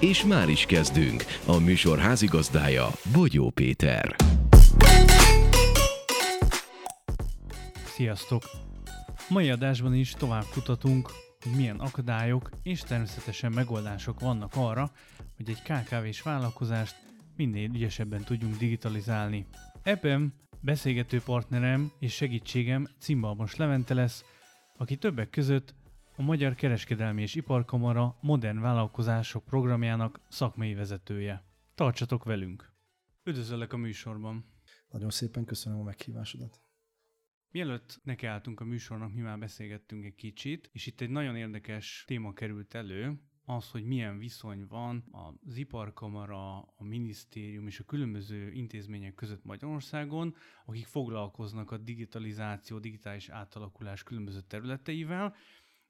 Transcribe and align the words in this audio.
És 0.00 0.24
már 0.24 0.48
is 0.48 0.66
kezdünk. 0.66 1.24
A 1.46 1.58
műsor 1.58 1.98
házigazdája 1.98 2.88
Bogyó 3.12 3.50
Péter. 3.50 4.16
Sziasztok! 7.84 8.42
Mai 9.28 9.50
adásban 9.50 9.94
is 9.94 10.10
tovább 10.10 10.44
kutatunk, 10.52 11.10
hogy 11.42 11.52
milyen 11.56 11.78
akadályok 11.78 12.50
és 12.62 12.80
természetesen 12.80 13.52
megoldások 13.52 14.20
vannak 14.20 14.52
arra, 14.56 14.90
hogy 15.36 15.48
egy 15.48 15.62
KKV-s 15.62 16.22
vállalkozást 16.22 16.96
minél 17.36 17.70
ügyesebben 17.74 18.24
tudjunk 18.24 18.56
digitalizálni. 18.56 19.46
Ebben 19.82 20.34
beszélgető 20.60 21.20
partnerem 21.24 21.92
és 21.98 22.14
segítségem 22.14 22.88
Cimbalmos 22.98 23.56
Levente 23.56 23.94
lesz, 23.94 24.24
aki 24.76 24.96
többek 24.96 25.30
között 25.30 25.74
a 26.16 26.22
Magyar 26.22 26.54
Kereskedelmi 26.54 27.22
és 27.22 27.34
Iparkamara 27.34 28.18
Modern 28.20 28.60
Vállalkozások 28.60 29.44
programjának 29.44 30.20
szakmai 30.28 30.74
vezetője. 30.74 31.44
Tartsatok 31.74 32.24
velünk! 32.24 32.72
Üdvözöllek 33.24 33.72
a 33.72 33.76
műsorban! 33.76 34.44
Nagyon 34.90 35.10
szépen 35.10 35.44
köszönöm 35.44 35.78
a 35.78 35.82
meghívásodat. 35.82 36.60
Mielőtt 37.50 38.00
nekiálltunk 38.02 38.60
a 38.60 38.64
műsornak, 38.64 39.14
mi 39.14 39.20
már 39.20 39.38
beszélgettünk 39.38 40.04
egy 40.04 40.14
kicsit, 40.14 40.70
és 40.72 40.86
itt 40.86 41.00
egy 41.00 41.10
nagyon 41.10 41.36
érdekes 41.36 42.04
téma 42.06 42.32
került 42.32 42.74
elő, 42.74 43.20
az, 43.44 43.70
hogy 43.70 43.84
milyen 43.84 44.18
viszony 44.18 44.66
van 44.68 45.04
az 45.10 45.56
iparkamara, 45.56 46.58
a 46.58 46.84
minisztérium 46.84 47.66
és 47.66 47.80
a 47.80 47.84
különböző 47.84 48.52
intézmények 48.52 49.14
között 49.14 49.44
Magyarországon, 49.44 50.34
akik 50.64 50.86
foglalkoznak 50.86 51.70
a 51.70 51.78
digitalizáció, 51.78 52.78
digitális 52.78 53.28
átalakulás 53.28 54.02
különböző 54.02 54.40
területeivel, 54.40 55.34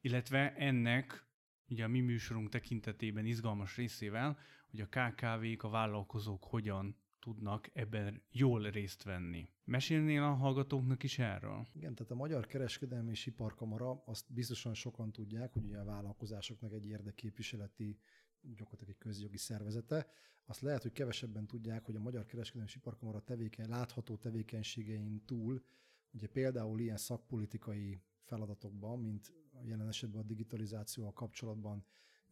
illetve 0.04 0.54
ennek 0.54 1.26
ugye 1.68 1.84
a 1.84 1.88
mi 1.88 2.00
műsorunk 2.00 2.48
tekintetében 2.48 3.26
izgalmas 3.26 3.76
részével, 3.76 4.38
hogy 4.70 4.80
a 4.80 4.86
KKV-k, 4.86 5.62
a 5.62 5.68
vállalkozók 5.68 6.44
hogyan 6.44 6.96
tudnak 7.18 7.70
ebben 7.72 8.22
jól 8.30 8.70
részt 8.70 9.02
venni. 9.02 9.48
Mesélnél 9.64 10.22
a 10.22 10.34
hallgatóknak 10.34 11.02
is 11.02 11.18
erről? 11.18 11.66
Igen, 11.72 11.94
tehát 11.94 12.12
a 12.12 12.14
Magyar 12.14 12.46
Kereskedelmi 12.46 13.10
és 13.10 13.26
Iparkamara 13.26 14.02
azt 14.06 14.32
biztosan 14.32 14.74
sokan 14.74 15.12
tudják, 15.12 15.52
hogy 15.52 15.64
ugye 15.64 15.78
a 15.78 15.84
vállalkozásoknak 15.84 16.72
egy 16.72 16.86
érdekképviseleti 16.86 17.98
gyakorlatilag 18.40 18.90
egy 18.90 18.98
közjogi 18.98 19.36
szervezete. 19.36 20.06
Azt 20.46 20.60
lehet, 20.60 20.82
hogy 20.82 20.92
kevesebben 20.92 21.46
tudják, 21.46 21.84
hogy 21.84 21.96
a 21.96 22.00
Magyar 22.00 22.26
Kereskedelmi 22.26 22.68
és 22.68 22.76
Iparkamara 22.76 23.20
tevékeny, 23.20 23.68
látható 23.68 24.16
tevékenységein 24.16 25.24
túl, 25.24 25.64
ugye 26.10 26.28
például 26.28 26.80
ilyen 26.80 26.96
szakpolitikai 26.96 28.00
feladatokban, 28.24 29.00
mint 29.00 29.32
jelen 29.64 29.88
esetben 29.88 30.20
a 30.20 30.24
digitalizációval 30.24 31.12
kapcsolatban 31.12 31.84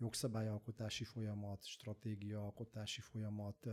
jogszabályalkotási 0.02 1.05
folyamat, 1.05 1.64
stratégiaalkotási 1.64 3.00
folyamat, 3.00 3.69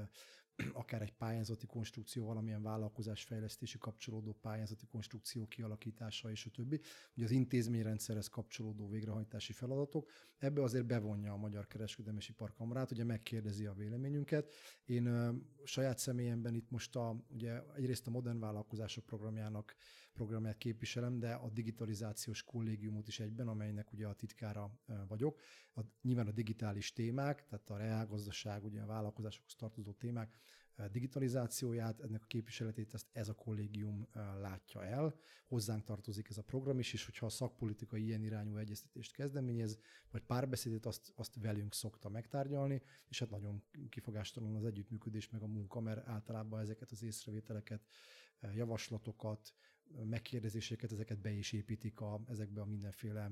akár 0.73 1.02
egy 1.02 1.13
pályázati 1.13 1.65
konstrukció, 1.65 2.25
valamilyen 2.25 2.61
vállalkozásfejlesztési 2.61 3.77
kapcsolódó 3.77 4.37
pályázati 4.41 4.85
konstrukció 4.85 5.47
kialakítása 5.47 6.31
és 6.31 6.45
a 6.45 6.49
többi. 6.49 6.80
Ugye 7.15 7.25
az 7.25 7.31
intézményrendszerhez 7.31 8.27
kapcsolódó 8.27 8.89
végrehajtási 8.89 9.53
feladatok. 9.53 10.09
Ebbe 10.37 10.64
azért 10.64 10.86
bevonja 10.86 11.33
a 11.33 11.37
Magyar 11.37 11.67
Kereskedelmi 11.67 12.20
és 12.20 12.30
Iparkamarát, 12.30 12.91
ugye 12.91 13.03
megkérdezi 13.03 13.65
a 13.65 13.73
véleményünket. 13.73 14.53
Én 14.86 15.05
ö, 15.05 15.31
saját 15.64 15.97
személyemben 15.97 16.55
itt 16.55 16.70
most 16.70 16.95
a, 16.95 17.26
ugye 17.27 17.61
egyrészt 17.76 18.08
a 18.08 18.11
Modern 18.11 18.39
Vállalkozások 18.39 19.05
programjának 19.05 19.76
programját 20.14 20.58
képviselem, 20.58 21.20
de 21.20 21.33
a 21.33 21.49
digitalizációs 21.49 22.43
kollégiumot 22.43 23.08
is 23.08 23.20
egyben, 23.20 23.47
amelynek 23.47 23.92
ugye 23.93 24.08
a 24.08 24.14
titkára 24.14 24.80
vagyok. 25.08 25.42
A, 25.75 25.81
nyilván 26.02 26.27
a 26.27 26.31
digitális 26.31 26.93
témák, 26.93 27.45
tehát 27.45 27.70
a 27.70 27.77
reálgazdaság, 27.77 28.64
ugye 28.64 28.81
a 28.81 28.86
vállalkozásokhoz 28.86 29.55
tartozó 29.55 29.92
témák 29.92 30.37
digitalizációját, 30.87 31.99
ennek 32.01 32.23
a 32.23 32.25
képviseletét 32.25 32.93
ezt 32.93 33.07
ez 33.11 33.29
a 33.29 33.33
kollégium 33.33 34.07
látja 34.41 34.83
el. 34.83 35.15
Hozzánk 35.47 35.83
tartozik 35.83 36.29
ez 36.29 36.37
a 36.37 36.41
program 36.43 36.79
is, 36.79 36.93
és 36.93 37.05
hogyha 37.05 37.25
a 37.25 37.29
szakpolitika 37.29 37.97
ilyen 37.97 38.23
irányú 38.23 38.57
egyeztetést 38.57 39.13
kezdeményez, 39.13 39.79
vagy 40.11 40.21
párbeszédet, 40.21 40.85
azt, 40.85 41.13
azt 41.15 41.35
velünk 41.41 41.73
szokta 41.73 42.09
megtárgyalni, 42.09 42.81
és 43.07 43.19
hát 43.19 43.29
nagyon 43.29 43.63
kifogástalan 43.89 44.55
az 44.55 44.65
együttműködés 44.65 45.29
meg 45.29 45.41
a 45.41 45.47
munka, 45.47 45.79
mert 45.79 46.07
általában 46.07 46.59
ezeket 46.59 46.91
az 46.91 47.03
észrevételeket, 47.03 47.81
javaslatokat, 48.53 49.53
megkérdezéseket, 50.03 50.91
ezeket 50.91 51.19
be 51.19 51.31
is 51.31 51.51
építik 51.51 51.99
a, 51.99 52.21
ezekbe 52.27 52.61
a 52.61 52.65
mindenféle 52.65 53.31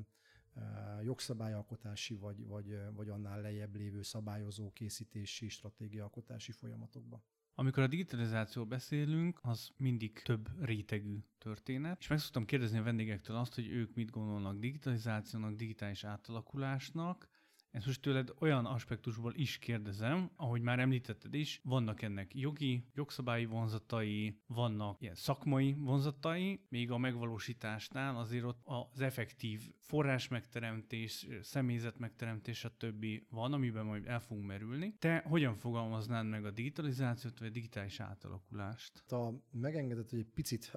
jogszabályalkotási 1.02 2.16
vagy, 2.16 2.46
vagy, 2.46 2.80
vagy 2.94 3.10
annál 3.10 3.42
lejjebb 3.42 3.76
lévő 3.76 4.02
szabályozó 4.02 4.72
készítési, 4.72 5.50
stratégiaalkotási 5.50 6.52
folyamatokba. 6.52 7.24
Amikor 7.60 7.84
a 7.84 7.88
digitalizáció 7.88 8.66
beszélünk, 8.66 9.40
az 9.42 9.70
mindig 9.78 10.22
több 10.22 10.66
rétegű 10.66 11.18
történet, 11.38 12.00
és 12.00 12.08
meg 12.08 12.20
szoktam 12.20 12.46
kérdezni 12.46 12.78
a 12.78 12.84
vendégektől 12.84 13.36
azt, 13.38 13.56
hogy 13.56 13.68
ők 13.68 13.96
mit 13.96 14.10
gondolnak 14.10 14.58
digitalizációnak, 14.60 15.56
digitális 15.56 16.04
átalakulásnak, 16.04 17.28
ezt 17.78 17.86
most 17.86 18.02
tőled 18.02 18.34
olyan 18.40 18.66
aspektusból 18.66 19.34
is 19.36 19.58
kérdezem, 19.58 20.32
ahogy 20.36 20.62
már 20.62 20.80
említetted 20.80 21.34
is, 21.34 21.62
vannak 21.64 22.02
ennek 22.02 22.36
jogi, 22.36 22.84
jogszabályi 22.94 23.46
vonzatai, 23.46 24.40
vannak 24.48 25.02
ilyen 25.02 25.16
szakmai 25.16 25.74
vonzatai, 25.74 26.62
még 26.70 26.92
a 26.92 26.98
megvalósításnál 26.98 28.18
azért 28.18 28.44
ott 28.44 28.62
az 28.64 29.02
effektív 29.02 29.72
forrás 29.80 30.28
megteremtés, 30.28 31.28
személyzet 31.42 32.00
megteremtés, 32.00 32.64
a 32.64 32.78
többi 32.78 33.26
van, 33.30 33.54
amiben 33.54 33.86
majd 33.86 34.08
el 34.08 34.20
fogunk 34.20 34.48
merülni. 34.48 34.96
Te 35.00 35.24
hogyan 35.26 35.56
fogalmaznád 35.56 36.26
meg 36.26 36.46
a 36.46 36.52
digitalizációt, 36.52 37.40
vagy 37.40 37.48
a 37.48 37.52
digitális 37.52 38.00
átalakulást? 38.00 39.04
Ha 39.08 39.34
megengedett, 39.52 40.10
hogy 40.10 40.20
egy 40.20 40.32
picit 40.34 40.72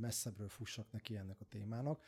messzebbről 0.00 0.48
fussak 0.48 0.92
neki 0.92 1.16
ennek 1.16 1.40
a 1.40 1.44
témának, 1.44 2.02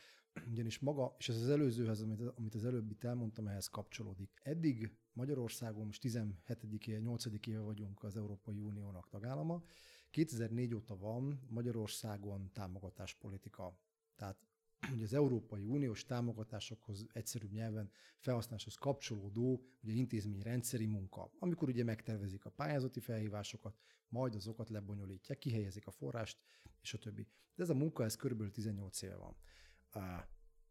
ugyanis 0.50 0.78
maga, 0.78 1.15
és 1.19 1.28
ez 1.28 1.37
az 1.37 1.49
előzőhez, 1.49 2.03
amit, 2.03 2.21
amit 2.21 2.54
az 2.54 2.65
előbb 2.65 2.91
itt 2.91 3.04
elmondtam, 3.04 3.47
ehhez 3.47 3.66
kapcsolódik. 3.66 4.31
Eddig 4.43 4.97
Magyarországon 5.12 5.87
most 5.87 6.00
17 6.00 6.87
éve, 6.87 6.99
8 6.99 7.25
éve 7.47 7.60
vagyunk 7.60 8.03
az 8.03 8.16
Európai 8.16 8.59
Uniónak 8.59 9.09
tagállama. 9.09 9.62
2004 10.10 10.75
óta 10.75 10.97
van 10.97 11.41
Magyarországon 11.49 12.50
támogatáspolitika. 12.53 13.78
Tehát 14.16 14.47
ugye 14.93 15.04
az 15.04 15.15
Európai 15.15 15.65
Uniós 15.65 16.04
támogatásokhoz 16.04 17.06
egyszerűbb 17.12 17.53
nyelven 17.53 17.91
felhasználáshoz 18.19 18.75
kapcsolódó 18.75 19.62
ugye 19.82 19.93
intézmény 19.93 20.43
rendszeri 20.43 20.87
munka, 20.87 21.31
amikor 21.38 21.69
ugye 21.69 21.84
megtervezik 21.84 22.44
a 22.44 22.50
pályázati 22.50 23.00
felhívásokat, 23.00 23.78
majd 24.09 24.34
azokat 24.34 24.69
lebonyolítják, 24.69 25.38
kihelyezik 25.38 25.87
a 25.87 25.91
forrást, 25.91 26.38
és 26.81 26.94
a 26.94 26.99
többi. 26.99 27.26
De 27.55 27.62
ez 27.62 27.70
a 27.70 27.75
munka, 27.75 28.05
ez 28.05 28.16
körülbelül 28.16 28.53
18 28.53 29.03
éve 29.03 29.16
van 29.16 29.37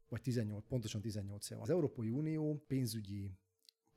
vagy 0.10 0.22
18, 0.22 0.68
pontosan 0.68 1.02
18 1.02 1.50
év. 1.50 1.62
Az 1.62 1.70
Európai 1.70 2.10
Unió 2.10 2.64
pénzügyi 2.68 3.38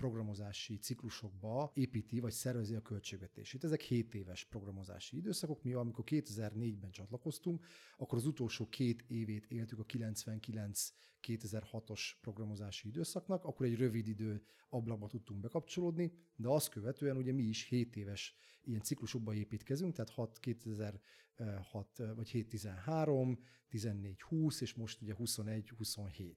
programozási 0.01 0.79
ciklusokba 0.79 1.71
építi 1.75 2.21
vagy 2.21 2.33
szervezi 2.33 2.75
a 2.75 2.83
költségvetését. 2.83 3.65
Ezek 3.65 3.81
7 3.81 4.15
éves 4.15 4.45
programozási 4.45 5.17
időszakok. 5.17 5.63
Mi 5.63 5.73
amikor 5.73 6.05
2004-ben 6.07 6.91
csatlakoztunk, 6.91 7.67
akkor 7.97 8.19
az 8.19 8.27
utolsó 8.27 8.69
két 8.69 9.05
évét 9.07 9.47
éltük 9.47 9.79
a 9.79 9.85
99-2006-os 9.85 12.01
programozási 12.21 12.89
időszaknak, 12.89 13.45
akkor 13.45 13.67
egy 13.67 13.77
rövid 13.77 14.09
idő 14.09 14.43
ablakba 14.69 15.09
tudtunk 15.09 15.41
bekapcsolódni, 15.41 16.13
de 16.37 16.49
azt 16.49 16.69
követően 16.69 17.17
ugye 17.17 17.33
mi 17.33 17.43
is 17.43 17.69
7 17.69 17.97
éves 17.97 18.35
ilyen 18.63 18.83
ciklusokba 18.83 19.35
építkezünk, 19.35 19.93
tehát 19.93 20.11
6 20.11 20.39
2006 21.41 21.99
vagy 22.15 22.31
7-13, 22.33 23.39
14-20, 23.71 24.61
és 24.61 24.75
most 24.75 25.01
ugye 25.03 25.15
21-27. 25.19 26.35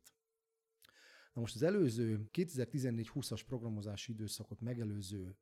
Na 1.33 1.41
most 1.41 1.55
az 1.55 1.63
előző 1.63 2.29
2014-20-as 2.33 3.41
programozási 3.47 4.11
időszakot 4.11 4.61
megelőző 4.61 5.37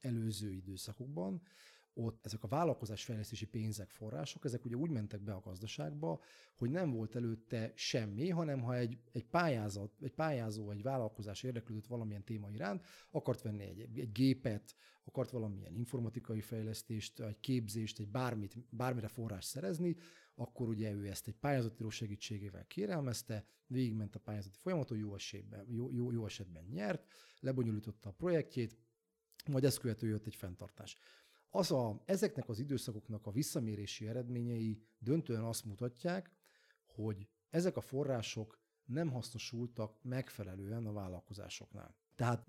előző 0.00 0.52
időszakokban 0.52 1.42
ott 1.94 2.26
ezek 2.26 2.42
a 2.42 2.48
vállalkozásfejlesztési 2.48 3.46
pénzek, 3.46 3.90
források, 3.90 4.44
ezek 4.44 4.64
ugye 4.64 4.76
úgy 4.76 4.90
mentek 4.90 5.20
be 5.20 5.32
a 5.32 5.40
gazdaságba, 5.40 6.20
hogy 6.56 6.70
nem 6.70 6.90
volt 6.90 7.14
előtte 7.14 7.72
semmi, 7.74 8.28
hanem 8.28 8.60
ha 8.60 8.76
egy, 8.76 8.98
egy, 9.12 9.24
pályázat, 9.24 9.92
egy 10.00 10.12
pályázó, 10.12 10.70
egy 10.70 10.82
vállalkozás 10.82 11.42
érdeklődött 11.42 11.86
valamilyen 11.86 12.24
téma 12.24 12.50
iránt, 12.50 12.84
akart 13.10 13.42
venni 13.42 13.62
egy, 13.62 13.98
egy 13.98 14.12
gépet, 14.12 14.74
akart 15.04 15.30
valamilyen 15.30 15.74
informatikai 15.74 16.40
fejlesztést, 16.40 17.20
egy 17.20 17.40
képzést, 17.40 17.98
egy 17.98 18.08
bármit, 18.08 18.56
bármire 18.70 19.08
forrás 19.08 19.44
szerezni, 19.44 19.96
akkor 20.34 20.68
ugye 20.68 20.92
ő 20.92 21.06
ezt 21.06 21.26
egy 21.26 21.36
pályázati 21.36 21.84
segítségével 21.88 22.66
kérelmezte, 22.66 23.44
végigment 23.66 24.14
a 24.14 24.18
pályázati 24.18 24.58
folyamaton, 24.58 24.98
jó 24.98 25.14
esetben, 25.14 25.66
jó, 25.68 25.92
jó, 25.92 26.10
jó 26.10 26.24
esetben 26.24 26.64
nyert, 26.70 27.06
lebonyolította 27.40 28.08
a 28.08 28.12
projektjét, 28.12 28.76
majd 29.50 29.64
ezt 29.64 29.78
követő 29.78 30.08
jött 30.08 30.26
egy 30.26 30.34
fenntartás. 30.34 30.96
Az 31.54 31.70
a, 31.70 32.02
ezeknek 32.04 32.48
az 32.48 32.58
időszakoknak 32.58 33.26
a 33.26 33.30
visszamérési 33.30 34.08
eredményei 34.08 34.82
döntően 34.98 35.44
azt 35.44 35.64
mutatják, 35.64 36.30
hogy 36.86 37.28
ezek 37.50 37.76
a 37.76 37.80
források 37.80 38.58
nem 38.84 39.10
hasznosultak 39.10 40.02
megfelelően 40.02 40.86
a 40.86 40.92
vállalkozásoknál. 40.92 41.96
Tehát 42.14 42.46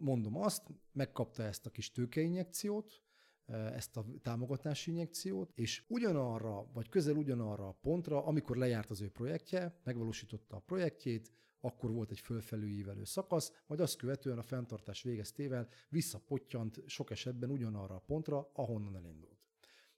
mondom 0.00 0.36
azt, 0.36 0.62
megkapta 0.92 1.42
ezt 1.42 1.66
a 1.66 1.70
kis 1.70 1.92
tőkeinjekciót, 1.92 3.02
ezt 3.46 3.96
a 3.96 4.04
támogatási 4.22 4.90
injekciót, 4.90 5.50
és 5.54 5.84
ugyanarra, 5.88 6.70
vagy 6.72 6.88
közel 6.88 7.16
ugyanarra 7.16 7.68
a 7.68 7.78
pontra, 7.80 8.24
amikor 8.24 8.56
lejárt 8.56 8.90
az 8.90 9.00
ő 9.00 9.10
projektje, 9.10 9.80
megvalósította 9.84 10.56
a 10.56 10.60
projektjét, 10.60 11.32
akkor 11.64 11.90
volt 11.90 12.10
egy 12.10 12.20
fölfelülívelő 12.20 13.04
szakasz, 13.04 13.52
majd 13.66 13.80
azt 13.80 13.96
követően 13.96 14.38
a 14.38 14.42
fenntartás 14.42 15.02
végeztével 15.02 15.68
visszapottyant 15.88 16.82
sok 16.86 17.10
esetben 17.10 17.50
ugyanarra 17.50 17.94
a 17.94 18.02
pontra, 18.06 18.50
ahonnan 18.52 18.96
elindult. 18.96 19.38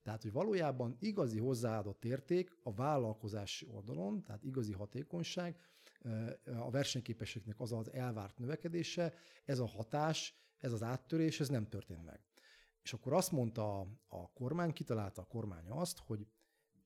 Tehát, 0.02 0.22
hogy 0.22 0.32
valójában 0.32 0.96
igazi 0.98 1.38
hozzáadott 1.38 2.04
érték 2.04 2.56
a 2.62 2.74
vállalkozási 2.74 3.66
oldalon, 3.70 4.22
tehát 4.22 4.44
igazi 4.44 4.72
hatékonyság, 4.72 5.56
a 6.58 6.70
versenyképességnek 6.70 7.60
az 7.60 7.72
az 7.72 7.92
elvárt 7.92 8.38
növekedése, 8.38 9.14
ez 9.44 9.58
a 9.58 9.66
hatás, 9.66 10.34
ez 10.58 10.72
az 10.72 10.82
áttörés, 10.82 11.40
ez 11.40 11.48
nem 11.48 11.68
történt 11.68 12.04
meg. 12.04 12.20
És 12.82 12.92
akkor 12.92 13.12
azt 13.12 13.32
mondta 13.32 13.80
a, 13.80 13.86
a 14.08 14.30
kormány, 14.32 14.72
kitalálta 14.72 15.22
a 15.22 15.26
kormány 15.26 15.68
azt, 15.68 15.98
hogy 15.98 16.26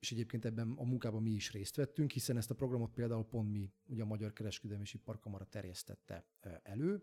és 0.01 0.13
egyébként 0.13 0.45
ebben 0.45 0.73
a 0.77 0.85
munkában 0.85 1.23
mi 1.23 1.31
is 1.31 1.53
részt 1.53 1.77
vettünk, 1.77 2.11
hiszen 2.11 2.37
ezt 2.37 2.51
a 2.51 2.55
programot 2.55 2.93
például 2.93 3.25
pont 3.25 3.51
mi, 3.51 3.73
ugye 3.87 4.03
a 4.03 4.07
Magyar 4.07 4.33
Kereskedelmi 4.33 4.83
és 4.83 4.95
Iparkamara 4.95 5.45
terjesztette 5.45 6.27
elő, 6.63 7.03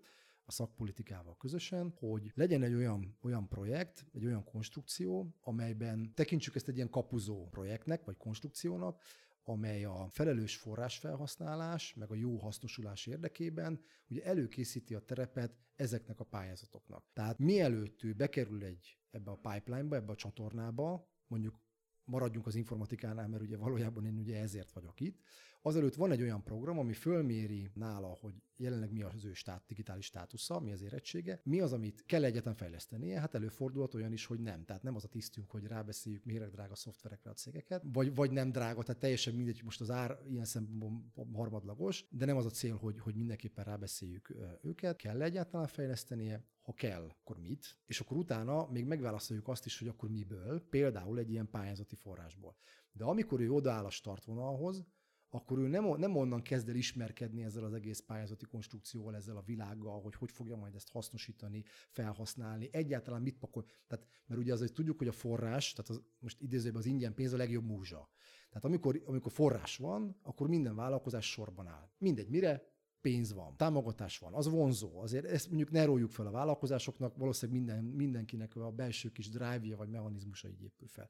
a 0.50 0.52
szakpolitikával 0.52 1.38
közösen, 1.38 1.94
hogy 1.98 2.32
legyen 2.36 2.64
egy 2.64 2.74
olyan, 2.74 3.18
olyan 3.22 3.48
projekt, 3.48 4.06
egy 4.14 4.26
olyan 4.26 4.44
konstrukció, 4.44 5.36
amelyben 5.42 6.14
tekintsük 6.14 6.56
ezt 6.56 6.68
egy 6.68 6.76
ilyen 6.76 6.90
kapuzó 6.90 7.48
projektnek, 7.50 8.06
vagy 8.06 8.18
konstrukciónak, 8.18 9.02
amely 9.44 9.84
a 9.84 10.08
felelős 10.12 10.58
forrásfelhasználás, 10.58 11.94
meg 11.94 12.12
a 12.12 12.16
jó 12.16 12.38
hasznosulás 12.38 13.06
érdekében 13.06 13.82
ugye 14.10 14.24
előkészíti 14.24 14.94
a 14.94 15.00
terepet 15.00 15.58
ezeknek 15.76 16.20
a 16.20 16.24
pályázatoknak. 16.24 17.06
Tehát 17.14 17.38
mielőtt 17.38 18.04
ő 18.04 18.14
bekerül 18.14 18.64
egy 18.64 19.00
ebbe 19.12 19.32
a 19.32 19.40
pipeline-ba, 19.42 19.96
ebbe 19.96 20.12
a 20.12 20.16
csatornába, 20.16 21.10
mondjuk 21.28 21.60
maradjunk 22.08 22.48
az 22.48 22.56
informatikánál, 22.56 23.28
mert 23.28 23.44
ugye 23.44 23.58
valójában 23.58 24.06
én 24.06 24.18
ugye 24.18 24.42
ezért 24.42 24.72
vagyok 24.72 25.00
itt. 25.00 25.20
Azelőtt 25.68 25.96
van 25.96 26.12
egy 26.12 26.22
olyan 26.22 26.44
program, 26.44 26.80
ami 26.80 26.94
fölméri 26.94 27.70
nála, 27.74 28.18
hogy 28.22 28.34
jelenleg 28.58 28.92
mi 28.92 29.02
az 29.02 29.26
ő 29.26 29.34
stát, 29.34 29.64
digitális 29.68 30.06
státusza, 30.06 30.60
mi 30.60 30.72
az 30.72 30.82
érettsége, 30.82 31.42
mi 31.44 31.60
az, 31.60 31.74
amit 31.74 32.04
kell 32.06 32.24
egyetlen 32.24 32.56
fejlesztenie, 32.56 33.20
hát 33.20 33.36
előfordulhat 33.36 33.94
olyan 33.94 34.12
is, 34.12 34.26
hogy 34.26 34.40
nem. 34.40 34.64
Tehát 34.64 34.84
nem 34.84 34.96
az 34.96 35.04
a 35.04 35.08
tisztünk, 35.08 35.50
hogy 35.50 35.66
rábeszéljük 35.66 36.24
méreg 36.24 36.50
drága 36.50 36.76
szoftverekre 36.76 37.30
a 37.30 37.34
cégeket, 37.34 37.84
vagy, 37.94 38.16
vagy 38.16 38.32
nem 38.32 38.52
drága, 38.52 38.84
tehát 38.84 39.02
teljesen 39.02 39.34
mindegy, 39.34 39.62
most 39.64 39.82
az 39.82 39.90
ár 39.90 40.20
ilyen 40.30 40.46
szempontból 40.46 41.28
harmadlagos, 41.34 42.06
de 42.10 42.26
nem 42.26 42.38
az 42.38 42.46
a 42.46 42.50
cél, 42.50 42.76
hogy, 42.76 43.00
hogy 43.00 43.16
mindenképpen 43.16 43.64
rábeszéljük 43.64 44.36
őket, 44.62 44.96
kell 44.96 45.22
egyáltalán 45.22 45.68
fejlesztenie, 45.68 46.44
ha 46.62 46.74
kell, 46.74 47.10
akkor 47.10 47.40
mit, 47.40 47.78
és 47.86 48.00
akkor 48.00 48.18
utána 48.18 48.68
még 48.72 48.86
megválaszoljuk 48.86 49.48
azt 49.48 49.66
is, 49.66 49.80
hogy 49.80 49.88
akkor 49.88 50.10
miből, 50.10 50.68
például 50.70 51.20
egy 51.20 51.32
ilyen 51.32 51.50
pályázati 51.50 51.96
forrásból. 51.96 52.56
De 52.92 53.04
amikor 53.04 53.40
ő 53.40 53.52
odaáll 53.52 53.86
a 53.86 53.90
startvonalhoz, 53.90 54.86
akkor 55.30 55.60
ő 55.60 55.68
nem, 55.68 55.86
nem 55.98 56.16
onnan 56.16 56.42
kezd 56.42 56.70
el 56.70 56.76
ismerkedni 56.76 57.44
ezzel 57.44 57.64
az 57.64 57.74
egész 57.74 58.00
pályázati 58.00 58.46
konstrukcióval, 58.46 59.16
ezzel 59.16 59.38
a 59.38 59.42
világgal, 59.42 60.02
hogy 60.02 60.16
hogy 60.16 60.32
fogja 60.32 60.56
majd 60.56 60.76
ezt 60.76 60.90
hasznosítani, 60.90 61.64
felhasználni, 61.90 62.70
egyáltalán 62.72 63.22
mit 63.22 63.38
pakol. 63.38 63.66
Tehát, 63.88 64.08
mert 64.26 64.42
ugye 64.42 64.54
azért 64.54 64.74
tudjuk, 64.74 64.98
hogy 64.98 65.08
a 65.08 65.12
forrás, 65.12 65.74
tehát 65.74 65.90
az, 65.90 66.02
most 66.20 66.42
idézőben 66.42 66.80
az 66.80 66.86
ingyen 66.86 67.14
pénz 67.14 67.34
a 67.34 67.38
legjobb 67.38 67.66
múzsa. 67.66 68.10
Tehát 68.50 68.66
amikor, 68.66 69.02
amikor 69.06 69.32
forrás 69.32 69.78
van, 69.78 70.20
akkor 70.22 70.48
minden 70.48 70.76
vállalkozás 70.76 71.32
sorban 71.32 71.68
áll. 71.68 71.90
Mindegy, 71.98 72.30
mire? 72.30 72.76
pénz 73.02 73.34
van, 73.34 73.58
támogatás 73.58 74.18
van, 74.18 74.34
az 74.34 74.48
vonzó. 74.48 75.00
Azért 75.00 75.26
ezt 75.26 75.48
mondjuk 75.48 75.72
ne 75.72 75.86
róljuk 75.86 76.12
fel 76.12 76.28
a 76.28 76.32
vállalkozásoknak, 76.32 77.18
valószínűleg 77.18 77.62
minden, 77.62 77.84
mindenkinek 77.84 78.56
a 78.56 78.72
belső 78.72 79.12
kis 79.12 79.30
drive-ja 79.30 79.78
vagy 79.78 79.90
mechanizmusa 79.90 80.48
így 80.48 80.64
épül 80.64 80.88
fel. 80.88 81.10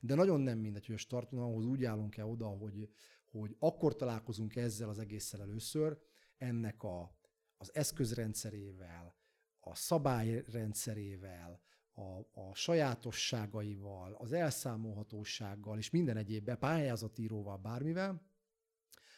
De 0.00 0.14
nagyon 0.14 0.40
nem 0.40 0.58
mindegy, 0.58 0.86
hogy 0.86 0.94
a 0.94 0.98
starton 0.98 1.64
úgy 1.64 1.84
állunk-e 1.84 2.24
oda, 2.24 2.46
hogy, 2.46 2.88
hogy 3.38 3.56
akkor 3.58 3.96
találkozunk 3.96 4.56
ezzel 4.56 4.88
az 4.88 4.98
egésszel 4.98 5.40
először, 5.40 5.98
ennek 6.36 6.82
a, 6.82 7.18
az 7.56 7.74
eszközrendszerével, 7.74 9.16
a 9.60 9.74
szabályrendszerével, 9.74 11.60
a, 11.92 12.40
a 12.40 12.54
sajátosságaival, 12.54 14.14
az 14.14 14.32
elszámolhatósággal 14.32 15.78
és 15.78 15.90
minden 15.90 16.16
egyébben 16.16 16.58
pályázatíróval, 16.58 17.56
bármivel, 17.56 18.22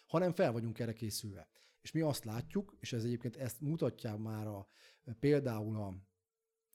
hanem 0.06 0.32
fel 0.32 0.52
vagyunk 0.52 0.78
erre 0.78 0.92
készülve. 0.92 1.48
És 1.80 1.92
mi 1.92 2.00
azt 2.00 2.24
látjuk, 2.24 2.76
és 2.80 2.92
ez 2.92 3.04
egyébként 3.04 3.36
ezt 3.36 3.60
mutatja 3.60 4.16
már 4.16 4.46
a, 4.46 4.68
például 5.18 5.76
a, 5.76 5.86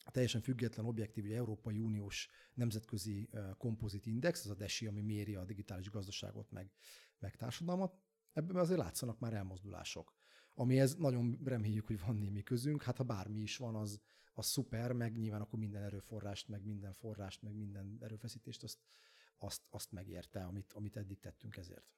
a 0.03 0.11
teljesen 0.11 0.41
független 0.41 0.85
objektív, 0.85 1.23
ugye 1.23 1.35
Európai 1.35 1.79
Uniós 1.79 2.29
Nemzetközi 2.53 3.29
Kompozit 3.57 4.05
Index, 4.05 4.43
ez 4.45 4.51
a 4.51 4.55
DESI, 4.55 4.87
ami 4.87 5.01
méri 5.01 5.35
a 5.35 5.45
digitális 5.45 5.89
gazdaságot 5.89 6.51
meg, 6.51 6.71
meg 7.19 7.35
társadalmat, 7.35 7.97
ebben 8.31 8.55
azért 8.55 8.79
látszanak 8.79 9.19
már 9.19 9.33
elmozdulások. 9.33 10.13
Amihez 10.53 10.95
nagyon 10.95 11.39
reméljük, 11.43 11.85
hogy 11.85 11.99
van 11.99 12.15
némi 12.15 12.43
közünk, 12.43 12.83
hát 12.83 12.97
ha 12.97 13.03
bármi 13.03 13.39
is 13.39 13.57
van, 13.57 13.75
az, 13.75 14.01
az 14.33 14.45
szuper, 14.45 14.91
meg 14.91 15.17
nyilván 15.17 15.41
akkor 15.41 15.59
minden 15.59 15.83
erőforrást, 15.83 16.47
meg 16.47 16.63
minden 16.63 16.93
forrást, 16.93 17.41
meg 17.41 17.53
minden 17.55 17.97
erőfeszítést 17.99 18.63
azt, 18.63 18.79
azt, 19.37 19.67
azt 19.69 19.91
megérte, 19.91 20.43
amit, 20.43 20.73
amit 20.73 20.97
eddig 20.97 21.19
tettünk 21.19 21.57
ezért. 21.57 21.93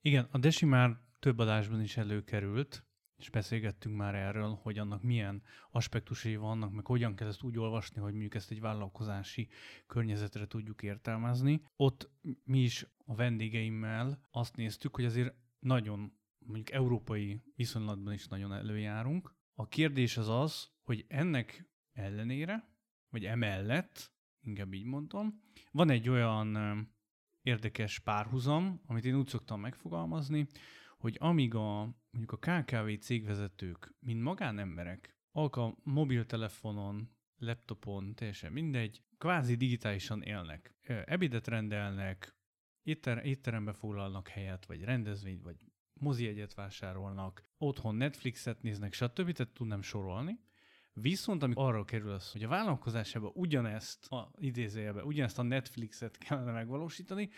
Igen, 0.00 0.28
a 0.30 0.38
Desi 0.38 0.64
már 0.64 1.00
több 1.18 1.38
adásban 1.38 1.80
is 1.80 1.96
előkerült, 1.96 2.86
és 3.18 3.30
beszélgettünk 3.30 3.96
már 3.96 4.14
erről, 4.14 4.58
hogy 4.62 4.78
annak 4.78 5.02
milyen 5.02 5.42
aspektusai 5.70 6.36
vannak, 6.36 6.72
meg 6.72 6.86
hogyan 6.86 7.14
kell 7.14 7.28
ezt 7.28 7.42
úgy 7.42 7.58
olvasni, 7.58 8.00
hogy 8.00 8.10
mondjuk 8.10 8.34
ezt 8.34 8.50
egy 8.50 8.60
vállalkozási 8.60 9.48
környezetre 9.86 10.46
tudjuk 10.46 10.82
értelmezni. 10.82 11.62
Ott 11.76 12.10
mi 12.44 12.62
is 12.62 12.86
a 13.04 13.14
vendégeimmel 13.14 14.20
azt 14.30 14.56
néztük, 14.56 14.94
hogy 14.94 15.04
azért 15.04 15.34
nagyon, 15.58 16.12
mondjuk 16.38 16.70
európai 16.70 17.42
viszonylatban 17.56 18.12
is 18.12 18.26
nagyon 18.26 18.52
előjárunk. 18.52 19.34
A 19.54 19.68
kérdés 19.68 20.16
az 20.16 20.28
az, 20.28 20.70
hogy 20.82 21.04
ennek 21.08 21.68
ellenére, 21.92 22.68
vagy 23.08 23.24
emellett, 23.24 24.12
inkább 24.40 24.72
így 24.72 24.84
mondom, 24.84 25.42
van 25.70 25.90
egy 25.90 26.08
olyan 26.08 26.56
érdekes 27.42 27.98
párhuzam, 27.98 28.80
amit 28.86 29.04
én 29.04 29.14
úgy 29.14 29.28
szoktam 29.28 29.60
megfogalmazni, 29.60 30.46
hogy 30.98 31.16
amíg 31.20 31.54
a, 31.54 31.96
mondjuk 32.10 32.32
a 32.32 32.36
KKV 32.36 33.00
cégvezetők, 33.00 33.94
mint 34.00 34.22
magánemberek, 34.22 35.16
alka 35.32 35.76
mobiltelefonon, 35.82 37.16
laptopon, 37.38 38.14
teljesen 38.14 38.52
mindegy, 38.52 39.02
kvázi 39.18 39.54
digitálisan 39.54 40.22
élnek. 40.22 40.74
Ebédet 41.04 41.46
rendelnek, 41.46 42.36
étter, 42.82 43.26
étterembe 43.26 43.72
foglalnak 43.72 44.28
helyet, 44.28 44.66
vagy 44.66 44.82
rendezvényt, 44.82 45.42
vagy 45.42 45.56
mozi 45.92 46.26
egyet 46.26 46.54
vásárolnak, 46.54 47.44
otthon 47.58 47.94
Netflixet 47.94 48.62
néznek, 48.62 48.92
stb. 48.92 49.32
Tehát 49.32 49.52
tudnám 49.52 49.82
sorolni. 49.82 50.40
Viszont 50.92 51.42
amikor 51.42 51.64
arra 51.64 51.84
kerül 51.84 52.10
az, 52.10 52.32
hogy 52.32 52.42
a 52.42 52.48
vállalkozásában 52.48 53.30
ugyanezt 53.34 54.06
a 54.06 54.30
idézőjelben, 54.36 55.04
ugyanezt 55.04 55.38
a 55.38 55.42
Netflixet 55.42 56.18
kellene 56.18 56.52
megvalósítani, 56.52 57.30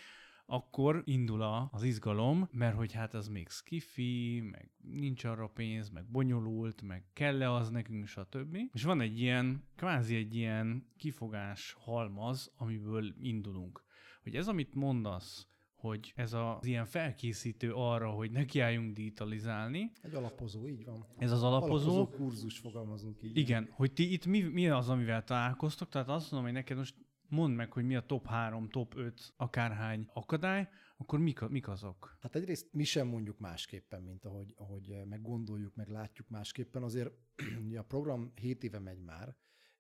akkor 0.51 1.03
indul 1.05 1.69
az 1.71 1.83
izgalom, 1.83 2.49
mert 2.53 2.77
hogy 2.77 2.93
hát 2.93 3.15
az 3.15 3.29
még 3.29 3.49
skifi, 3.49 4.41
meg 4.51 4.71
nincs 4.83 5.25
arra 5.25 5.49
pénz, 5.49 5.91
meg 5.91 6.05
bonyolult, 6.11 6.83
meg 6.83 7.05
kell-e 7.13 7.53
az 7.53 7.71
nekünk, 7.71 8.07
stb. 8.07 8.59
És 8.73 8.83
van 8.83 9.01
egy 9.01 9.21
ilyen, 9.21 9.65
kvázi 9.77 10.17
egy 10.17 10.35
ilyen 10.35 10.87
kifogás 10.97 11.77
halmaz, 11.79 12.53
amiből 12.57 13.15
indulunk. 13.21 13.85
Hogy 14.23 14.35
ez, 14.35 14.49
amit 14.49 14.75
mondasz, 14.75 15.49
hogy 15.75 16.13
ez 16.17 16.33
az 16.33 16.67
ilyen 16.67 16.85
felkészítő 16.85 17.73
arra, 17.73 18.11
hogy 18.11 18.31
nekiálljunk 18.31 18.95
digitalizálni. 18.95 19.93
Egy 20.03 20.15
alapozó, 20.15 20.69
így 20.69 20.85
van. 20.85 21.07
Ez 21.19 21.33
az 21.33 21.43
alapozó. 21.43 21.91
Alapozó 21.91 22.17
kurzus 22.17 22.59
fogalmazunk 22.59 23.23
így. 23.23 23.37
Igen, 23.37 23.69
hogy 23.71 23.93
ti 23.93 24.13
itt 24.13 24.27
mi, 24.27 24.41
mi 24.41 24.69
az, 24.69 24.89
amivel 24.89 25.25
találkoztok, 25.25 25.89
tehát 25.89 26.09
azt 26.09 26.31
mondom, 26.31 26.51
hogy 26.51 26.59
neked 26.59 26.77
most 26.77 26.95
mondd 27.31 27.55
meg, 27.55 27.73
hogy 27.73 27.85
mi 27.85 27.97
a 27.97 28.07
top 28.07 28.27
3, 28.27 28.69
top 28.69 28.97
5, 28.97 29.33
akárhány 29.37 30.09
akadály, 30.13 30.69
akkor 30.97 31.19
mik, 31.19 31.41
mik 31.41 31.69
azok? 31.69 32.17
Hát 32.21 32.35
egyrészt 32.35 32.73
mi 32.73 32.85
sem 32.85 33.07
mondjuk 33.07 33.39
másképpen, 33.39 34.03
mint 34.03 34.25
ahogy, 34.25 34.55
ahogy 34.57 35.03
meg 35.05 35.23
gondoljuk, 35.23 35.75
meg 35.75 35.89
látjuk 35.89 36.29
másképpen. 36.29 36.83
Azért 36.83 37.13
a 37.77 37.83
program 37.83 38.33
7 38.35 38.65
éve 38.65 38.79
megy 38.79 39.01
már, 39.01 39.37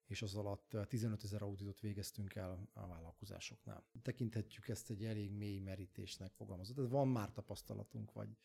és 0.07 0.23
az 0.23 0.35
alatt 0.35 0.76
15 0.88 1.25
ezer 1.25 1.42
auditot 1.42 1.80
végeztünk 1.80 2.35
el 2.35 2.69
a 2.73 2.87
vállalkozásoknál. 2.87 3.85
Tekinthetjük 4.02 4.69
ezt 4.69 4.90
egy 4.90 5.04
elég 5.04 5.33
mély 5.33 5.59
merítésnek 5.59 6.33
fogalmazott. 6.33 6.78
Ez 6.78 6.88
van 6.88 7.09
már 7.09 7.33
tapasztalatunk, 7.33 8.12
vagy 8.12 8.37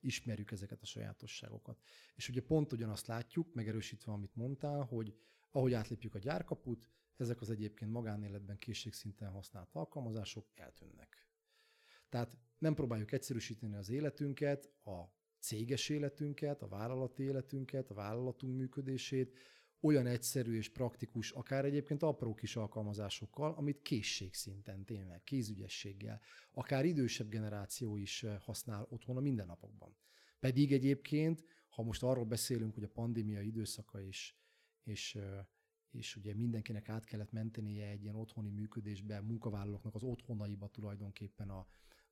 ismerjük 0.00 0.50
ezeket 0.50 0.82
a 0.82 0.86
sajátosságokat. 0.86 1.78
És 2.14 2.28
ugye 2.28 2.42
pont 2.42 2.72
ugyanazt 2.72 3.06
látjuk, 3.06 3.54
megerősítve, 3.54 4.12
amit 4.12 4.34
mondtál, 4.34 4.82
hogy 4.82 5.16
ahogy 5.50 5.72
átlépjük 5.72 6.14
a 6.14 6.18
gyárkaput, 6.18 6.88
ezek 7.16 7.40
az 7.40 7.50
egyébként 7.50 7.90
magánéletben 7.90 8.58
készségszinten 8.58 9.30
használt 9.30 9.74
alkalmazások 9.74 10.46
eltűnnek. 10.54 11.26
Tehát 12.08 12.36
nem 12.58 12.74
próbáljuk 12.74 13.12
egyszerűsíteni 13.12 13.74
az 13.74 13.88
életünket, 13.88 14.72
a 14.84 15.14
céges 15.38 15.88
életünket, 15.88 16.62
a 16.62 16.68
vállalati 16.68 17.22
életünket, 17.22 17.90
a 17.90 17.94
vállalatunk 17.94 18.56
működését, 18.56 19.34
olyan 19.80 20.06
egyszerű 20.06 20.56
és 20.56 20.68
praktikus, 20.68 21.30
akár 21.30 21.64
egyébként 21.64 22.02
apró 22.02 22.34
kis 22.34 22.56
alkalmazásokkal, 22.56 23.54
amit 23.54 23.82
készségszinten 23.82 24.84
tényleg, 24.84 25.22
kézügyességgel, 25.22 26.20
akár 26.52 26.84
idősebb 26.84 27.28
generáció 27.28 27.96
is 27.96 28.22
eh, 28.22 28.38
használ 28.40 28.86
otthon 28.90 29.16
a 29.16 29.20
mindennapokban. 29.20 29.96
Pedig 30.38 30.72
egyébként, 30.72 31.44
ha 31.68 31.82
most 31.82 32.02
arról 32.02 32.24
beszélünk, 32.24 32.74
hogy 32.74 32.82
a 32.82 32.88
pandémia 32.88 33.40
időszaka 33.40 34.00
is, 34.00 34.38
és, 34.82 35.14
eh, 35.14 35.46
és 35.96 36.16
ugye 36.16 36.34
mindenkinek 36.34 36.88
át 36.88 37.04
kellett 37.04 37.32
mentenie 37.32 37.88
egy 37.88 38.02
ilyen 38.02 38.14
otthoni 38.14 38.50
működésbe, 38.50 39.20
munkavállalóknak 39.20 39.94
az 39.94 40.02
otthonaiba 40.02 40.68
tulajdonképpen 40.68 41.50
a, 41.50 41.66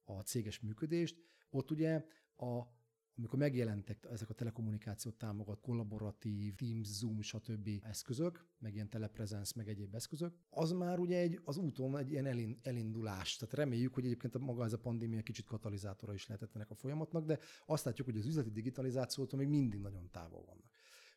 a 0.05 0.21
céges 0.21 0.61
működést, 0.61 1.17
ott 1.51 1.71
ugye 1.71 2.05
a 2.37 2.83
amikor 3.17 3.39
megjelentek 3.39 4.07
ezek 4.11 4.31
a 4.31 4.35
telekommunikációt 4.35 5.15
támogat 5.15 5.61
kollaboratív, 5.61 6.55
Teams, 6.55 6.87
Zoom, 6.87 7.21
stb. 7.23 7.69
eszközök, 7.83 8.47
meg 8.59 8.75
ilyen 8.75 8.89
telepresence, 8.89 9.53
meg 9.57 9.69
egyéb 9.69 9.95
eszközök, 9.95 10.35
az 10.51 10.73
már 10.73 10.99
ugye 10.99 11.19
egy, 11.19 11.41
az 11.45 11.57
úton 11.57 11.99
egy 11.99 12.11
ilyen 12.11 12.57
elindulás. 12.63 13.37
Tehát 13.37 13.55
reméljük, 13.55 13.95
hogy 13.95 14.05
egyébként 14.05 14.39
maga 14.39 14.65
ez 14.65 14.73
a 14.73 14.79
pandémia 14.79 15.23
kicsit 15.23 15.47
katalizátora 15.47 16.15
is 16.15 16.27
lehetett 16.27 16.55
ennek 16.55 16.71
a 16.71 16.75
folyamatnak, 16.75 17.25
de 17.25 17.39
azt 17.67 17.85
látjuk, 17.85 18.07
hogy 18.07 18.19
az 18.19 18.27
üzleti 18.27 18.51
digitalizációtól 18.51 19.39
még 19.39 19.49
mindig 19.49 19.81
nagyon 19.81 20.11
távol 20.11 20.45
vannak. 20.45 20.71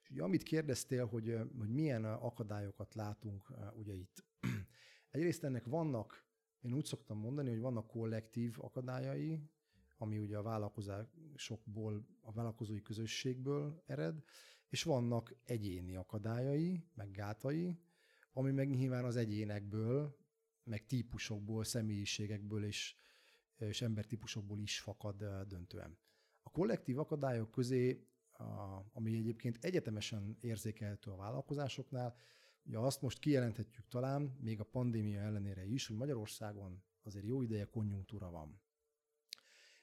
Ugye 0.10 0.24
amit 0.24 0.44
kérdeztél, 0.44 1.06
hogy, 1.06 1.38
hogy 1.58 1.70
milyen 1.70 2.06
akadályokat 2.06 2.94
látunk 2.96 3.54
ugye 3.74 3.94
itt. 3.94 4.26
Egyrészt 5.12 5.44
ennek 5.44 5.66
vannak, 5.66 6.26
én 6.62 6.74
úgy 6.74 6.86
szoktam 6.86 7.18
mondani, 7.18 7.50
hogy 7.50 7.60
vannak 7.60 7.88
kollektív 7.88 8.56
akadályai, 8.58 9.40
ami 9.98 10.18
ugye 10.18 10.38
a 10.38 10.42
vállalkozásokból, 10.42 12.08
a 12.22 12.32
vállalkozói 12.32 12.82
közösségből 12.82 13.84
ered, 13.86 14.24
és 14.70 14.84
vannak 14.84 15.36
egyéni 15.44 15.96
akadályai, 15.96 16.84
meg 16.94 17.12
gátai, 17.12 17.80
ami 18.34 18.52
meg 18.52 18.70
nyilván 18.70 19.06
az 19.06 19.16
egyénekből, 19.16 20.18
meg 20.64 20.86
típusokból, 20.86 21.64
személyiségekből 21.64 22.66
és, 22.66 22.96
és 23.58 23.82
embertípusokból 23.82 24.60
is 24.60 24.80
fakad 24.80 25.24
döntően. 25.48 25.98
A 26.42 26.50
kollektív 26.50 27.00
akadályok 27.00 27.52
közé, 27.52 28.08
a, 28.38 28.86
ami 28.94 29.18
egyébként 29.18 29.58
egyetemesen 29.62 30.38
érzékelhető 30.42 31.12
a 31.12 31.16
vállalkozásoknál, 31.16 32.16
ugye 32.64 32.78
azt 32.78 33.02
most 33.02 33.20
kijelenthetjük 33.20 33.88
talán, 33.88 34.38
még 34.42 34.60
a 34.60 34.64
pandémia 34.64 35.20
ellenére 35.20 35.66
is, 35.66 35.88
hogy 35.88 35.98
Magyarországon 35.98 36.84
azért 37.04 37.26
jó 37.26 37.42
ideje 37.42 37.66
konjunktúra 37.66 38.30
van. 38.30 38.62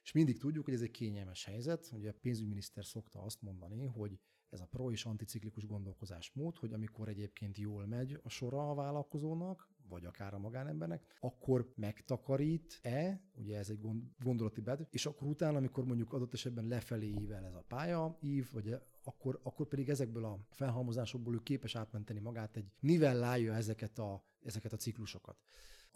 És 0.03 0.11
mindig 0.11 0.37
tudjuk, 0.37 0.65
hogy 0.65 0.73
ez 0.73 0.81
egy 0.81 0.91
kényelmes 0.91 1.45
helyzet. 1.45 1.91
Ugye 1.93 2.09
a 2.09 2.15
pénzügyminiszter 2.21 2.85
szokta 2.85 3.21
azt 3.21 3.41
mondani, 3.41 3.85
hogy 3.85 4.19
ez 4.49 4.59
a 4.59 4.65
pro 4.65 4.91
és 4.91 5.05
anticiklikus 5.05 5.65
gondolkozásmód, 5.65 6.57
hogy 6.57 6.73
amikor 6.73 7.07
egyébként 7.07 7.57
jól 7.57 7.85
megy 7.85 8.19
a 8.23 8.29
sora 8.29 8.69
a 8.69 8.73
vállalkozónak, 8.73 9.69
vagy 9.89 10.05
akár 10.05 10.33
a 10.33 10.37
magánembernek, 10.37 11.15
akkor 11.19 11.73
megtakarít-e, 11.75 13.21
ugye 13.33 13.57
ez 13.57 13.69
egy 13.69 13.79
gondolati 14.19 14.61
bed, 14.61 14.87
és 14.89 15.05
akkor 15.05 15.27
utána, 15.27 15.57
amikor 15.57 15.85
mondjuk 15.85 16.13
adott 16.13 16.33
esetben 16.33 16.67
lefelé 16.67 17.07
ível 17.07 17.45
ez 17.45 17.53
a 17.53 17.63
pálya, 17.67 18.17
ív, 18.21 18.51
vagy 18.51 18.75
akkor, 19.03 19.39
akkor 19.43 19.67
pedig 19.67 19.89
ezekből 19.89 20.25
a 20.25 20.39
felhalmozásokból 20.49 21.33
ő 21.33 21.39
képes 21.43 21.75
átmenteni 21.75 22.19
magát, 22.19 22.55
egy 22.57 22.71
nivellálja 22.79 23.53
ezeket 23.53 23.99
a, 23.99 24.23
ezeket 24.43 24.73
a 24.73 24.77
ciklusokat 24.77 25.37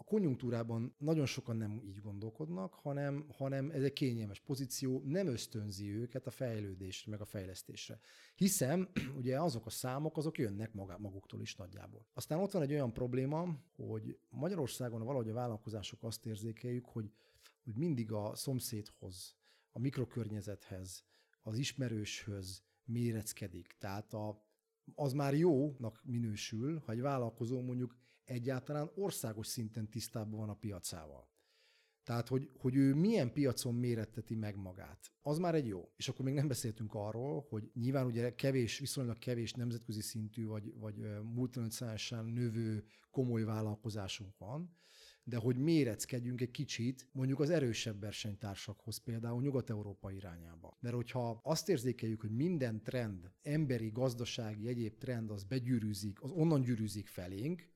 a 0.00 0.04
konjunktúrában 0.04 0.94
nagyon 0.98 1.26
sokan 1.26 1.56
nem 1.56 1.80
így 1.84 2.00
gondolkodnak, 2.00 2.74
hanem, 2.74 3.26
hanem 3.32 3.70
ez 3.70 3.82
egy 3.82 3.92
kényelmes 3.92 4.40
pozíció, 4.40 5.02
nem 5.04 5.26
ösztönzi 5.26 5.94
őket 5.94 6.26
a 6.26 6.30
fejlődésre, 6.30 7.10
meg 7.10 7.20
a 7.20 7.24
fejlesztésre. 7.24 8.00
Hiszen 8.34 8.88
ugye 9.20 9.40
azok 9.40 9.66
a 9.66 9.70
számok, 9.70 10.16
azok 10.16 10.38
jönnek 10.38 10.72
maga, 10.72 10.98
maguktól 10.98 11.40
is 11.40 11.56
nagyjából. 11.56 12.06
Aztán 12.12 12.38
ott 12.38 12.52
van 12.52 12.62
egy 12.62 12.72
olyan 12.72 12.92
probléma, 12.92 13.58
hogy 13.76 14.18
Magyarországon 14.28 15.02
valahogy 15.04 15.28
a 15.28 15.32
vállalkozások 15.32 16.02
azt 16.02 16.26
érzékeljük, 16.26 16.84
hogy, 16.84 17.12
hogy 17.64 17.76
mindig 17.76 18.12
a 18.12 18.34
szomszédhoz, 18.34 19.36
a 19.70 19.78
mikrokörnyezethez, 19.78 21.04
az 21.42 21.58
ismerőshöz 21.58 22.62
méreckedik. 22.84 23.76
Tehát 23.78 24.14
a, 24.14 24.44
az 24.94 25.12
már 25.12 25.34
jónak 25.34 26.00
minősül, 26.04 26.82
ha 26.84 26.92
egy 26.92 27.00
vállalkozó 27.00 27.60
mondjuk 27.60 27.96
egyáltalán 28.30 28.90
országos 28.94 29.46
szinten 29.46 29.88
tisztában 29.88 30.38
van 30.38 30.48
a 30.48 30.54
piacával. 30.54 31.28
Tehát, 32.02 32.28
hogy, 32.28 32.50
hogy 32.58 32.76
ő 32.76 32.94
milyen 32.94 33.32
piacon 33.32 33.74
méretteti 33.74 34.34
meg 34.34 34.56
magát. 34.56 35.12
Az 35.22 35.38
már 35.38 35.54
egy 35.54 35.66
jó. 35.66 35.92
És 35.96 36.08
akkor 36.08 36.24
még 36.24 36.34
nem 36.34 36.48
beszéltünk 36.48 36.94
arról, 36.94 37.46
hogy 37.48 37.70
nyilván 37.74 38.06
ugye 38.06 38.34
kevés, 38.34 38.78
viszonylag 38.78 39.18
kevés 39.18 39.52
nemzetközi 39.52 40.00
szintű, 40.00 40.46
vagy, 40.46 40.74
vagy 40.78 40.94
multinacionálisan 41.22 42.26
növő 42.26 42.84
komoly 43.10 43.42
vállalkozásunk 43.42 44.38
van, 44.38 44.76
de 45.24 45.36
hogy 45.36 45.56
méreckedjünk 45.56 46.40
egy 46.40 46.50
kicsit 46.50 47.08
mondjuk 47.12 47.40
az 47.40 47.50
erősebb 47.50 48.00
versenytársakhoz, 48.00 48.96
például 48.98 49.42
Nyugat-Európa 49.42 50.10
irányába. 50.10 50.76
Mert 50.80 50.94
hogyha 50.94 51.40
azt 51.42 51.68
érzékeljük, 51.68 52.20
hogy 52.20 52.30
minden 52.30 52.82
trend, 52.82 53.30
emberi, 53.42 53.90
gazdasági, 53.90 54.68
egyéb 54.68 54.98
trend 54.98 55.30
az 55.30 55.44
begyűrűzik, 55.44 56.22
az 56.22 56.30
onnan 56.30 56.60
gyűrűzik 56.60 57.06
felénk, 57.06 57.68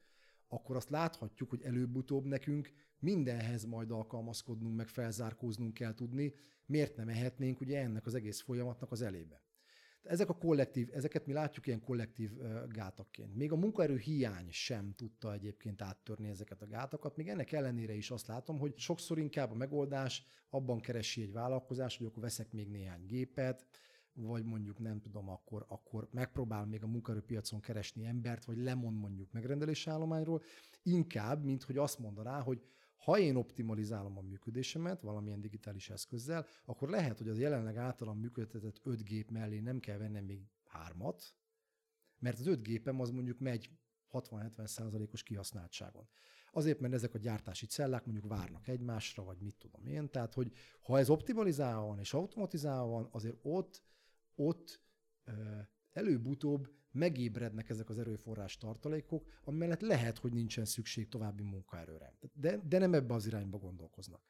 akkor 0.49 0.77
azt 0.77 0.91
láthatjuk, 0.91 1.51
hogy 1.51 1.63
előbb-utóbb 1.63 2.25
nekünk 2.25 2.73
mindenhez 2.99 3.65
majd 3.65 3.91
alkalmazkodnunk, 3.91 4.77
meg 4.77 4.89
felzárkóznunk 4.89 5.75
kell 5.75 5.95
tudni, 5.95 6.35
miért 6.67 6.97
nem 6.97 7.09
ehetnénk 7.09 7.61
ugye 7.61 7.81
ennek 7.81 8.07
az 8.07 8.15
egész 8.15 8.41
folyamatnak 8.41 8.93
az 8.93 9.03
elébe. 9.03 9.43
Ezek 10.03 10.29
a 10.29 10.37
kollektív, 10.37 10.89
ezeket 10.93 11.27
mi 11.27 11.33
látjuk 11.33 11.67
ilyen 11.67 11.81
kollektív 11.81 12.31
gátakként. 12.69 13.35
Még 13.35 13.53
a 13.53 13.57
munkaerő 13.57 13.97
hiány 13.97 14.51
sem 14.51 14.93
tudta 14.97 15.33
egyébként 15.33 15.83
áttörni 15.83 16.29
ezeket 16.29 16.63
a 16.63 16.67
gátakat, 16.67 17.17
még 17.17 17.29
ennek 17.29 17.53
ellenére 17.53 17.95
is 17.95 18.11
azt 18.11 18.27
látom, 18.27 18.59
hogy 18.59 18.79
sokszor 18.79 19.19
inkább 19.19 19.51
a 19.51 19.55
megoldás 19.55 20.27
abban 20.51 20.81
keresi 20.81 21.23
egy 21.23 21.33
vállalkozás, 21.33 21.97
hogy 21.97 22.07
akkor 22.07 22.23
veszek 22.23 22.53
még 22.53 22.69
néhány 22.71 23.07
gépet, 23.07 23.67
vagy 24.14 24.44
mondjuk 24.44 24.78
nem 24.78 25.00
tudom, 25.00 25.28
akkor, 25.28 25.64
akkor 25.68 26.09
megpróbál 26.11 26.66
még 26.66 26.83
a 26.83 26.87
munkaerőpiacon 26.87 27.61
keresni 27.61 28.04
embert, 28.04 28.44
vagy 28.44 28.56
lemond 28.56 28.99
mondjuk 28.99 29.33
megrendelési 29.33 29.90
állományról, 29.90 30.42
inkább, 30.83 31.44
mint 31.44 31.62
hogy 31.62 31.76
azt 31.76 31.99
mondaná, 31.99 32.40
hogy 32.40 32.62
ha 32.97 33.18
én 33.18 33.37
optimalizálom 33.37 34.18
a 34.18 34.21
működésemet 34.21 35.00
valamilyen 35.00 35.40
digitális 35.40 35.90
eszközzel, 35.90 36.47
akkor 36.64 36.88
lehet, 36.88 37.18
hogy 37.18 37.28
az 37.28 37.38
jelenleg 37.38 37.76
általam 37.76 38.18
működtetett 38.18 38.80
5 38.83 39.04
gép 39.04 39.30
mellé 39.30 39.59
nem 39.59 39.78
kell 39.78 39.99
vennem 39.99 40.25
még 40.25 40.40
hármat, 40.64 41.35
mert 42.18 42.38
az 42.38 42.47
5 42.47 42.62
gépem 42.62 43.00
az 43.00 43.11
mondjuk 43.11 43.38
megy 43.38 43.71
60-70 44.12 44.66
százalékos 44.66 45.23
kihasználtságon. 45.23 46.09
Azért, 46.52 46.80
mert 46.80 46.94
ezek 46.94 47.14
a 47.14 47.18
gyártási 47.18 47.66
cellák 47.66 48.04
mondjuk 48.04 48.28
várnak 48.28 48.68
egymásra, 48.68 49.25
vagy 49.25 49.40
mit 49.40 49.56
tudom 49.56 49.87
én. 49.87 50.11
Tehát, 50.11 50.35
hogy 50.35 50.52
ha 50.83 50.99
ez 50.99 51.11
optimalizálva 51.11 51.87
van 51.87 51.99
és 51.99 52.14
automatizálva 52.14 52.90
van, 52.90 53.09
azért 53.11 53.37
ott 53.42 53.83
ott 54.35 54.83
előbb-utóbb 55.93 56.73
megébrednek 56.91 57.69
ezek 57.69 57.88
az 57.88 57.99
erőforrás 57.99 58.57
tartalékok, 58.57 59.41
amellett 59.45 59.81
lehet, 59.81 60.19
hogy 60.19 60.33
nincsen 60.33 60.64
szükség 60.64 61.09
további 61.09 61.43
munkaerőre. 61.43 62.14
De, 62.33 62.57
de 62.57 62.79
nem 62.79 62.95
ebbe 62.95 63.14
az 63.14 63.26
irányba 63.26 63.59
gondolkoznak. 63.59 64.23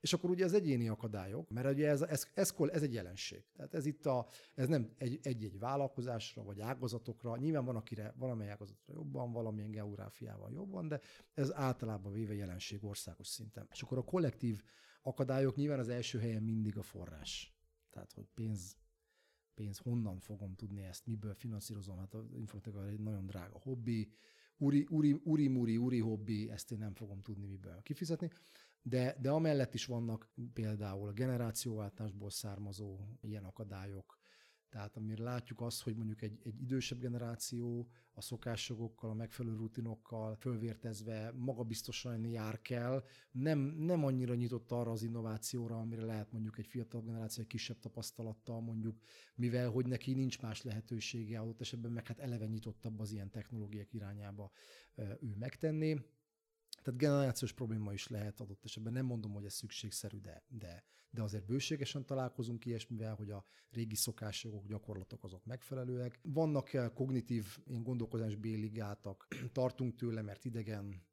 És 0.00 0.12
akkor 0.12 0.30
ugye 0.30 0.44
az 0.44 0.52
egyéni 0.52 0.88
akadályok, 0.88 1.50
mert 1.50 1.70
ugye 1.70 1.88
ez, 1.88 2.02
ez, 2.02 2.26
ez, 2.34 2.54
ez 2.58 2.82
egy 2.82 2.92
jelenség. 2.92 3.44
Tehát 3.52 3.74
ez 3.74 3.86
itt 3.86 4.06
a, 4.06 4.28
ez 4.54 4.68
nem 4.68 4.94
egy-egy 4.98 5.58
vállalkozásra, 5.58 6.42
vagy 6.42 6.60
ágazatokra, 6.60 7.36
nyilván 7.36 7.64
van, 7.64 7.76
akire 7.76 8.14
valamely 8.16 8.50
ágazatra 8.50 8.94
jobban, 8.94 9.32
valamilyen 9.32 9.70
geográfiával 9.70 10.52
jobban, 10.52 10.88
de 10.88 11.00
ez 11.34 11.54
általában 11.54 12.12
véve 12.12 12.34
jelenség 12.34 12.84
országos 12.84 13.26
szinten. 13.26 13.68
És 13.70 13.82
akkor 13.82 13.98
a 13.98 14.04
kollektív 14.04 14.62
akadályok 15.02 15.56
nyilván 15.56 15.78
az 15.78 15.88
első 15.88 16.18
helyen 16.18 16.42
mindig 16.42 16.78
a 16.78 16.82
forrás. 16.82 17.54
Tehát, 17.90 18.12
hogy 18.12 18.28
pénz, 18.34 18.76
pénz, 19.60 19.78
honnan 19.78 20.18
fogom 20.18 20.54
tudni 20.54 20.82
ezt, 20.82 21.06
miből 21.06 21.34
finanszírozom, 21.34 21.98
hát 21.98 22.14
az 22.14 22.24
informatika 22.34 22.86
egy 22.86 23.00
nagyon 23.00 23.26
drága 23.26 23.58
hobbi, 23.58 24.12
uri, 24.56 24.86
uri, 24.90 25.20
uri, 25.24 25.48
muri, 25.48 25.76
uri 25.76 26.00
hobbi, 26.00 26.50
ezt 26.50 26.72
én 26.72 26.78
nem 26.78 26.94
fogom 26.94 27.20
tudni 27.20 27.46
miből 27.46 27.82
kifizetni. 27.82 28.30
De, 28.82 29.16
de 29.20 29.30
amellett 29.30 29.74
is 29.74 29.86
vannak 29.86 30.28
például 30.52 31.08
a 31.08 31.12
generációváltásból 31.12 32.30
származó 32.30 32.98
ilyen 33.20 33.44
akadályok, 33.44 34.19
tehát 34.70 34.96
amire 34.96 35.22
látjuk 35.22 35.60
azt, 35.60 35.82
hogy 35.82 35.96
mondjuk 35.96 36.22
egy, 36.22 36.40
egy 36.42 36.60
idősebb 36.60 36.98
generáció 36.98 37.88
a 38.12 38.20
szokásjogokkal, 38.20 39.10
a 39.10 39.14
megfelelő 39.14 39.56
rutinokkal 39.56 40.36
fölvértezve 40.36 41.32
magabiztosan 41.36 42.24
jár 42.24 42.60
kell, 42.60 43.04
nem, 43.30 43.58
nem 43.58 44.04
annyira 44.04 44.34
nyitott 44.34 44.72
arra 44.72 44.90
az 44.90 45.02
innovációra, 45.02 45.78
amire 45.78 46.04
lehet 46.04 46.32
mondjuk 46.32 46.58
egy 46.58 46.66
fiatal 46.66 47.02
generáció 47.02 47.42
egy 47.42 47.48
kisebb 47.48 47.78
tapasztalattal 47.78 48.60
mondjuk, 48.60 48.98
mivel 49.34 49.70
hogy 49.70 49.86
neki 49.86 50.14
nincs 50.14 50.40
más 50.40 50.62
lehetősége, 50.62 51.38
adott 51.38 51.60
esetben 51.60 51.92
meg 51.92 52.06
hát 52.06 52.18
eleve 52.18 52.46
nyitottabb 52.46 53.00
az 53.00 53.12
ilyen 53.12 53.30
technológiák 53.30 53.92
irányába 53.92 54.50
ő 55.20 55.34
megtenni. 55.38 56.00
Tehát 56.82 57.00
generációs 57.00 57.52
probléma 57.52 57.92
is 57.92 58.08
lehet 58.08 58.40
adott 58.40 58.64
esetben. 58.64 58.92
Nem 58.92 59.06
mondom, 59.06 59.32
hogy 59.32 59.44
ez 59.44 59.54
szükségszerű, 59.54 60.18
de, 60.18 60.42
de, 60.48 60.84
de 61.10 61.22
azért 61.22 61.46
bőségesen 61.46 62.06
találkozunk 62.06 62.66
ilyesmivel, 62.66 63.14
hogy 63.14 63.30
a 63.30 63.44
régi 63.70 63.94
szokások, 63.94 64.66
gyakorlatok 64.66 65.24
azok 65.24 65.44
megfelelőek. 65.44 66.18
Vannak 66.22 66.92
kognitív 66.94 67.58
ilyen 67.66 67.82
gondolkozásbéli 67.82 68.68
gátak, 68.68 69.26
tartunk 69.52 69.94
tőle, 69.94 70.22
mert 70.22 70.44
idegen, 70.44 71.08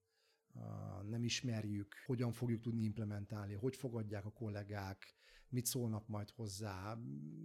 nem 1.09 1.23
ismerjük, 1.23 1.95
hogyan 2.05 2.31
fogjuk 2.31 2.61
tudni 2.61 2.83
implementálni, 2.83 3.53
hogy 3.53 3.75
fogadják 3.75 4.25
a 4.25 4.31
kollégák, 4.31 5.15
mit 5.49 5.65
szólnak 5.65 6.07
majd 6.07 6.29
hozzá. 6.29 6.97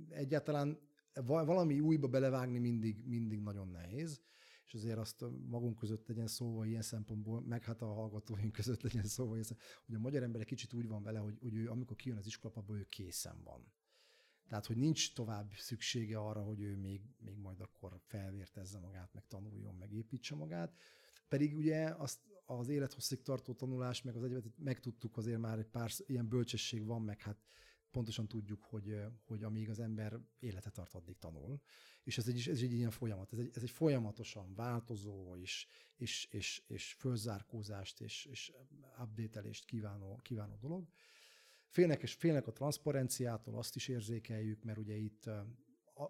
Egyáltalán 0.09 0.79
valami 1.25 1.81
újba 1.81 2.09
belevágni 2.09 2.59
mindig, 2.59 3.07
mindig 3.07 3.41
nagyon 3.41 3.69
nehéz 3.69 4.21
és 4.73 4.79
azért 4.79 4.99
azt 4.99 5.25
magunk 5.49 5.79
között 5.79 6.07
legyen 6.07 6.27
szóval 6.27 6.67
ilyen 6.67 6.83
szempontból, 6.83 7.41
meg 7.41 7.65
hát 7.65 7.83
a 7.83 7.93
hallgatóink 7.93 8.53
között 8.53 8.83
legyen 8.83 9.05
szóval, 9.05 9.43
hogy 9.87 9.95
a 9.95 9.99
magyar 9.99 10.23
ember 10.23 10.45
kicsit 10.45 10.73
úgy 10.73 10.89
van 10.89 11.03
vele, 11.03 11.19
hogy, 11.19 11.39
hogy 11.41 11.55
ő 11.55 11.71
amikor 11.71 11.97
kijön 11.97 12.19
az 12.19 12.27
iskolapából, 12.27 12.79
ő 12.79 12.87
készen 12.89 13.43
van. 13.45 13.73
Tehát, 14.49 14.67
hogy 14.67 14.77
nincs 14.77 15.15
tovább 15.15 15.53
szüksége 15.55 16.19
arra, 16.19 16.43
hogy 16.43 16.61
ő 16.61 16.77
még, 16.77 17.03
még 17.19 17.37
majd 17.37 17.61
akkor 17.61 18.01
felvértezze 18.05 18.79
magát, 18.79 19.13
meg 19.13 19.27
tanuljon, 19.27 19.75
meg 19.75 19.93
építse 19.93 20.35
magát. 20.35 20.77
Pedig 21.29 21.57
ugye 21.57 21.85
azt 21.85 22.21
az 22.47 22.69
élethosszig 22.69 23.23
tartó 23.23 23.55
tanulás, 23.55 24.03
meg 24.03 24.17
az 24.17 24.23
egyetemet 24.23 24.59
megtudtuk 24.59 25.17
azért 25.17 25.39
már 25.39 25.59
egy 25.59 25.69
pár 25.71 25.91
ilyen 26.07 26.29
bölcsesség 26.29 26.85
van, 26.85 27.03
meg 27.03 27.21
hát 27.21 27.39
pontosan 27.93 28.29
tudjuk, 28.29 28.63
hogy, 28.63 28.97
hogy 29.25 29.43
amíg 29.43 29.71
az 29.71 29.81
ember 29.81 30.21
életet 30.39 30.73
tart, 30.73 30.95
addig 30.95 31.19
tanul. 31.19 31.61
És 32.03 32.19
ez 32.19 32.29
egy, 32.29 32.49
ez 32.49 32.63
egy 32.63 32.73
ilyen 32.73 32.91
folyamat, 32.91 33.33
ez 33.33 33.39
egy, 33.39 33.51
ez 33.55 33.63
egy 33.63 33.71
folyamatosan 33.71 34.55
változó 34.55 35.37
és, 35.37 35.67
és, 35.97 36.29
és, 36.31 36.63
és 36.67 36.93
fölzárkózást 36.99 38.01
és, 38.01 38.25
és 38.25 38.53
update-elést 39.03 39.65
kívánó, 39.65 40.21
kívánó 40.23 40.57
dolog. 40.61 40.89
Félnek, 41.67 42.03
és 42.03 42.15
félnek 42.15 42.47
a 42.47 42.53
transzparenciától, 42.53 43.59
azt 43.59 43.77
is 43.77 43.89
érzékeljük, 43.89 44.63
mert 44.63 44.79
ugye 44.79 44.95
itt 44.95 45.31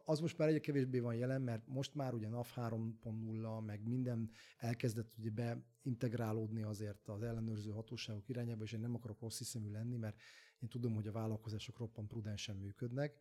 az 0.05 0.21
most 0.21 0.39
már 0.39 0.49
egyre 0.49 0.61
kevésbé 0.61 0.99
van 0.99 1.15
jelen, 1.15 1.43
mert 1.43 1.67
most 1.67 1.95
már 1.95 2.15
ugye 2.15 2.29
NAV 2.29 2.53
3.0, 2.57 3.65
meg 3.65 3.83
minden 3.89 4.31
elkezdett 4.59 5.15
ugye 5.19 5.31
beintegrálódni 5.31 6.63
azért 6.63 7.09
az 7.09 7.23
ellenőrző 7.23 7.71
hatóságok 7.71 8.29
irányába, 8.29 8.65
és 8.65 8.73
én 8.73 8.81
nem 8.81 8.95
akarok 8.95 9.21
rossz 9.21 9.39
hiszemű 9.39 9.71
lenni, 9.71 9.97
mert 9.97 10.21
én 10.63 10.69
tudom, 10.69 10.95
hogy 10.95 11.07
a 11.07 11.13
vállalkozások 11.13 11.79
roppan 11.79 12.07
prudensen 12.07 12.57
működnek, 12.57 13.21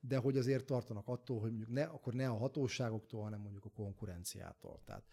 de 0.00 0.16
hogy 0.16 0.36
azért 0.36 0.66
tartanak 0.66 1.08
attól, 1.08 1.40
hogy 1.40 1.50
mondjuk 1.50 1.70
ne, 1.70 1.84
akkor 1.84 2.14
ne 2.14 2.28
a 2.28 2.36
hatóságoktól, 2.36 3.22
hanem 3.22 3.40
mondjuk 3.40 3.64
a 3.64 3.70
konkurenciától. 3.70 4.80
Tehát 4.84 5.04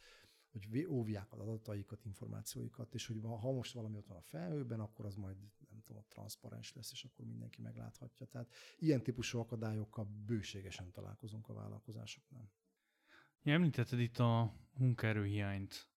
hogy 0.52 0.86
óvják 0.86 1.34
az 1.34 1.40
adataikat, 1.40 2.06
információikat, 2.06 2.94
és 2.94 3.08
hogy 3.08 3.20
ha 3.22 3.52
most 3.52 3.74
valami 3.74 3.98
ott 3.98 4.08
van 4.08 4.18
a 4.18 4.22
felhőben, 4.22 4.80
akkor 4.80 5.06
az 5.06 5.16
majd 5.16 5.38
nem 5.70 5.82
tudom, 5.86 6.04
transzparens 6.10 6.74
lesz, 6.74 6.92
és 6.92 7.04
akkor 7.04 7.26
mindenki 7.26 7.62
megláthatja. 7.62 8.26
Tehát 8.26 8.54
ilyen 8.78 9.04
típusú 9.04 9.40
akadályokkal 9.40 10.06
bőségesen 10.26 10.92
találkozunk 10.92 11.50
a 11.50 11.54
vállalkozásoknál. 11.54 12.52
Említetted 13.44 14.00
itt 14.00 14.18
a 14.18 14.54
munkaerőhiányt, 14.78 15.90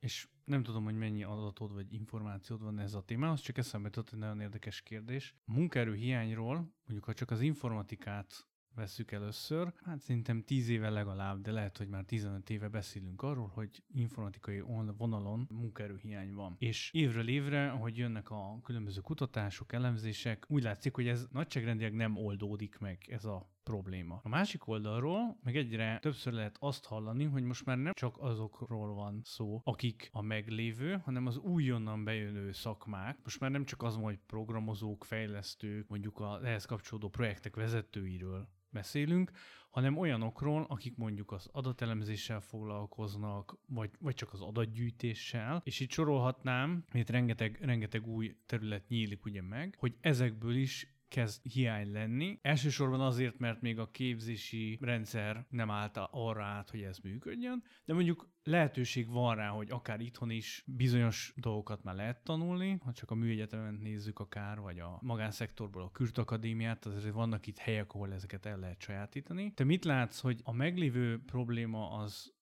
és 0.00 0.28
nem 0.44 0.62
tudom, 0.62 0.84
hogy 0.84 0.96
mennyi 0.96 1.22
adatod 1.22 1.72
vagy 1.72 1.92
információd 1.92 2.62
van 2.62 2.78
ez 2.78 2.94
a 2.94 3.02
témához, 3.02 3.40
csak 3.40 3.58
eszembe 3.58 3.88
jutott 3.88 4.12
egy 4.12 4.18
nagyon 4.18 4.40
érdekes 4.40 4.82
kérdés. 4.82 5.34
A 5.46 5.52
munkaerőhiányról, 5.52 6.56
mondjuk 6.56 7.04
ha 7.04 7.14
csak 7.14 7.30
az 7.30 7.40
informatikát 7.40 8.48
vesszük 8.74 9.12
először, 9.12 9.72
hát 9.84 10.00
szerintem 10.00 10.42
10 10.42 10.68
éve 10.68 10.90
legalább, 10.90 11.40
de 11.40 11.52
lehet, 11.52 11.76
hogy 11.76 11.88
már 11.88 12.04
15 12.04 12.50
éve 12.50 12.68
beszélünk 12.68 13.22
arról, 13.22 13.46
hogy 13.46 13.82
informatikai 13.92 14.60
vonalon 14.96 15.46
munkaerőhiány 15.50 16.32
van. 16.32 16.56
És 16.58 16.90
évről 16.92 17.28
évre, 17.28 17.70
ahogy 17.70 17.96
jönnek 17.96 18.30
a 18.30 18.60
különböző 18.62 19.00
kutatások, 19.00 19.72
elemzések, 19.72 20.44
úgy 20.48 20.62
látszik, 20.62 20.94
hogy 20.94 21.08
ez 21.08 21.26
nagyságrendileg 21.30 21.92
nem 21.94 22.16
oldódik 22.16 22.78
meg 22.78 23.04
ez 23.08 23.24
a 23.24 23.50
probléma. 23.68 24.20
A 24.22 24.28
másik 24.28 24.66
oldalról 24.66 25.38
meg 25.42 25.56
egyre 25.56 25.98
többször 25.98 26.32
lehet 26.32 26.56
azt 26.60 26.84
hallani, 26.84 27.24
hogy 27.24 27.42
most 27.42 27.64
már 27.64 27.78
nem 27.78 27.92
csak 27.92 28.16
azokról 28.18 28.94
van 28.94 29.20
szó, 29.24 29.60
akik 29.64 30.08
a 30.12 30.22
meglévő, 30.22 31.00
hanem 31.04 31.26
az 31.26 31.36
újonnan 31.38 32.04
bejönő 32.04 32.52
szakmák. 32.52 33.18
Most 33.22 33.40
már 33.40 33.50
nem 33.50 33.64
csak 33.64 33.82
az, 33.82 33.94
hogy 33.94 34.18
programozók, 34.26 35.04
fejlesztők, 35.04 35.88
mondjuk 35.88 36.20
az 36.20 36.42
ehhez 36.42 36.64
kapcsolódó 36.64 37.08
projektek 37.08 37.56
vezetőiről 37.56 38.48
beszélünk, 38.70 39.30
hanem 39.70 39.96
olyanokról, 39.98 40.66
akik 40.68 40.96
mondjuk 40.96 41.32
az 41.32 41.48
adatelemzéssel 41.52 42.40
foglalkoznak, 42.40 43.58
vagy, 43.66 43.90
vagy 44.00 44.14
csak 44.14 44.32
az 44.32 44.40
adatgyűjtéssel, 44.40 45.60
és 45.64 45.80
itt 45.80 45.90
sorolhatnám, 45.90 46.84
itt 46.92 47.10
rengeteg, 47.10 47.58
rengeteg 47.60 48.06
új 48.06 48.36
terület 48.46 48.88
nyílik 48.88 49.24
ugye 49.24 49.42
meg, 49.42 49.74
hogy 49.78 49.96
ezekből 50.00 50.54
is 50.54 50.97
kezd 51.08 51.42
hiány 51.42 51.92
lenni. 51.92 52.38
Elsősorban 52.42 53.00
azért, 53.00 53.38
mert 53.38 53.60
még 53.60 53.78
a 53.78 53.90
képzési 53.90 54.78
rendszer 54.80 55.46
nem 55.48 55.70
állt 55.70 55.96
arra 56.10 56.44
át, 56.44 56.70
hogy 56.70 56.82
ez 56.82 56.98
működjön, 56.98 57.62
de 57.84 57.94
mondjuk 57.94 58.28
lehetőség 58.42 59.08
van 59.08 59.34
rá, 59.34 59.48
hogy 59.48 59.70
akár 59.70 60.00
itthon 60.00 60.30
is 60.30 60.64
bizonyos 60.66 61.32
dolgokat 61.36 61.82
már 61.82 61.94
lehet 61.94 62.24
tanulni, 62.24 62.78
ha 62.84 62.92
csak 62.92 63.10
a 63.10 63.14
műegyetemen 63.14 63.74
nézzük 63.74 64.18
akár, 64.18 64.60
vagy 64.60 64.78
a 64.78 64.98
magánszektorból 65.02 65.82
a 65.82 65.90
Kürt 65.90 66.18
Akadémiát, 66.18 66.86
azért 66.86 67.14
vannak 67.14 67.46
itt 67.46 67.58
helyek, 67.58 67.92
ahol 67.92 68.12
ezeket 68.12 68.46
el 68.46 68.58
lehet 68.58 68.80
sajátítani. 68.80 69.52
Te 69.54 69.64
mit 69.64 69.84
látsz, 69.84 70.20
hogy 70.20 70.40
a 70.42 70.52
meglévő 70.52 71.22
probléma 71.26 71.90
az 71.90 72.36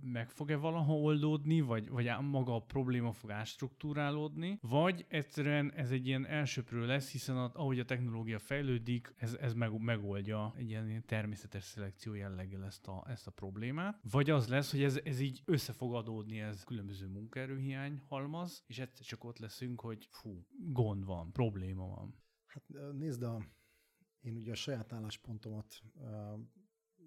meg 0.00 0.30
fog-e 0.30 0.56
valaha 0.56 0.94
oldódni, 0.94 1.60
vagy, 1.60 1.88
vagy 1.88 2.10
maga 2.20 2.54
a 2.54 2.60
probléma 2.60 3.12
fog 3.12 3.30
átstruktúrálódni, 3.30 4.58
vagy 4.62 5.06
egyszerűen 5.08 5.72
ez 5.72 5.90
egy 5.90 6.06
ilyen 6.06 6.26
elsőprő 6.26 6.86
lesz, 6.86 7.10
hiszen 7.10 7.36
a, 7.36 7.50
ahogy 7.54 7.78
a 7.78 7.84
technológia 7.84 8.38
fejlődik, 8.38 9.14
ez, 9.16 9.34
ez 9.34 9.54
meg, 9.54 9.80
megoldja 9.80 10.54
egy 10.56 10.68
ilyen 10.68 11.04
természetes 11.06 11.64
szelekció 11.64 12.14
jelleggel 12.14 12.64
ezt 12.64 12.86
a, 12.86 13.04
ezt 13.08 13.26
a 13.26 13.30
problémát, 13.30 14.00
vagy 14.10 14.30
az 14.30 14.48
lesz, 14.48 14.70
hogy 14.70 14.82
ez, 14.82 15.00
ez 15.04 15.20
így 15.20 15.42
össze 15.44 15.72
fog 15.72 15.94
adódni, 15.94 16.40
ez 16.40 16.64
különböző 16.64 17.06
munkaerőhiány 17.06 18.02
halmaz, 18.08 18.64
és 18.66 18.78
egyszer 18.78 19.06
csak 19.06 19.24
ott 19.24 19.38
leszünk, 19.38 19.80
hogy 19.80 20.08
fú, 20.10 20.46
gond 20.72 21.04
van, 21.04 21.32
probléma 21.32 21.86
van. 21.86 22.14
Hát 22.46 22.92
nézd, 22.92 23.22
a, 23.22 23.46
én 24.20 24.36
ugye 24.36 24.52
a 24.52 24.54
saját 24.54 24.92
álláspontomat 24.92 25.82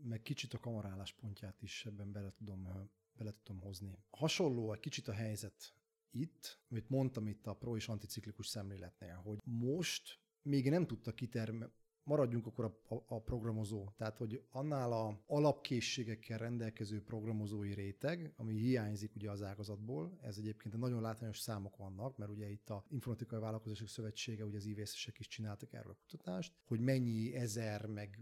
meg 0.04 0.22
kicsit 0.22 0.54
a 0.54 0.60
kamarálás 0.60 1.14
pontját 1.14 1.62
is 1.62 1.86
ebben 1.86 2.12
bele 2.12 2.32
tudom, 2.32 2.90
bele 3.18 3.34
tudom 3.44 3.62
hozni. 3.62 3.98
Hasonló 4.10 4.74
egy 4.74 4.80
kicsit 4.80 5.08
a 5.08 5.14
helyzet 5.14 5.74
itt, 6.12 6.60
amit 6.70 6.90
mondtam 6.90 7.28
itt 7.28 7.48
a 7.48 7.54
pro 7.54 7.76
és 7.76 7.88
anticiklikus 7.88 8.48
szemléletnél, 8.48 9.16
hogy 9.16 9.40
most 9.44 10.20
még 10.42 10.70
nem 10.70 10.88
tudta 10.88 11.14
kitermelni, 11.14 11.74
maradjunk 12.10 12.46
akkor 12.46 12.66
a, 12.66 12.96
a, 12.96 13.04
a 13.08 13.22
programozó, 13.22 13.90
tehát 13.98 14.18
hogy 14.18 14.44
annál 14.52 14.92
a 14.92 15.24
alapkészségekkel 15.28 16.38
rendelkező 16.38 17.04
programozói 17.04 17.74
réteg, 17.74 18.34
ami 18.36 18.54
hiányzik 18.54 19.16
ugye 19.16 19.30
az 19.30 19.42
ágazatból, 19.42 20.20
ez 20.22 20.38
egyébként 20.38 20.78
nagyon 20.78 21.02
látványos 21.02 21.40
számok 21.40 21.78
vannak, 21.78 22.18
mert 22.18 22.32
ugye 22.32 22.50
itt 22.50 22.70
a 22.70 22.86
Informatikai 22.90 23.40
Vállalkozások 23.40 23.88
Szövetsége, 23.88 24.46
ugye 24.46 24.58
az 24.58 24.66
IVS-esek 24.66 25.20
is 25.20 25.28
csináltak 25.28 25.74
erről 25.74 25.92
a 25.92 25.98
kutatást, 26.08 26.54
hogy 26.64 26.80
mennyi 26.80 27.36
ezer, 27.36 27.86
meg 27.86 28.20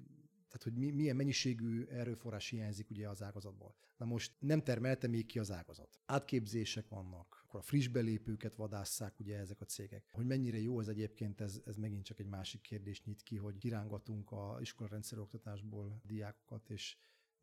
tehát, 0.48 0.64
hogy 0.64 0.74
mi, 0.74 0.92
milyen 0.92 1.16
mennyiségű 1.16 1.86
erőforrás 1.86 2.50
hiányzik 2.50 2.90
ugye 2.90 3.10
az 3.10 3.24
ágazatból. 3.24 3.76
Na 3.98 4.06
most 4.06 4.32
nem 4.40 4.64
termelte 4.64 5.08
még 5.08 5.26
ki 5.26 5.40
az 5.40 5.52
ágazat. 5.52 6.00
Átképzések 6.06 6.88
vannak, 6.88 7.44
akkor 7.46 7.60
a 7.60 7.64
friss 7.64 7.88
belépőket 7.88 8.56
vadásszák 8.56 9.20
ugye 9.20 9.38
ezek 9.38 9.62
a 9.62 9.66
cégek. 9.66 10.06
Hogy 10.12 10.26
mennyire 10.26 10.60
jó 10.60 10.80
ez 10.80 10.88
egyébként, 10.88 11.42
ez, 11.42 11.62
ez 11.66 11.76
megint 11.76 12.06
csak 12.06 12.20
egy 12.20 12.28
másik 12.28 12.62
kérdés 12.62 13.04
nyit 13.04 13.22
ki, 13.22 13.38
hogy 13.38 13.58
kirángatunk 13.58 14.32
a 14.32 14.58
iskolarendszer 14.62 15.20
oktatásból 15.20 16.02
diákokat, 16.04 16.70
és 16.70 16.98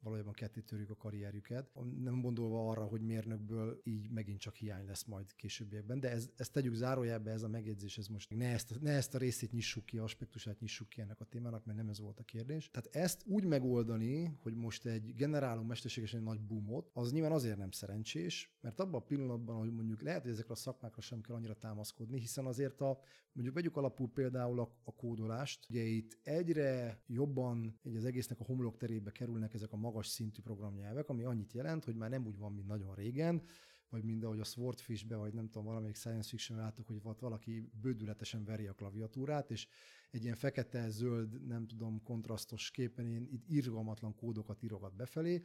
valójában 0.05 0.33
ketté 0.33 0.61
törjük 0.61 0.91
a 0.91 0.97
karrierjüket. 0.97 1.71
Nem 2.03 2.21
gondolva 2.21 2.71
arra, 2.71 2.85
hogy 2.85 3.01
mérnökből 3.01 3.81
így 3.85 4.11
megint 4.11 4.41
csak 4.41 4.55
hiány 4.55 4.87
lesz 4.87 5.05
majd 5.05 5.35
későbbiekben, 5.37 6.01
de 6.01 6.11
ez, 6.11 6.31
ezt 6.37 6.53
tegyük 6.53 6.75
zárójelbe, 6.75 7.31
ez 7.31 7.43
a 7.43 7.49
megjegyzés, 7.49 7.99
ez 7.99 8.07
most 8.07 8.31
ne 8.31 8.49
ezt, 8.49 8.81
ne 8.81 8.91
ezt 8.91 9.15
a 9.15 9.19
részét 9.19 9.53
nyissuk 9.53 9.85
ki, 9.85 9.99
aspektusát 9.99 10.61
nyissuk 10.61 10.89
ki 10.89 11.01
ennek 11.01 11.21
a 11.21 11.25
témának, 11.25 11.65
mert 11.65 11.79
nem 11.79 11.89
ez 11.89 12.01
volt 12.01 12.19
a 12.19 12.25
kérdés. 12.25 12.71
Tehát 12.71 12.97
ezt 12.97 13.23
úgy 13.27 13.45
megoldani, 13.45 14.39
hogy 14.43 14.55
most 14.55 14.87
egy 14.87 15.15
generáló 15.15 15.63
mesterségesen 15.63 16.19
egy 16.19 16.27
nagy 16.27 16.41
boomot, 16.41 16.91
az 16.93 17.13
nyilván 17.13 17.33
azért 17.33 17.57
nem 17.57 17.71
szerencsés, 17.71 18.57
mert 18.61 18.81
abban 18.81 19.01
a 19.01 19.05
pillanatban, 19.05 19.57
hogy 19.57 19.73
mondjuk 19.73 20.03
lehet, 20.03 20.23
hogy 20.23 20.31
ezekre 20.31 20.53
a 20.53 20.57
szakmákra 20.57 21.01
sem 21.01 21.21
kell 21.21 21.35
annyira 21.35 21.55
támaszkodni, 21.55 22.19
hiszen 22.19 22.47
azért 22.47 22.81
a, 22.81 22.99
mondjuk 23.33 23.55
vegyük 23.55 23.77
alapul 23.77 24.09
például 24.09 24.61
a, 24.61 24.77
a 24.85 24.95
kódolást, 24.95 25.67
ugye 25.71 25.83
itt 25.83 26.19
egyre 26.23 27.03
jobban 27.07 27.79
egy 27.83 27.97
az 27.97 28.05
egésznek 28.05 28.41
a 28.41 28.45
homlok 28.45 28.77
terébe 28.77 29.11
kerülnek 29.11 29.55
ezek 29.55 29.73
a 29.73 29.77
magas 29.95 30.09
szintű 30.09 30.43
programnyelvek, 30.43 31.09
ami 31.09 31.25
annyit 31.25 31.53
jelent, 31.53 31.85
hogy 31.85 31.97
már 31.97 32.11
nem 32.11 32.27
úgy 32.27 32.39
van, 32.39 32.53
mint 32.53 32.67
nagyon 32.67 32.95
régen, 32.95 33.43
vagy 33.89 34.05
mind 34.05 34.25
ahogy 34.25 34.41
a 34.41 34.45
Swordfish-be, 34.45 35.17
vagy 35.17 35.35
nem 35.35 35.47
tudom, 35.47 35.65
valamelyik 35.65 35.97
science 35.97 36.29
fiction 36.29 36.59
láttuk, 36.59 36.87
hogy 36.87 37.01
valaki 37.19 37.71
bődületesen 37.81 38.45
veri 38.45 38.67
a 38.67 38.73
klaviatúrát, 38.73 39.51
és 39.51 39.69
egy 40.11 40.23
ilyen 40.23 40.35
fekete-zöld, 40.35 41.47
nem 41.47 41.67
tudom, 41.67 42.03
kontrasztos 42.03 42.71
képen 42.71 43.07
én 43.07 43.29
itt 43.31 43.49
irgalmatlan 43.49 44.15
kódokat 44.15 44.63
írogat 44.63 44.97
befelé, 44.97 45.43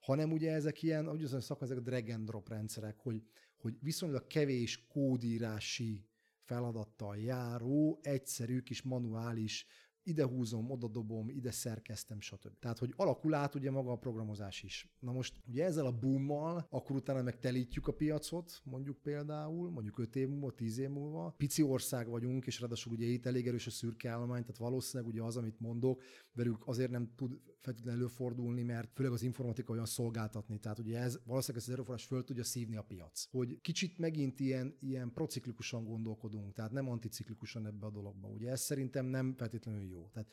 hanem 0.00 0.32
ugye 0.32 0.52
ezek 0.52 0.82
ilyen, 0.82 1.06
ahogy 1.06 1.24
az 1.24 1.44
szakma, 1.44 1.66
ezek 1.66 1.78
drag 1.78 2.08
and 2.08 2.26
drop 2.26 2.48
rendszerek, 2.48 2.98
hogy, 2.98 3.22
hogy 3.56 3.76
viszonylag 3.80 4.26
kevés 4.26 4.86
kódírási 4.86 6.04
feladattal 6.40 7.16
járó, 7.16 7.98
egyszerű 8.02 8.60
kis 8.60 8.82
manuális 8.82 9.66
ide 10.08 10.24
húzom, 10.24 10.70
oda 10.70 10.88
dobom, 10.88 11.28
ide 11.28 11.50
szerkeztem, 11.50 12.20
stb. 12.20 12.58
Tehát, 12.58 12.78
hogy 12.78 12.92
alakul 12.96 13.34
át 13.34 13.54
ugye 13.54 13.70
maga 13.70 13.92
a 13.92 13.96
programozás 13.96 14.62
is. 14.62 14.90
Na 15.00 15.12
most 15.12 15.40
ugye 15.46 15.64
ezzel 15.64 15.86
a 15.86 15.98
boommal, 15.98 16.66
akkor 16.70 16.96
utána 16.96 17.22
megtelítjük 17.22 17.86
a 17.86 17.92
piacot, 17.92 18.60
mondjuk 18.64 18.98
például, 19.02 19.70
mondjuk 19.70 19.98
5 19.98 20.16
év 20.16 20.28
múlva, 20.28 20.52
10 20.52 20.78
év 20.78 20.88
múlva. 20.88 21.34
Pici 21.36 21.62
ország 21.62 22.08
vagyunk, 22.08 22.46
és 22.46 22.60
ráadásul 22.60 22.92
ugye 22.92 23.06
itt 23.06 23.26
elég 23.26 23.46
erős 23.46 23.66
a 23.66 23.70
szürke 23.70 24.10
állomány, 24.10 24.40
tehát 24.40 24.58
valószínűleg 24.58 25.12
ugye 25.12 25.22
az, 25.22 25.36
amit 25.36 25.60
mondok, 25.60 26.02
velük 26.32 26.66
azért 26.66 26.90
nem 26.90 27.12
tud 27.16 27.40
feltétlenül 27.58 28.00
előfordulni, 28.00 28.62
mert 28.62 28.90
főleg 28.94 29.12
az 29.12 29.22
informatika 29.22 29.72
olyan 29.72 29.86
szolgáltatni. 29.86 30.58
Tehát 30.58 30.78
ugye 30.78 30.98
ez 30.98 31.18
valószínűleg 31.24 31.66
az 31.66 31.72
erőforrás 31.72 32.04
föl 32.04 32.24
tudja 32.24 32.44
szívni 32.44 32.76
a 32.76 32.82
piac. 32.82 33.26
Hogy 33.30 33.60
kicsit 33.60 33.98
megint 33.98 34.40
ilyen, 34.40 34.76
ilyen 34.80 35.12
prociklikusan 35.12 35.84
gondolkodunk, 35.84 36.52
tehát 36.52 36.72
nem 36.72 36.88
anticiklikusan 36.88 37.66
ebbe 37.66 37.86
a 37.86 37.90
dologba. 37.90 38.28
Ugye 38.28 38.50
ez 38.50 38.60
szerintem 38.60 39.06
nem 39.06 39.34
feltétlenül 39.36 39.82
jó 39.82 39.97
jó. 39.98 40.08
Tehát 40.08 40.28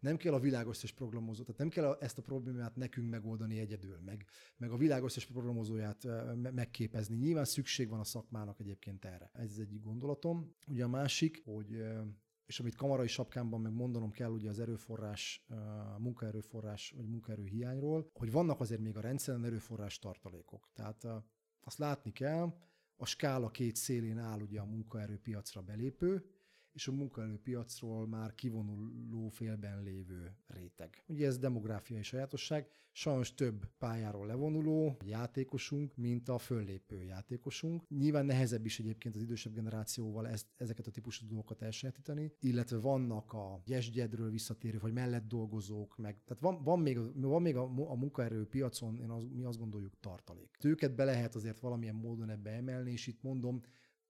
nem 0.00 0.16
kell 0.16 0.32
a 0.32 0.40
világos 0.40 0.92
programozó, 0.92 1.42
tehát 1.42 1.58
nem 1.58 1.68
kell 1.68 1.96
ezt 2.00 2.18
a 2.18 2.22
problémát 2.22 2.76
nekünk 2.76 3.10
megoldani 3.10 3.58
egyedül, 3.58 3.98
meg, 4.04 4.24
meg 4.56 4.70
a 4.70 4.76
világos 4.76 5.26
programozóját 5.26 6.06
megképezni. 6.34 7.16
Nyilván 7.16 7.44
szükség 7.44 7.88
van 7.88 8.00
a 8.00 8.04
szakmának 8.04 8.60
egyébként 8.60 9.04
erre. 9.04 9.30
Ez 9.32 9.50
az 9.50 9.58
egyik 9.58 9.82
gondolatom. 9.82 10.54
Ugye 10.66 10.84
a 10.84 10.88
másik, 10.88 11.42
hogy 11.44 11.82
és 12.46 12.60
amit 12.60 12.74
kamarai 12.74 13.06
sapkámban 13.06 13.60
meg 13.60 13.72
mondanom 13.72 14.10
kell 14.10 14.30
ugye 14.30 14.48
az 14.48 14.58
erőforrás, 14.58 15.46
munkaerőforrás 15.98 16.94
vagy 16.96 17.08
munkaerő 17.08 17.44
hiányról, 17.44 18.10
hogy 18.12 18.30
vannak 18.32 18.60
azért 18.60 18.80
még 18.80 18.96
a 18.96 19.00
rendszeren 19.00 19.44
erőforrás 19.44 19.98
tartalékok. 19.98 20.70
Tehát 20.74 21.06
azt 21.60 21.78
látni 21.78 22.12
kell, 22.12 22.54
a 22.96 23.06
skála 23.06 23.50
két 23.50 23.76
szélén 23.76 24.18
áll 24.18 24.40
ugye 24.40 24.60
a 24.60 24.64
munkaerőpiacra 24.64 25.62
belépő, 25.62 26.24
és 26.78 26.88
a 26.88 26.92
munkaerőpiacról 26.92 28.06
már 28.06 28.34
kivonuló 28.34 29.28
félben 29.28 29.82
lévő 29.82 30.36
réteg. 30.46 31.02
Ugye 31.06 31.26
ez 31.26 31.38
demográfiai 31.38 32.02
sajátosság, 32.02 32.70
sajnos 32.92 33.34
több 33.34 33.66
pályáról 33.78 34.26
levonuló 34.26 34.96
játékosunk, 35.04 35.96
mint 35.96 36.28
a 36.28 36.38
föllépő 36.38 37.02
játékosunk. 37.02 37.88
Nyilván 37.88 38.26
nehezebb 38.26 38.64
is 38.64 38.78
egyébként 38.78 39.14
az 39.14 39.22
idősebb 39.22 39.54
generációval 39.54 40.28
ezt, 40.28 40.46
ezeket 40.56 40.86
a 40.86 40.90
típusú 40.90 41.26
dolgokat 41.26 41.62
elsajátítani, 41.62 42.32
illetve 42.40 42.76
vannak 42.76 43.32
a 43.32 43.62
jesgyedről 43.64 44.30
visszatérő, 44.30 44.78
vagy 44.78 44.92
mellett 44.92 45.26
dolgozók, 45.26 45.96
meg, 45.96 46.22
tehát 46.24 46.42
van, 46.42 46.62
van 46.62 46.80
még, 46.80 46.98
van 47.14 47.42
még 47.42 47.56
a, 47.56 47.62
a 47.62 47.94
munkaerőpiacon, 47.94 48.98
én 48.98 49.10
az, 49.10 49.26
mi 49.32 49.44
azt 49.44 49.58
gondoljuk 49.58 50.00
tartalék. 50.00 50.58
Őket 50.62 50.94
be 50.94 51.04
lehet 51.04 51.34
azért 51.34 51.60
valamilyen 51.60 51.94
módon 51.94 52.30
ebbe 52.30 52.50
emelni, 52.50 52.90
és 52.90 53.06
itt 53.06 53.22
mondom, 53.22 53.62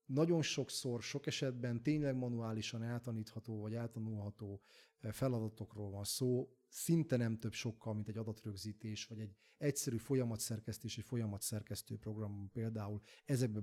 nagyon 0.08 0.42
sokszor, 0.42 1.02
sok 1.02 1.26
esetben 1.26 1.82
tényleg 1.82 2.16
manuálisan 2.16 2.82
eltanítható 2.82 3.60
vagy 3.60 3.74
eltanulható 3.74 4.60
eh, 5.00 5.12
feladatokról 5.12 5.90
van 5.90 6.04
szó, 6.04 6.48
szinte 6.68 7.16
nem 7.16 7.38
több 7.38 7.52
sokkal, 7.52 7.94
mint 7.94 8.08
egy 8.08 8.16
adatrögzítés, 8.16 9.06
vagy 9.06 9.20
egy 9.20 9.36
egyszerű 9.58 9.96
folyamatszerkesztés, 9.96 10.98
egy 10.98 11.04
folyamatszerkesztő 11.04 11.96
program 11.96 12.50
például 12.52 13.00
ezekbe 13.24 13.60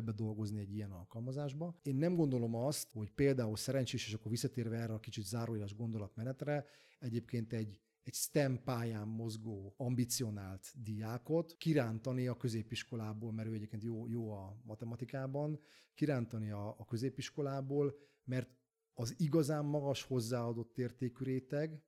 be, 0.00 0.12
dolgozni 0.12 0.60
egy 0.60 0.74
ilyen 0.74 0.90
alkalmazásba. 0.90 1.80
Én 1.82 1.94
nem 1.94 2.14
gondolom 2.14 2.54
azt, 2.54 2.92
hogy 2.92 3.10
például 3.10 3.56
szerencsés, 3.56 4.06
és 4.06 4.14
akkor 4.14 4.30
visszatérve 4.30 4.76
erre 4.76 4.92
a 4.92 5.00
kicsit 5.00 5.24
zárójeles 5.24 5.74
gondolatmenetre, 5.74 6.64
egyébként 6.98 7.52
egy 7.52 7.80
egy 8.04 8.14
STEM 8.14 8.62
pályán 8.64 9.08
mozgó, 9.08 9.74
ambicionált 9.76 10.72
diákot 10.82 11.56
kirántani 11.56 12.26
a 12.26 12.36
középiskolából, 12.36 13.32
mert 13.32 13.48
ő 13.48 13.52
egyébként 13.52 13.82
jó, 13.82 14.08
jó 14.08 14.30
a 14.30 14.60
matematikában, 14.64 15.60
kirántani 15.94 16.50
a, 16.50 16.68
a 16.78 16.84
középiskolából, 16.84 17.96
mert 18.24 18.50
az 18.94 19.14
igazán 19.18 19.64
magas 19.64 20.02
hozzáadott 20.02 20.78
értékű 20.78 21.24
réteg, 21.24 21.82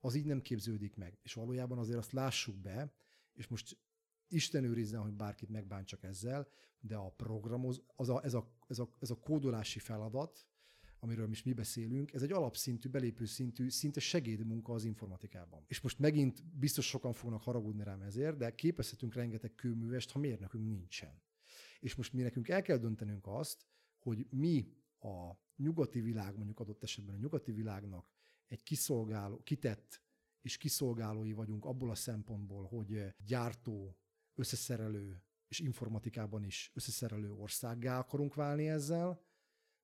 az 0.00 0.14
így 0.14 0.26
nem 0.26 0.40
képződik 0.40 0.96
meg. 0.96 1.18
És 1.22 1.34
valójában 1.34 1.78
azért 1.78 1.98
azt 1.98 2.12
lássuk 2.12 2.56
be, 2.56 2.94
és 3.32 3.46
most 3.46 3.78
Isten 4.28 4.64
őrizzen, 4.64 5.00
hogy 5.00 5.14
bárkit 5.14 5.48
megbántsak 5.48 6.02
ezzel, 6.02 6.48
de 6.80 6.96
a 6.96 7.10
programoz, 7.10 7.82
az 7.96 8.08
a, 8.08 8.24
ez, 8.24 8.34
a, 8.34 8.54
ez, 8.66 8.78
a, 8.78 8.96
ez 8.98 9.10
a 9.10 9.18
kódolási 9.18 9.78
feladat, 9.78 10.46
amiről 11.02 11.30
is 11.30 11.42
mi 11.42 11.52
beszélünk, 11.52 12.12
ez 12.12 12.22
egy 12.22 12.32
alapszintű, 12.32 12.88
belépő 12.88 13.24
szintű, 13.24 13.68
szinte 13.68 14.00
segédmunka 14.00 14.72
az 14.72 14.84
informatikában. 14.84 15.64
És 15.66 15.80
most 15.80 15.98
megint 15.98 16.44
biztos 16.44 16.86
sokan 16.86 17.12
fognak 17.12 17.42
haragudni 17.42 17.84
rám 17.84 18.02
ezért, 18.02 18.36
de 18.36 18.54
képezhetünk 18.54 19.14
rengeteg 19.14 19.54
kőművest, 19.54 20.10
ha 20.10 20.18
mérnökünk 20.18 20.68
nincsen. 20.68 21.22
És 21.80 21.94
most 21.94 22.12
mi 22.12 22.22
nekünk 22.22 22.48
el 22.48 22.62
kell 22.62 22.76
döntenünk 22.76 23.26
azt, 23.26 23.66
hogy 23.98 24.26
mi 24.30 24.72
a 24.98 25.30
nyugati 25.56 26.00
világ, 26.00 26.36
mondjuk 26.36 26.60
adott 26.60 26.82
esetben 26.82 27.14
a 27.14 27.18
nyugati 27.18 27.52
világnak 27.52 28.12
egy 28.46 28.62
kiszolgáló, 28.62 29.42
kitett 29.42 30.02
és 30.40 30.56
kiszolgálói 30.56 31.32
vagyunk 31.32 31.64
abból 31.64 31.90
a 31.90 31.94
szempontból, 31.94 32.64
hogy 32.64 33.14
gyártó, 33.26 33.96
összeszerelő 34.34 35.22
és 35.48 35.58
informatikában 35.58 36.44
is 36.44 36.70
összeszerelő 36.74 37.32
országgá 37.32 37.98
akarunk 37.98 38.34
válni 38.34 38.68
ezzel, 38.68 39.30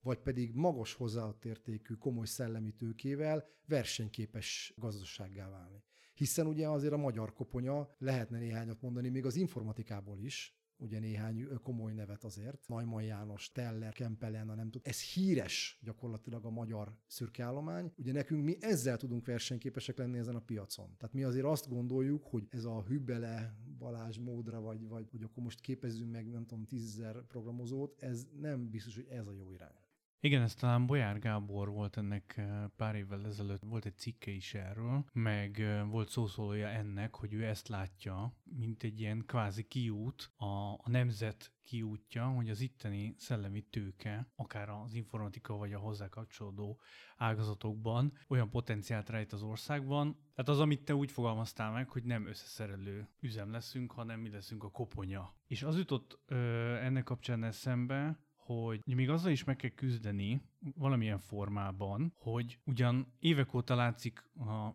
vagy 0.03 0.19
pedig 0.19 0.55
magas 0.55 0.95
hozzáadott 0.95 1.45
értékű, 1.45 1.95
komoly 1.95 2.27
szellemi 2.27 2.73
tőkével 2.73 3.49
versenyképes 3.67 4.75
gazdasággá 4.77 5.49
válni. 5.49 5.83
Hiszen 6.15 6.47
ugye 6.47 6.69
azért 6.69 6.93
a 6.93 6.97
magyar 6.97 7.33
koponya, 7.33 7.95
lehetne 7.99 8.39
néhányat 8.39 8.81
mondani 8.81 9.09
még 9.09 9.27
az 9.27 9.37
informatikából 9.37 10.19
is, 10.19 10.59
ugye 10.79 10.99
néhány 10.99 11.49
komoly 11.63 11.93
nevet 11.93 12.25
azért, 12.25 12.69
Najman 12.69 13.03
János, 13.03 13.53
Teller, 13.53 13.93
Kempelen, 13.93 14.47
nem 14.47 14.71
tud. 14.71 14.81
Ez 14.85 15.03
híres 15.03 15.79
gyakorlatilag 15.83 16.45
a 16.45 16.51
magyar 16.51 16.97
szürkeállomány. 17.07 17.93
Ugye 17.97 18.13
nekünk 18.13 18.45
mi 18.45 18.57
ezzel 18.61 18.97
tudunk 18.97 19.27
versenyképesek 19.27 19.99
lenni 19.99 20.19
ezen 20.19 20.35
a 20.35 20.41
piacon. 20.41 20.95
Tehát 20.99 21.15
mi 21.15 21.23
azért 21.23 21.45
azt 21.45 21.69
gondoljuk, 21.69 22.25
hogy 22.25 22.47
ez 22.51 22.65
a 22.65 22.83
Hübele, 22.83 23.57
Balázs 23.79 24.19
módra, 24.19 24.61
vagy, 24.61 24.89
vagy 24.89 25.11
hogy 25.11 25.23
akkor 25.23 25.43
most 25.43 25.61
képezzünk 25.61 26.11
meg, 26.11 26.31
nem 26.31 26.47
tudom, 26.47 26.65
tízezer 26.65 27.27
programozót, 27.27 28.03
ez 28.03 28.27
nem 28.41 28.71
biztos, 28.71 28.95
hogy 28.95 29.07
ez 29.09 29.27
a 29.27 29.33
jó 29.33 29.53
irány. 29.53 29.87
Igen, 30.21 30.43
ez 30.43 30.55
talán 30.55 30.87
Bolyár 30.87 31.19
Gábor 31.19 31.69
volt 31.69 31.97
ennek 31.97 32.41
pár 32.77 32.95
évvel 32.95 33.27
ezelőtt, 33.27 33.63
volt 33.63 33.85
egy 33.85 33.97
cikke 33.97 34.31
is 34.31 34.55
erről, 34.55 35.05
meg 35.13 35.63
volt 35.91 36.09
szószólója 36.09 36.69
ennek, 36.69 37.15
hogy 37.15 37.33
ő 37.33 37.45
ezt 37.45 37.69
látja, 37.69 38.37
mint 38.45 38.83
egy 38.83 39.01
ilyen 39.01 39.25
kvázi 39.27 39.63
kiút, 39.63 40.33
a, 40.37 40.73
a 40.73 40.85
nemzet 40.85 41.53
kiútja, 41.63 42.27
hogy 42.27 42.51
az 42.51 42.61
itteni 42.61 43.15
szellemi 43.19 43.61
tőke, 43.61 44.29
akár 44.37 44.69
az 44.69 44.95
informatika 44.95 45.57
vagy 45.57 45.73
a 45.73 45.79
hozzá 45.79 46.09
kapcsolódó 46.09 46.81
ágazatokban 47.17 48.13
olyan 48.29 48.51
potenciált 48.51 49.09
rejt 49.09 49.33
az 49.33 49.43
országban. 49.43 50.17
Tehát 50.35 50.51
az, 50.51 50.61
amit 50.61 50.85
te 50.85 50.95
úgy 50.95 51.11
fogalmaztál 51.11 51.73
meg, 51.73 51.89
hogy 51.89 52.05
nem 52.05 52.27
összeszerelő 52.27 53.09
üzem 53.21 53.51
leszünk, 53.51 53.93
hanem 53.93 54.21
mi 54.21 54.31
leszünk 54.31 54.65
a 54.65 54.71
koponya. 54.71 55.35
És 55.47 55.63
az 55.63 55.77
jutott 55.77 56.19
ö, 56.27 56.37
ennek 56.77 57.05
kapcsán 57.05 57.45
eszembe, 57.45 58.19
hogy 58.55 58.83
még 58.85 59.11
azzal 59.11 59.31
is 59.31 59.45
meg 59.45 59.57
kell 59.57 59.71
küzdeni 59.71 60.41
valamilyen 60.75 61.19
formában, 61.19 62.13
hogy 62.17 62.59
ugyan 62.65 63.13
évek 63.19 63.55
óta 63.55 63.75
látszik 63.75 64.25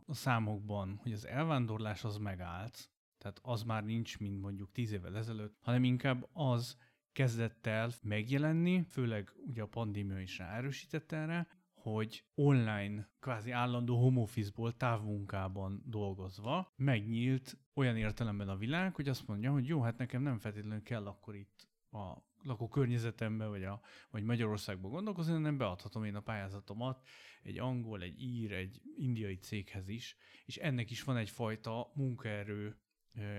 a, 0.07 0.13
számokban, 0.13 0.99
hogy 1.01 1.11
az 1.11 1.27
elvándorlás 1.27 2.03
az 2.03 2.17
megállt, 2.17 2.91
tehát 3.17 3.39
az 3.41 3.63
már 3.63 3.83
nincs, 3.83 4.19
mint 4.19 4.41
mondjuk 4.41 4.71
tíz 4.71 4.91
évvel 4.91 5.17
ezelőtt, 5.17 5.57
hanem 5.61 5.83
inkább 5.83 6.29
az 6.33 6.77
kezdett 7.11 7.65
el 7.65 7.91
megjelenni, 8.01 8.83
főleg 8.83 9.31
ugye 9.45 9.61
a 9.61 9.67
pandémia 9.67 10.19
is 10.19 10.37
ráerősített 10.37 11.11
erre, 11.11 11.47
hogy 11.73 12.25
online, 12.35 13.09
kvázi 13.19 13.51
állandó 13.51 13.97
home 13.97 14.19
office-ból 14.19 14.77
távmunkában 14.77 15.83
dolgozva 15.85 16.73
megnyílt 16.75 17.57
olyan 17.73 17.97
értelemben 17.97 18.49
a 18.49 18.55
világ, 18.55 18.95
hogy 18.95 19.09
azt 19.09 19.27
mondja, 19.27 19.51
hogy 19.51 19.67
jó, 19.67 19.81
hát 19.81 19.97
nekem 19.97 20.21
nem 20.21 20.37
feltétlenül 20.39 20.83
kell 20.83 21.05
akkor 21.05 21.35
itt 21.35 21.67
a 21.91 22.31
lakókörnyezetemben, 22.43 23.49
vagy, 23.49 23.63
a, 23.63 23.81
vagy 24.09 24.23
Magyarországban 24.23 24.91
gondolkozni, 24.91 25.33
hanem 25.33 25.57
beadhatom 25.57 26.03
én 26.03 26.15
a 26.15 26.21
pályázatomat 26.21 27.07
egy 27.43 27.59
angol, 27.59 28.01
egy 28.01 28.21
ír, 28.21 28.51
egy 28.51 28.81
indiai 28.97 29.37
céghez 29.37 29.87
is, 29.87 30.15
és 30.45 30.57
ennek 30.57 30.91
is 30.91 31.03
van 31.03 31.17
egyfajta 31.17 31.91
munkaerő 31.93 32.77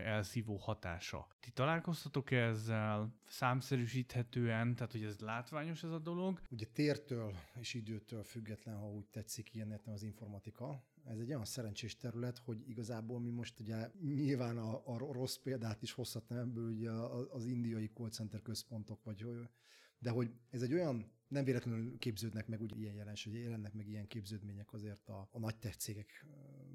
elszívó 0.05 0.57
hatása. 0.57 1.27
Ti 1.41 1.51
találkoztatok 1.51 2.31
-e 2.31 2.37
ezzel 2.37 3.15
számszerűsíthetően, 3.27 4.75
tehát 4.75 4.93
hogy 4.93 5.05
ez 5.05 5.19
látványos 5.19 5.83
ez 5.83 5.91
a 5.91 5.99
dolog? 5.99 6.41
Ugye 6.51 6.67
tértől 6.67 7.35
és 7.61 7.75
időtől 7.75 8.23
független, 8.23 8.77
ha 8.77 8.91
úgy 8.91 9.07
tetszik, 9.07 9.55
ilyen 9.55 9.81
az 9.85 10.03
informatika. 10.03 10.85
Ez 11.05 11.19
egy 11.19 11.29
olyan 11.29 11.45
szerencsés 11.45 11.97
terület, 11.97 12.39
hogy 12.39 12.69
igazából 12.69 13.21
mi 13.21 13.31
most 13.31 13.61
ugye 13.61 13.91
nyilván 14.01 14.59
a, 14.59 14.83
a 14.85 14.99
rossz 14.99 15.37
példát 15.37 15.83
is 15.83 15.93
hozhatnám 15.93 16.39
ebből 16.39 16.71
ugye 16.71 16.91
az 17.31 17.45
indiai 17.45 17.91
call 17.95 18.11
center 18.11 18.43
központok, 18.43 19.05
vagy 19.05 19.27
de 19.99 20.11
hogy 20.11 20.31
ez 20.51 20.63
egy 20.63 20.73
olyan 20.73 21.13
nem 21.29 21.45
véletlenül 21.45 21.99
képződnek 21.99 22.47
meg 22.47 22.61
ugye 22.61 22.77
ilyen 22.77 22.95
jelenség, 22.95 23.35
jelennek 23.35 23.73
meg 23.73 23.89
ilyen 23.89 24.07
képződmények 24.07 24.73
azért 24.73 25.09
a, 25.09 25.29
a 25.33 25.39
nagy 25.39 25.57
tech 25.57 25.77
cégek 25.77 26.27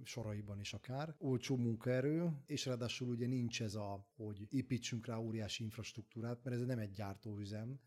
soraiban 0.03 0.59
is 0.59 0.73
akár. 0.73 1.15
Olcsó 1.17 1.55
munkaerő, 1.55 2.31
és 2.45 2.65
ráadásul 2.65 3.09
ugye 3.09 3.27
nincs 3.27 3.61
ez 3.61 3.75
a, 3.75 4.07
hogy 4.15 4.47
építsünk 4.49 5.05
rá 5.05 5.17
óriási 5.17 5.63
infrastruktúrát, 5.63 6.43
mert 6.43 6.55
ez 6.55 6.65
nem 6.65 6.79
egy 6.79 6.91
gyártóüzem, 6.91 7.79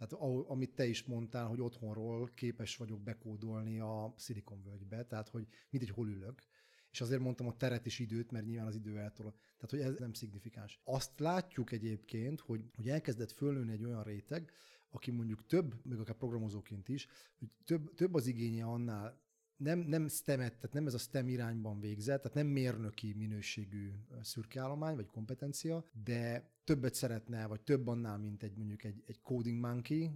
tehát 0.00 0.24
amit 0.46 0.74
te 0.74 0.86
is 0.86 1.04
mondtál, 1.04 1.46
hogy 1.46 1.60
otthonról 1.60 2.30
képes 2.34 2.76
vagyok 2.76 3.00
bekódolni 3.00 3.78
a 3.78 4.14
Silicon 4.16 4.62
völgybe, 4.62 5.04
tehát 5.04 5.28
hogy 5.28 5.46
mindegy, 5.70 5.90
hol 5.90 6.08
ülök. 6.08 6.42
És 6.90 7.00
azért 7.00 7.20
mondtam 7.20 7.46
a 7.46 7.56
teret 7.56 7.86
és 7.86 7.98
időt, 7.98 8.30
mert 8.30 8.46
nyilván 8.46 8.66
az 8.66 8.74
idő 8.74 8.98
eltol. 8.98 9.34
Tehát, 9.56 9.70
hogy 9.70 9.80
ez 9.80 9.94
nem 9.98 10.12
szignifikáns. 10.12 10.80
Azt 10.84 11.20
látjuk 11.20 11.72
egyébként, 11.72 12.40
hogy, 12.40 12.70
hogy 12.74 12.88
elkezdett 12.88 13.30
fölnőni 13.30 13.72
egy 13.72 13.84
olyan 13.84 14.02
réteg, 14.02 14.50
aki 14.90 15.10
mondjuk 15.10 15.46
több, 15.46 15.84
még 15.84 15.98
akár 15.98 16.16
programozóként 16.16 16.88
is, 16.88 17.06
hogy 17.38 17.48
több, 17.64 17.94
több 17.94 18.14
az 18.14 18.26
igénye 18.26 18.64
annál, 18.64 19.20
nem, 19.60 19.78
nem 19.78 20.08
STEM-et, 20.08 20.54
tehát 20.54 20.72
nem 20.72 20.86
ez 20.86 20.94
a 20.94 20.98
STEM 20.98 21.28
irányban 21.28 21.80
végzett, 21.80 22.22
tehát 22.22 22.36
nem 22.36 22.46
mérnöki 22.46 23.12
minőségű 23.12 23.90
szürkeállomány 24.22 24.94
vagy 24.94 25.06
kompetencia, 25.06 25.84
de 26.04 26.50
többet 26.64 26.94
szeretne, 26.94 27.46
vagy 27.46 27.60
több 27.60 27.86
annál, 27.86 28.18
mint 28.18 28.42
egy 28.42 28.56
mondjuk 28.56 28.84
egy, 28.84 29.02
egy 29.06 29.20
coding 29.22 29.60
monkey, 29.60 30.10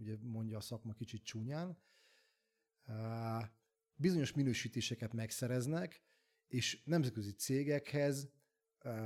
ugye 0.00 0.16
mondja 0.22 0.56
a 0.56 0.60
szakma 0.60 0.92
kicsit 0.92 1.24
csúnyán. 1.24 1.76
Bizonyos 3.96 4.32
minősítéseket 4.32 5.12
megszereznek, 5.12 6.02
és 6.48 6.82
nemzetközi 6.84 7.32
cégekhez 7.32 8.28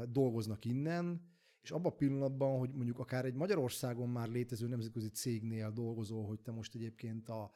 dolgoznak 0.09 0.65
innen, 0.65 1.29
és 1.63 1.71
abban 1.71 1.93
a 1.93 1.97
pillanatban, 1.97 2.59
hogy 2.59 2.71
mondjuk 2.73 2.99
akár 2.99 3.25
egy 3.25 3.35
Magyarországon 3.35 4.09
már 4.09 4.29
létező 4.29 4.67
nemzetközi 4.67 5.09
cégnél 5.09 5.71
dolgozol, 5.71 6.27
hogy 6.27 6.41
te 6.41 6.51
most 6.51 6.75
egyébként 6.75 7.29
a, 7.29 7.53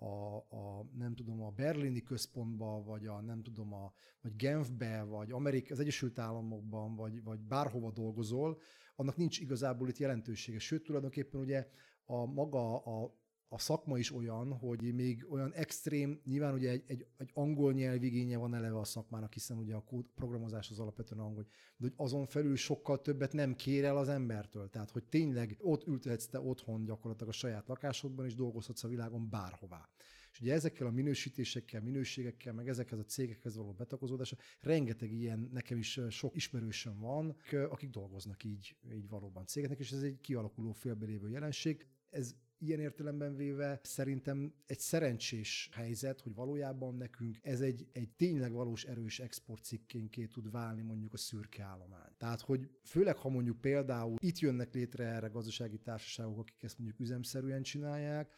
a, 0.00 0.36
a, 0.36 0.86
nem 0.96 1.14
tudom, 1.14 1.42
a 1.42 1.50
berlini 1.50 2.02
központba, 2.02 2.82
vagy 2.82 3.06
a, 3.06 3.20
nem 3.20 3.42
tudom, 3.42 3.72
a, 3.72 3.92
vagy 4.20 4.36
Genfbe, 4.36 5.02
vagy 5.02 5.32
Amerika, 5.32 5.72
az 5.74 5.80
Egyesült 5.80 6.18
Államokban, 6.18 6.96
vagy, 6.96 7.22
vagy 7.22 7.40
bárhova 7.40 7.90
dolgozol, 7.90 8.58
annak 8.96 9.16
nincs 9.16 9.38
igazából 9.38 9.88
itt 9.88 9.96
jelentősége. 9.98 10.58
Sőt, 10.58 10.82
tulajdonképpen 10.82 11.40
ugye 11.40 11.66
a 12.04 12.26
maga 12.26 12.84
a 12.84 13.14
a 13.50 13.58
szakma 13.58 13.98
is 13.98 14.12
olyan, 14.12 14.52
hogy 14.52 14.94
még 14.94 15.26
olyan 15.30 15.52
extrém, 15.52 16.20
nyilván 16.24 16.54
ugye 16.54 16.70
egy, 16.70 16.84
egy, 16.86 17.06
egy 17.16 17.30
angol 17.34 17.72
nyelvigénye 17.72 18.36
van 18.36 18.54
eleve 18.54 18.78
a 18.78 18.84
szakmának, 18.84 19.32
hiszen 19.32 19.58
ugye 19.58 19.74
a 19.74 19.84
kód, 19.84 20.04
programozás 20.14 20.70
az 20.70 20.78
alapvetően 20.78 21.20
angol, 21.20 21.42
de 21.76 21.86
hogy 21.86 21.92
azon 21.96 22.26
felül 22.26 22.56
sokkal 22.56 23.00
többet 23.00 23.32
nem 23.32 23.54
kér 23.54 23.84
el 23.84 23.96
az 23.96 24.08
embertől. 24.08 24.68
Tehát, 24.68 24.90
hogy 24.90 25.04
tényleg 25.04 25.56
ott 25.60 25.86
ültetsz 25.86 26.26
te 26.26 26.40
otthon 26.40 26.84
gyakorlatilag 26.84 27.32
a 27.32 27.36
saját 27.36 27.68
lakásodban, 27.68 28.26
és 28.26 28.34
dolgozhatsz 28.34 28.84
a 28.84 28.88
világon 28.88 29.28
bárhová. 29.28 29.88
És 30.32 30.40
ugye 30.40 30.52
ezekkel 30.52 30.86
a 30.86 30.90
minősítésekkel, 30.90 31.80
minőségekkel, 31.80 32.52
meg 32.52 32.68
ezekhez 32.68 32.98
a 32.98 33.04
cégekhez 33.04 33.56
való 33.56 33.72
betakozódása, 33.72 34.36
rengeteg 34.60 35.12
ilyen, 35.12 35.48
nekem 35.52 35.78
is 35.78 36.00
sok 36.08 36.36
ismerősöm 36.36 36.98
van, 36.98 37.36
akik 37.70 37.90
dolgoznak 37.90 38.44
így, 38.44 38.76
így 38.92 39.08
valóban 39.08 39.46
cégeknek, 39.46 39.78
és 39.78 39.92
ez 39.92 40.02
egy 40.02 40.20
kialakuló 40.20 40.72
félbelévő 40.72 41.28
jelenség. 41.28 41.86
Ez 42.10 42.34
ilyen 42.58 42.80
értelemben 42.80 43.36
véve 43.36 43.80
szerintem 43.82 44.54
egy 44.66 44.78
szerencsés 44.78 45.68
helyzet, 45.72 46.20
hogy 46.20 46.34
valójában 46.34 46.96
nekünk 46.96 47.38
ez 47.42 47.60
egy, 47.60 47.86
egy 47.92 48.10
tényleg 48.16 48.52
valós 48.52 48.84
erős 48.84 49.20
exportcikkénké 49.20 50.26
tud 50.26 50.50
válni 50.50 50.82
mondjuk 50.82 51.12
a 51.12 51.16
szürke 51.16 51.62
állomány. 51.62 52.12
Tehát, 52.16 52.40
hogy 52.40 52.70
főleg, 52.82 53.16
ha 53.16 53.28
mondjuk 53.28 53.60
például 53.60 54.16
itt 54.20 54.38
jönnek 54.38 54.74
létre 54.74 55.04
erre 55.04 55.28
gazdasági 55.28 55.78
társaságok, 55.78 56.38
akik 56.38 56.62
ezt 56.62 56.78
mondjuk 56.78 57.00
üzemszerűen 57.00 57.62
csinálják, 57.62 58.32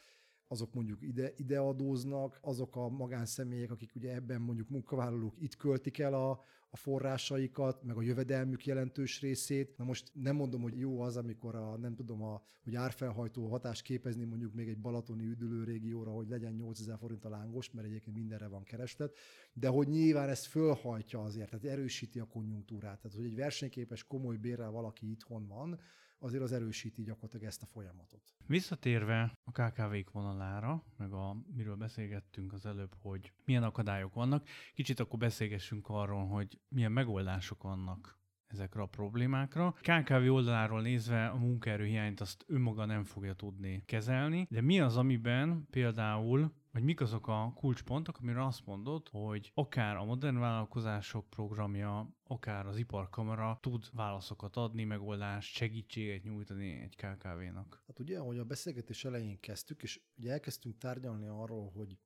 azok 0.51 0.75
mondjuk 0.75 1.03
ide, 1.03 1.33
ide 1.37 1.59
adóznak, 1.59 2.39
azok 2.43 2.77
a 2.77 2.89
magánszemélyek, 2.89 3.71
akik 3.71 3.95
ugye 3.95 4.15
ebben 4.15 4.41
mondjuk 4.41 4.69
munkavállalók 4.69 5.41
itt 5.41 5.57
költik 5.57 5.99
el 5.99 6.15
a, 6.15 6.31
a 6.71 6.77
forrásaikat, 6.77 7.83
meg 7.83 7.97
a 7.97 8.03
jövedelmük 8.03 8.67
jelentős 8.67 9.21
részét. 9.21 9.77
Na 9.77 9.85
most 9.85 10.11
nem 10.13 10.37
mondom, 10.37 10.63
hogy 10.63 10.79
jó 10.79 11.01
az, 11.01 11.17
amikor 11.17 11.55
a, 11.55 11.77
nem 11.77 11.95
tudom, 11.95 12.23
a, 12.23 12.43
hogy 12.65 12.75
árfelhajtó 12.75 13.49
hatást 13.49 13.83
képezni 13.83 14.25
mondjuk 14.25 14.55
még 14.55 14.69
egy 14.69 14.79
balatoni 14.79 15.25
üdülő 15.25 15.65
régióra, 15.65 16.11
hogy 16.11 16.29
legyen 16.29 16.53
8000 16.53 16.99
forint 16.99 17.25
a 17.25 17.29
lángos, 17.29 17.71
mert 17.71 17.87
egyébként 17.87 18.17
mindenre 18.17 18.47
van 18.47 18.63
kereslet, 18.63 19.17
de 19.53 19.69
hogy 19.69 19.89
nyilván 19.89 20.29
ez 20.29 20.47
fölhajtja 20.47 21.23
azért, 21.23 21.51
tehát 21.51 21.65
erősíti 21.65 22.19
a 22.19 22.27
konjunktúrát. 22.27 23.01
Tehát, 23.01 23.17
hogy 23.17 23.27
egy 23.27 23.37
versenyképes, 23.37 24.05
komoly 24.05 24.37
bérrel 24.37 24.71
valaki 24.71 25.11
itthon 25.11 25.47
van, 25.47 25.81
azért 26.21 26.43
az 26.43 26.53
erősíti 26.53 27.03
gyakorlatilag 27.03 27.47
ezt 27.47 27.63
a 27.63 27.67
folyamatot. 27.67 28.35
Visszatérve 28.47 29.33
a 29.45 29.53
KKV-k 29.53 30.11
vonalára, 30.11 30.85
meg 30.97 31.13
a, 31.13 31.37
miről 31.55 31.77
beszélgettünk 31.77 32.53
az 32.53 32.67
előbb, 32.67 32.95
hogy 32.99 33.33
milyen 33.45 33.63
akadályok 33.63 34.15
vannak, 34.15 34.49
kicsit 34.75 35.01
akkor 35.01 35.19
beszélgessünk 35.19 35.89
arról, 35.89 36.27
hogy 36.27 36.61
milyen 36.69 36.93
megoldások 36.93 37.63
vannak 37.63 38.19
ezekre 38.47 38.83
a 38.83 38.87
problémákra. 38.87 39.73
KKV 39.73 40.33
oldaláról 40.33 40.83
nézve 40.83 41.27
a 41.27 41.37
munkaerőhiányt 41.37 42.21
azt 42.21 42.45
önmaga 42.47 42.85
nem 42.85 43.05
fogja 43.05 43.35
tudni 43.35 43.83
kezelni, 43.87 44.47
de 44.51 44.61
mi 44.61 44.81
az, 44.81 44.97
amiben 44.97 45.67
például 45.71 46.53
vagy 46.73 46.83
mik 46.83 47.01
azok 47.01 47.29
a 47.29 47.53
kulcspontok, 47.55 48.19
amire 48.19 48.45
azt 48.45 48.67
mondod, 48.67 49.09
hogy 49.09 49.51
akár 49.55 49.97
a 49.97 50.05
modern 50.05 50.39
vállalkozások 50.39 51.31
programja, 51.31 52.15
akár 52.27 52.67
az 52.67 52.77
iparkamera 52.77 53.59
tud 53.63 53.89
válaszokat 53.93 54.57
adni, 54.57 54.85
megoldást, 54.85 55.55
segítséget 55.55 56.23
nyújtani 56.23 56.81
egy 56.81 56.97
KKV-nak? 56.97 57.83
Hát 57.87 57.99
ugye, 57.99 58.19
ahogy 58.19 58.39
a 58.39 58.45
beszélgetés 58.45 59.05
elején 59.05 59.41
kezdtük, 59.41 59.83
és 59.83 60.01
ugye 60.19 60.31
elkezdtünk 60.31 60.79
tárgyalni 60.79 61.27
arról, 61.27 61.71
hogy 61.71 61.99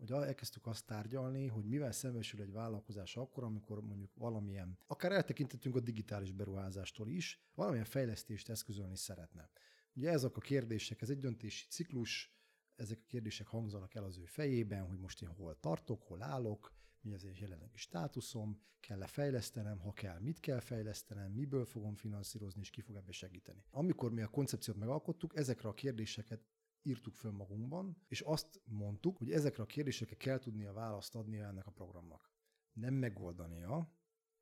hogy 0.00 0.12
elkezdtük 0.12 0.66
azt 0.66 0.86
tárgyalni, 0.86 1.46
hogy 1.46 1.64
mivel 1.64 1.92
szembesül 1.92 2.40
egy 2.40 2.52
vállalkozás 2.52 3.16
akkor, 3.16 3.44
amikor 3.44 3.82
mondjuk 3.82 4.10
valamilyen, 4.14 4.78
akár 4.86 5.12
eltekintettünk 5.12 5.76
a 5.76 5.80
digitális 5.80 6.32
beruházástól 6.32 7.08
is, 7.08 7.42
valamilyen 7.54 7.84
fejlesztést 7.84 8.48
eszközölni 8.48 8.96
szeretne. 8.96 9.50
Ugye 9.94 10.10
ezek 10.10 10.36
a 10.36 10.40
kérdések, 10.40 11.02
ez 11.02 11.10
egy 11.10 11.18
döntési 11.18 11.66
ciklus, 11.68 12.39
ezek 12.80 12.98
a 13.02 13.06
kérdések 13.06 13.46
hangzanak 13.46 13.94
el 13.94 14.04
az 14.04 14.18
ő 14.18 14.24
fejében, 14.24 14.86
hogy 14.86 14.98
most 14.98 15.22
én 15.22 15.28
hol 15.28 15.60
tartok, 15.60 16.02
hol 16.02 16.22
állok, 16.22 16.72
mi 17.00 17.12
az 17.12 17.24
én 17.24 17.34
jelenlegi 17.40 17.76
státuszom, 17.76 18.62
kell-e 18.80 19.06
fejlesztenem, 19.06 19.78
ha 19.78 19.92
kell, 19.92 20.18
mit 20.18 20.40
kell 20.40 20.60
fejlesztenem, 20.60 21.32
miből 21.32 21.64
fogom 21.64 21.94
finanszírozni, 21.94 22.60
és 22.60 22.70
ki 22.70 22.80
fog 22.80 22.96
ebbe 22.96 23.12
segíteni. 23.12 23.64
Amikor 23.70 24.12
mi 24.12 24.22
a 24.22 24.28
koncepciót 24.28 24.76
megalkottuk, 24.76 25.36
ezekre 25.36 25.68
a 25.68 25.74
kérdéseket 25.74 26.44
írtuk 26.82 27.14
föl 27.14 27.32
magunkban, 27.32 27.96
és 28.08 28.20
azt 28.20 28.60
mondtuk, 28.64 29.16
hogy 29.16 29.32
ezekre 29.32 29.62
a 29.62 29.66
kérdésekre 29.66 30.16
kell 30.16 30.38
tudnia 30.38 30.72
választ 30.72 31.14
adnia 31.14 31.46
ennek 31.46 31.66
a 31.66 31.70
programnak. 31.70 32.30
Nem 32.72 32.94
megoldania, 32.94 33.92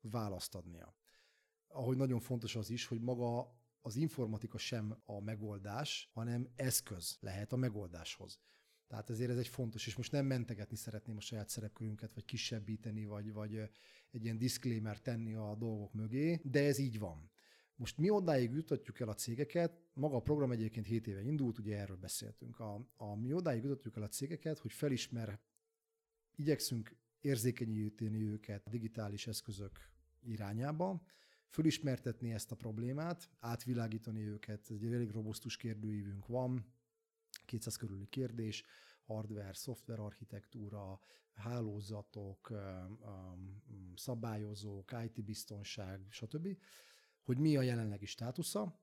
választ 0.01 0.55
adnia. 0.55 0.95
Ahogy 1.67 1.97
nagyon 1.97 2.19
fontos 2.19 2.55
az 2.55 2.69
is, 2.69 2.85
hogy 2.85 3.01
maga 3.01 3.58
az 3.81 3.95
informatika 3.95 4.57
sem 4.57 5.01
a 5.05 5.19
megoldás, 5.19 6.09
hanem 6.13 6.47
eszköz 6.55 7.17
lehet 7.19 7.53
a 7.53 7.55
megoldáshoz. 7.55 8.39
Tehát 8.87 9.09
ezért 9.09 9.29
ez 9.29 9.37
egy 9.37 9.47
fontos, 9.47 9.87
és 9.87 9.95
most 9.95 10.11
nem 10.11 10.25
mentegetni 10.25 10.75
szeretném 10.75 11.17
a 11.17 11.21
saját 11.21 11.49
szerepkörünket, 11.49 12.13
vagy 12.13 12.25
kisebbíteni, 12.25 13.05
vagy, 13.05 13.31
vagy 13.31 13.55
egy 14.11 14.23
ilyen 14.23 14.37
disclaimer 14.37 14.99
tenni 14.99 15.33
a 15.33 15.55
dolgok 15.55 15.93
mögé, 15.93 16.39
de 16.43 16.65
ez 16.65 16.77
így 16.77 16.99
van. 16.99 17.31
Most 17.75 17.97
mi 17.97 18.09
odáig 18.09 18.51
jutatjuk 18.51 18.99
el 18.99 19.09
a 19.09 19.13
cégeket, 19.13 19.81
maga 19.93 20.15
a 20.15 20.21
program 20.21 20.51
egyébként 20.51 20.85
7 20.85 21.07
éve 21.07 21.21
indult, 21.21 21.57
ugye 21.59 21.77
erről 21.77 21.97
beszéltünk. 21.97 22.59
A, 22.59 22.87
a, 22.95 23.15
mi 23.15 23.33
odáig 23.33 23.63
jutatjuk 23.63 23.95
el 23.95 24.03
a 24.03 24.07
cégeket, 24.07 24.59
hogy 24.59 24.71
felismer, 24.71 25.39
igyekszünk 26.35 26.95
érzékenyíteni 27.19 28.23
őket 28.23 28.65
a 28.65 28.69
digitális 28.69 29.27
eszközök 29.27 29.71
irányába, 30.21 31.03
fölismertetni 31.49 32.33
ezt 32.33 32.51
a 32.51 32.55
problémát, 32.55 33.29
átvilágítani 33.39 34.27
őket, 34.27 34.69
ez 34.69 34.81
egy 34.81 34.93
elég 34.93 35.11
robusztus 35.11 35.57
kérdőívünk 35.57 36.27
van, 36.27 36.73
200 37.45 37.75
körüli 37.75 38.07
kérdés, 38.07 38.63
hardware, 39.03 39.53
szoftver 39.53 39.99
architektúra, 39.99 40.99
hálózatok, 41.33 42.53
szabályozók, 43.95 44.91
IT 45.05 45.23
biztonság, 45.23 46.07
stb., 46.09 46.57
hogy 47.21 47.37
mi 47.37 47.57
a 47.57 47.61
jelenlegi 47.61 48.05
státusza. 48.05 48.79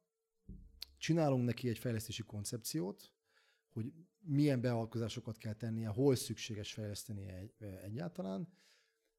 Csinálunk 0.98 1.44
neki 1.44 1.68
egy 1.68 1.78
fejlesztési 1.78 2.22
koncepciót, 2.22 3.12
hogy 3.68 3.92
milyen 4.18 4.60
beavatkozásokat 4.60 5.38
kell 5.38 5.54
tennie, 5.54 5.88
hol 5.88 6.14
szükséges 6.14 6.72
fejleszteni 6.72 7.28
egy, 7.28 7.54
egyáltalán. 7.82 8.48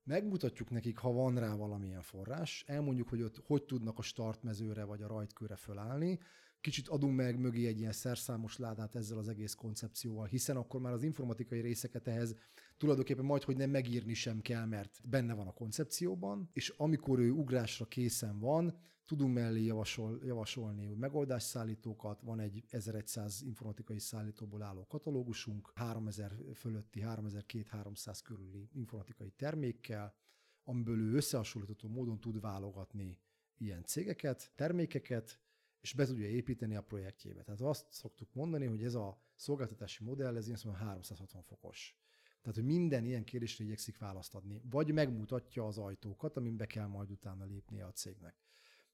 Megmutatjuk 0.07 0.69
nekik, 0.69 0.97
ha 0.97 1.11
van 1.11 1.35
rá 1.35 1.55
valamilyen 1.55 2.01
forrás, 2.01 2.63
elmondjuk, 2.67 3.09
hogy 3.09 3.21
ott 3.21 3.41
hogy 3.45 3.63
tudnak 3.63 3.97
a 3.97 4.01
startmezőre 4.01 4.83
vagy 4.83 5.01
a 5.01 5.07
rajtkőre 5.07 5.55
fölállni, 5.55 6.19
kicsit 6.61 6.87
adunk 6.87 7.15
meg 7.15 7.39
mögé 7.39 7.67
egy 7.67 7.79
ilyen 7.79 7.91
szerszámos 7.91 8.57
ládát 8.57 8.95
ezzel 8.95 9.17
az 9.17 9.27
egész 9.27 9.53
koncepcióval, 9.53 10.25
hiszen 10.25 10.57
akkor 10.57 10.81
már 10.81 10.93
az 10.93 11.03
informatikai 11.03 11.61
részeket 11.61 12.07
ehhez 12.07 12.35
tulajdonképpen 12.77 13.25
majd, 13.25 13.43
hogy 13.43 13.57
nem 13.57 13.69
megírni 13.69 14.13
sem 14.13 14.41
kell, 14.41 14.65
mert 14.65 14.99
benne 15.09 15.33
van 15.33 15.47
a 15.47 15.53
koncepcióban, 15.53 16.49
és 16.53 16.69
amikor 16.69 17.19
ő 17.19 17.31
ugrásra 17.31 17.85
készen 17.85 18.39
van, 18.39 18.77
tudunk 19.07 19.33
mellé 19.33 19.63
javasol, 19.63 20.19
javasolni 20.23 20.93
megoldásszállítókat, 20.93 22.21
van 22.21 22.39
egy 22.39 22.63
1100 22.69 23.41
informatikai 23.41 23.99
szállítóból 23.99 24.61
álló 24.61 24.85
katalógusunk, 24.85 25.71
3000 25.75 26.31
fölötti, 26.55 27.01
3200-300 27.03 28.19
körüli 28.23 28.69
informatikai 28.73 29.29
termékkel, 29.29 30.15
amiből 30.63 30.99
ő 30.99 31.13
összehasonlítható 31.13 31.87
módon 31.87 32.19
tud 32.19 32.41
válogatni 32.41 33.19
ilyen 33.57 33.83
cégeket, 33.83 34.51
termékeket, 34.55 35.39
és 35.87 35.93
be 35.93 36.05
tudja 36.05 36.27
építeni 36.27 36.75
a 36.75 36.81
projektjébe. 36.81 37.43
Tehát 37.43 37.61
azt 37.61 37.85
szoktuk 37.89 38.33
mondani, 38.33 38.65
hogy 38.65 38.83
ez 38.83 38.93
a 38.93 39.21
szolgáltatási 39.35 40.03
modell, 40.03 40.35
ez 40.35 40.47
ilyen 40.47 40.75
360 40.75 41.43
fokos. 41.43 41.95
Tehát, 42.41 42.55
hogy 42.55 42.65
minden 42.65 43.05
ilyen 43.05 43.23
kérdésre 43.23 43.63
igyekszik 43.63 43.97
választ 43.97 44.35
adni, 44.35 44.61
vagy 44.69 44.93
megmutatja 44.93 45.67
az 45.67 45.77
ajtókat, 45.77 46.37
amin 46.37 46.57
be 46.57 46.65
kell 46.65 46.87
majd 46.87 47.11
utána 47.11 47.45
lépnie 47.45 47.85
a 47.85 47.91
cégnek. 47.91 48.35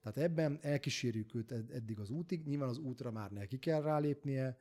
Tehát 0.02 0.18
ebben 0.18 0.60
elkísérjük 0.62 1.36
őt 1.36 1.52
eddig 1.52 2.00
az 2.00 2.10
útig, 2.10 2.46
nyilván 2.46 2.70
az 2.70 2.78
útra 2.78 3.12
már 3.12 3.32
neki 3.32 3.60
kell 3.60 3.82
rálépnie, 3.82 4.58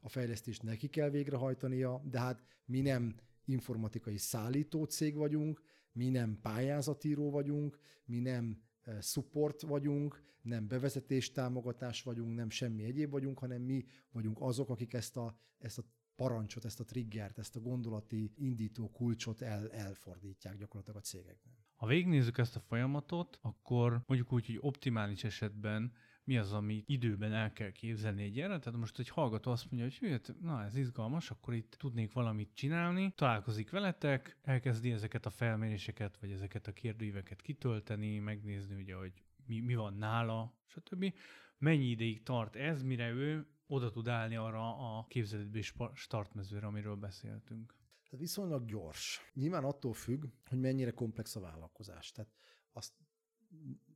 a 0.00 0.08
fejlesztést 0.08 0.62
neki 0.62 0.88
kell 0.88 1.10
végrehajtania, 1.10 2.02
de 2.04 2.18
hát 2.18 2.42
mi 2.64 2.80
nem 2.80 3.14
informatikai 3.44 4.16
szállító 4.16 4.84
cég 4.84 5.14
vagyunk, 5.14 5.62
mi 5.92 6.08
nem 6.08 6.38
pályázatíró 6.40 7.30
vagyunk, 7.30 7.78
mi 8.04 8.18
nem 8.18 8.65
support 9.00 9.60
vagyunk, 9.60 10.22
nem 10.42 10.66
bevezetés 10.66 11.32
támogatás 11.32 12.02
vagyunk, 12.02 12.34
nem 12.34 12.50
semmi 12.50 12.84
egyéb 12.84 13.10
vagyunk, 13.10 13.38
hanem 13.38 13.62
mi 13.62 13.84
vagyunk 14.10 14.40
azok, 14.40 14.68
akik 14.68 14.94
ezt 14.94 15.16
a, 15.16 15.38
ezt 15.58 15.78
a 15.78 15.82
parancsot, 16.16 16.64
ezt 16.64 16.80
a 16.80 16.84
triggert, 16.84 17.38
ezt 17.38 17.56
a 17.56 17.60
gondolati 17.60 18.32
indító 18.36 18.90
kulcsot 18.90 19.40
el, 19.40 19.70
elfordítják 19.70 20.56
gyakorlatilag 20.56 21.00
a 21.00 21.04
cégekben. 21.04 21.54
Ha 21.74 21.86
végignézzük 21.86 22.38
ezt 22.38 22.56
a 22.56 22.60
folyamatot, 22.60 23.38
akkor 23.42 24.02
mondjuk 24.06 24.32
úgy, 24.32 24.46
hogy 24.46 24.58
optimális 24.60 25.24
esetben 25.24 25.92
mi 26.26 26.38
az, 26.38 26.52
ami 26.52 26.82
időben 26.86 27.32
el 27.32 27.52
kell 27.52 27.70
képzelni 27.70 28.22
egy 28.22 28.40
erre. 28.40 28.58
Tehát 28.58 28.78
most 28.78 28.98
egy 28.98 29.08
hallgató 29.08 29.50
azt 29.50 29.70
mondja, 29.70 29.90
hogy 29.98 30.10
hát, 30.10 30.34
na 30.40 30.64
ez 30.64 30.76
izgalmas, 30.76 31.30
akkor 31.30 31.54
itt 31.54 31.74
tudnék 31.78 32.12
valamit 32.12 32.54
csinálni, 32.54 33.12
találkozik 33.14 33.70
veletek, 33.70 34.38
elkezdi 34.42 34.92
ezeket 34.92 35.26
a 35.26 35.30
felméréseket, 35.30 36.16
vagy 36.20 36.30
ezeket 36.30 36.66
a 36.66 36.72
kérdőíveket 36.72 37.42
kitölteni, 37.42 38.18
megnézni 38.18 38.74
ugye, 38.74 38.94
hogy 38.94 39.12
mi, 39.46 39.60
mi 39.60 39.74
van 39.74 39.94
nála, 39.94 40.58
stb. 40.64 41.14
Mennyi 41.58 41.86
ideig 41.86 42.22
tart 42.22 42.56
ez, 42.56 42.82
mire 42.82 43.10
ő 43.10 43.46
oda 43.66 43.90
tud 43.90 44.08
állni 44.08 44.36
arra 44.36 44.98
a 44.98 45.06
képzeletbeli 45.08 45.64
startmezőre, 45.94 46.66
amiről 46.66 46.96
beszéltünk. 46.96 47.74
Tehát 48.04 48.20
viszonylag 48.20 48.66
gyors. 48.66 49.20
Nyilván 49.34 49.64
attól 49.64 49.92
függ, 49.92 50.24
hogy 50.48 50.60
mennyire 50.60 50.90
komplex 50.90 51.36
a 51.36 51.40
vállalkozás. 51.40 52.12
Tehát 52.12 52.30
azt 52.72 52.92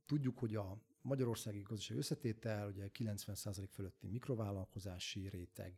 tudjuk, 0.05 0.39
hogy 0.39 0.55
a 0.55 0.81
magyarországi 1.01 1.61
gazdaság 1.61 1.97
összetétel, 1.97 2.67
ugye 2.67 2.89
90% 2.99 3.65
fölötti 3.69 4.07
mikrovállalkozási 4.07 5.29
réteg, 5.29 5.77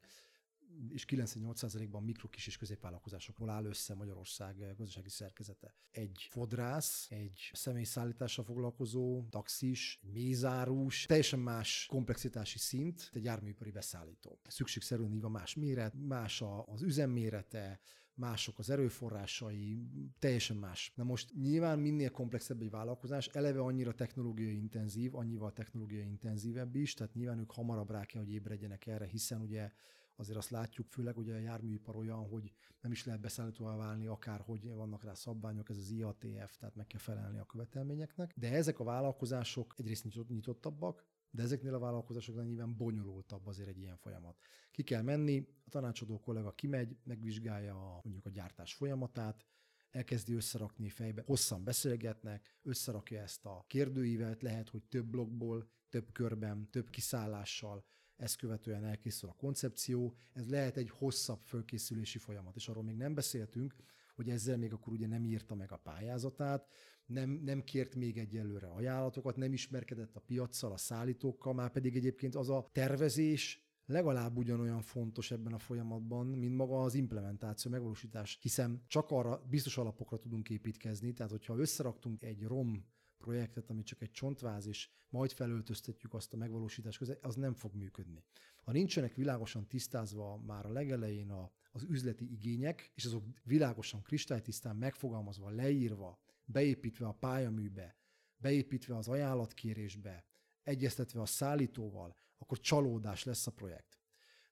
és 0.89 1.05
98%-ban 1.07 2.03
mikro, 2.03 2.29
és 2.35 2.57
középvállalkozásokból 2.57 3.49
áll 3.49 3.65
össze 3.65 3.95
Magyarország 3.95 4.75
gazdasági 4.77 5.09
szerkezete. 5.09 5.75
Egy 5.91 6.27
fodrász, 6.29 7.07
egy 7.09 7.49
személyszállítással 7.53 8.45
foglalkozó, 8.45 9.25
taxis, 9.29 9.99
mézárus, 10.01 11.05
teljesen 11.05 11.39
más 11.39 11.85
komplexitási 11.89 12.57
szint, 12.57 13.09
egy 13.13 13.23
járműipari 13.23 13.71
beszállító. 13.71 14.39
Szükségszerűen 14.47 15.09
nyilván 15.09 15.31
más 15.31 15.55
méret, 15.55 15.93
más 15.93 16.43
az 16.65 16.81
üzemmérete, 16.81 17.79
mások 18.15 18.59
az 18.59 18.69
erőforrásai, 18.69 19.87
teljesen 20.19 20.57
más. 20.57 20.91
Na 20.95 21.03
most 21.03 21.33
nyilván 21.33 21.79
minél 21.79 22.11
komplexebb 22.11 22.61
egy 22.61 22.69
vállalkozás, 22.69 23.27
eleve 23.27 23.59
annyira 23.59 23.93
technológiai 23.93 24.57
intenzív, 24.57 25.15
annyival 25.15 25.53
technológiai 25.53 26.05
intenzívebb 26.05 26.75
is, 26.75 26.93
tehát 26.93 27.13
nyilván 27.13 27.39
ők 27.39 27.51
hamarabb 27.51 27.89
rá 27.89 28.05
kell, 28.05 28.21
hogy 28.21 28.31
ébredjenek 28.31 28.87
erre, 28.87 29.05
hiszen 29.05 29.41
ugye 29.41 29.71
azért 30.15 30.37
azt 30.37 30.49
látjuk, 30.49 30.87
főleg 30.87 31.17
ugye 31.17 31.33
a 31.33 31.39
járműipar 31.39 31.95
olyan, 31.95 32.27
hogy 32.27 32.53
nem 32.81 32.91
is 32.91 33.05
lehet 33.05 33.21
beszállítóvá 33.21 33.75
válni, 33.75 34.07
akár 34.07 34.39
hogy 34.39 34.69
vannak 34.69 35.03
rá 35.03 35.13
szabványok, 35.13 35.69
ez 35.69 35.77
az 35.77 35.89
IATF, 35.89 36.57
tehát 36.57 36.75
meg 36.75 36.87
kell 36.87 36.99
felelni 36.99 37.39
a 37.39 37.45
követelményeknek. 37.45 38.33
De 38.35 38.53
ezek 38.53 38.79
a 38.79 38.83
vállalkozások 38.83 39.73
egyrészt 39.77 40.27
nyitottabbak, 40.27 41.05
de 41.33 41.41
ezeknél 41.43 41.73
a 41.73 41.79
vállalkozásoknál 41.79 42.45
nyilván 42.45 42.75
bonyolultabb 42.77 43.47
azért 43.47 43.67
egy 43.67 43.79
ilyen 43.79 43.97
folyamat. 43.97 44.37
Ki 44.71 44.83
kell 44.83 45.01
menni, 45.01 45.47
a 45.65 45.69
tanácsadó 45.69 46.19
kollega 46.19 46.51
kimegy, 46.51 46.97
megvizsgálja 47.03 47.95
a, 47.95 47.99
mondjuk 48.03 48.25
a 48.25 48.29
gyártás 48.29 48.73
folyamatát, 48.73 49.45
elkezdi 49.89 50.33
összerakni 50.33 50.89
fejbe, 50.89 51.23
hosszan 51.25 51.63
beszélgetnek, 51.63 52.57
összerakja 52.63 53.21
ezt 53.21 53.45
a 53.45 53.63
kérdőívet, 53.67 54.41
lehet, 54.41 54.69
hogy 54.69 54.83
több 54.83 55.05
blogból, 55.05 55.69
több 55.89 56.11
körben, 56.11 56.69
több 56.69 56.89
kiszállással, 56.89 57.85
ezt 58.15 58.37
követően 58.37 58.85
elkészül 58.85 59.29
a 59.29 59.35
koncepció, 59.37 60.15
ez 60.33 60.49
lehet 60.49 60.77
egy 60.77 60.89
hosszabb 60.89 61.39
fölkészülési 61.43 62.17
folyamat, 62.17 62.55
és 62.55 62.67
arról 62.67 62.83
még 62.83 62.95
nem 62.95 63.13
beszéltünk, 63.13 63.75
hogy 64.15 64.29
ezzel 64.29 64.57
még 64.57 64.73
akkor 64.73 64.93
ugye 64.93 65.07
nem 65.07 65.25
írta 65.25 65.55
meg 65.55 65.71
a 65.71 65.77
pályázatát, 65.77 66.67
nem, 67.05 67.29
nem 67.29 67.63
kért 67.63 67.95
még 67.95 68.17
egyelőre 68.17 68.67
ajánlatokat, 68.67 69.35
nem 69.35 69.53
ismerkedett 69.53 70.15
a 70.15 70.19
piaccal, 70.19 70.71
a 70.71 70.77
szállítókkal, 70.77 71.53
már 71.53 71.71
pedig 71.71 71.95
egyébként 71.95 72.35
az 72.35 72.49
a 72.49 72.69
tervezés, 72.73 73.63
legalább 73.85 74.37
ugyanolyan 74.37 74.81
fontos 74.81 75.31
ebben 75.31 75.53
a 75.53 75.59
folyamatban, 75.59 76.27
mint 76.27 76.55
maga 76.55 76.81
az 76.81 76.93
implementáció, 76.93 77.71
megvalósítás, 77.71 78.37
hiszen 78.41 78.83
csak 78.87 79.11
arra 79.11 79.45
biztos 79.49 79.77
alapokra 79.77 80.17
tudunk 80.17 80.49
építkezni, 80.49 81.13
tehát 81.13 81.31
hogyha 81.31 81.57
összeraktunk 81.57 82.23
egy 82.23 82.43
ROM 82.43 82.85
projektet, 83.23 83.69
ami 83.69 83.83
csak 83.83 84.01
egy 84.01 84.11
csontváz, 84.11 84.65
és 84.65 84.89
majd 85.09 85.31
felöltöztetjük 85.31 86.13
azt 86.13 86.33
a 86.33 86.37
megvalósítás 86.37 86.97
között, 86.97 87.25
az 87.25 87.35
nem 87.35 87.53
fog 87.53 87.73
működni. 87.73 88.23
Ha 88.63 88.71
nincsenek 88.71 89.15
világosan 89.15 89.67
tisztázva 89.67 90.37
már 90.37 90.65
a 90.65 90.71
legelején 90.71 91.29
a, 91.29 91.51
az 91.71 91.83
üzleti 91.83 92.31
igények, 92.31 92.91
és 92.93 93.05
azok 93.05 93.23
világosan 93.43 94.01
kristálytisztán 94.01 94.75
megfogalmazva, 94.75 95.49
leírva, 95.49 96.19
beépítve 96.45 97.07
a 97.07 97.13
pályaműbe, 97.13 97.97
beépítve 98.37 98.95
az 98.95 99.07
ajánlatkérésbe, 99.07 100.25
egyeztetve 100.63 101.21
a 101.21 101.25
szállítóval, 101.25 102.15
akkor 102.37 102.59
csalódás 102.59 103.23
lesz 103.23 103.47
a 103.47 103.51
projekt. 103.51 103.99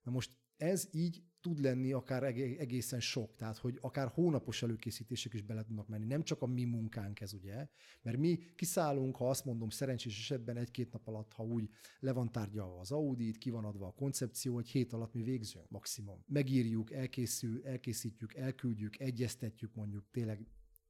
Na 0.04 0.12
most 0.12 0.38
ez 0.58 0.88
így 0.92 1.24
tud 1.41 1.60
lenni 1.60 1.91
akár 1.91 2.23
egészen 2.23 2.99
sok, 2.99 3.36
tehát 3.36 3.58
hogy 3.58 3.77
akár 3.82 4.08
hónapos 4.08 4.63
előkészítések 4.63 5.34
is 5.34 5.41
bele 5.41 5.63
tudnak 5.63 5.88
menni. 5.88 6.06
Nem 6.06 6.23
csak 6.23 6.41
a 6.41 6.45
mi 6.45 6.63
munkánk 6.63 7.19
ez, 7.19 7.34
ugye? 7.34 7.67
Mert 8.01 8.17
mi 8.17 8.39
kiszállunk, 8.56 9.15
ha 9.15 9.30
azt 9.30 9.45
mondom, 9.45 9.69
szerencsés 9.69 10.19
esetben 10.19 10.58
egy-két 10.58 10.91
nap 10.91 11.08
alatt, 11.08 11.34
ha 11.34 11.43
úgy 11.43 11.69
le 11.99 12.12
van 12.12 12.32
tárgyalva 12.32 12.80
az 12.80 12.91
audit, 12.91 13.38
ki 13.38 13.49
van 13.49 13.65
adva 13.65 13.88
a 13.88 13.91
koncepció, 13.91 14.60
egy 14.60 14.69
hét 14.69 14.93
alatt 14.93 15.13
mi 15.13 15.23
végzünk 15.23 15.69
maximum. 15.69 16.23
Megírjuk, 16.27 16.91
elkészül, 16.91 17.65
elkészítjük, 17.65 18.36
elküldjük, 18.36 18.99
egyeztetjük 18.99 19.73
mondjuk 19.73 20.10
tényleg 20.12 20.47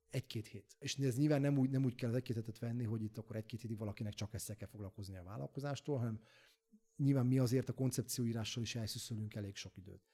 egy-két 0.09 0.47
hét. 0.47 0.75
És 0.79 0.95
ez 0.95 1.17
nyilván 1.17 1.41
nem 1.41 1.57
úgy, 1.57 1.69
nem 1.69 1.85
úgy 1.85 1.95
kell 1.95 2.09
az 2.09 2.15
egy-két 2.15 2.35
hetet 2.35 2.59
venni, 2.59 2.83
hogy 2.83 3.03
itt 3.03 3.17
akkor 3.17 3.35
egy-két 3.35 3.61
hétig 3.61 3.77
valakinek 3.77 4.13
csak 4.13 4.33
ezzel 4.33 4.55
kell 4.55 4.67
foglalkozni 4.67 5.17
a 5.17 5.23
vállalkozástól, 5.23 5.97
hanem 5.97 6.21
nyilván 6.95 7.25
mi 7.25 7.39
azért 7.39 7.69
a 7.69 7.73
koncepcióírással 7.73 8.63
is 8.63 8.75
elszűszölünk 8.75 9.35
elég 9.35 9.55
sok 9.55 9.77
időt. 9.77 10.11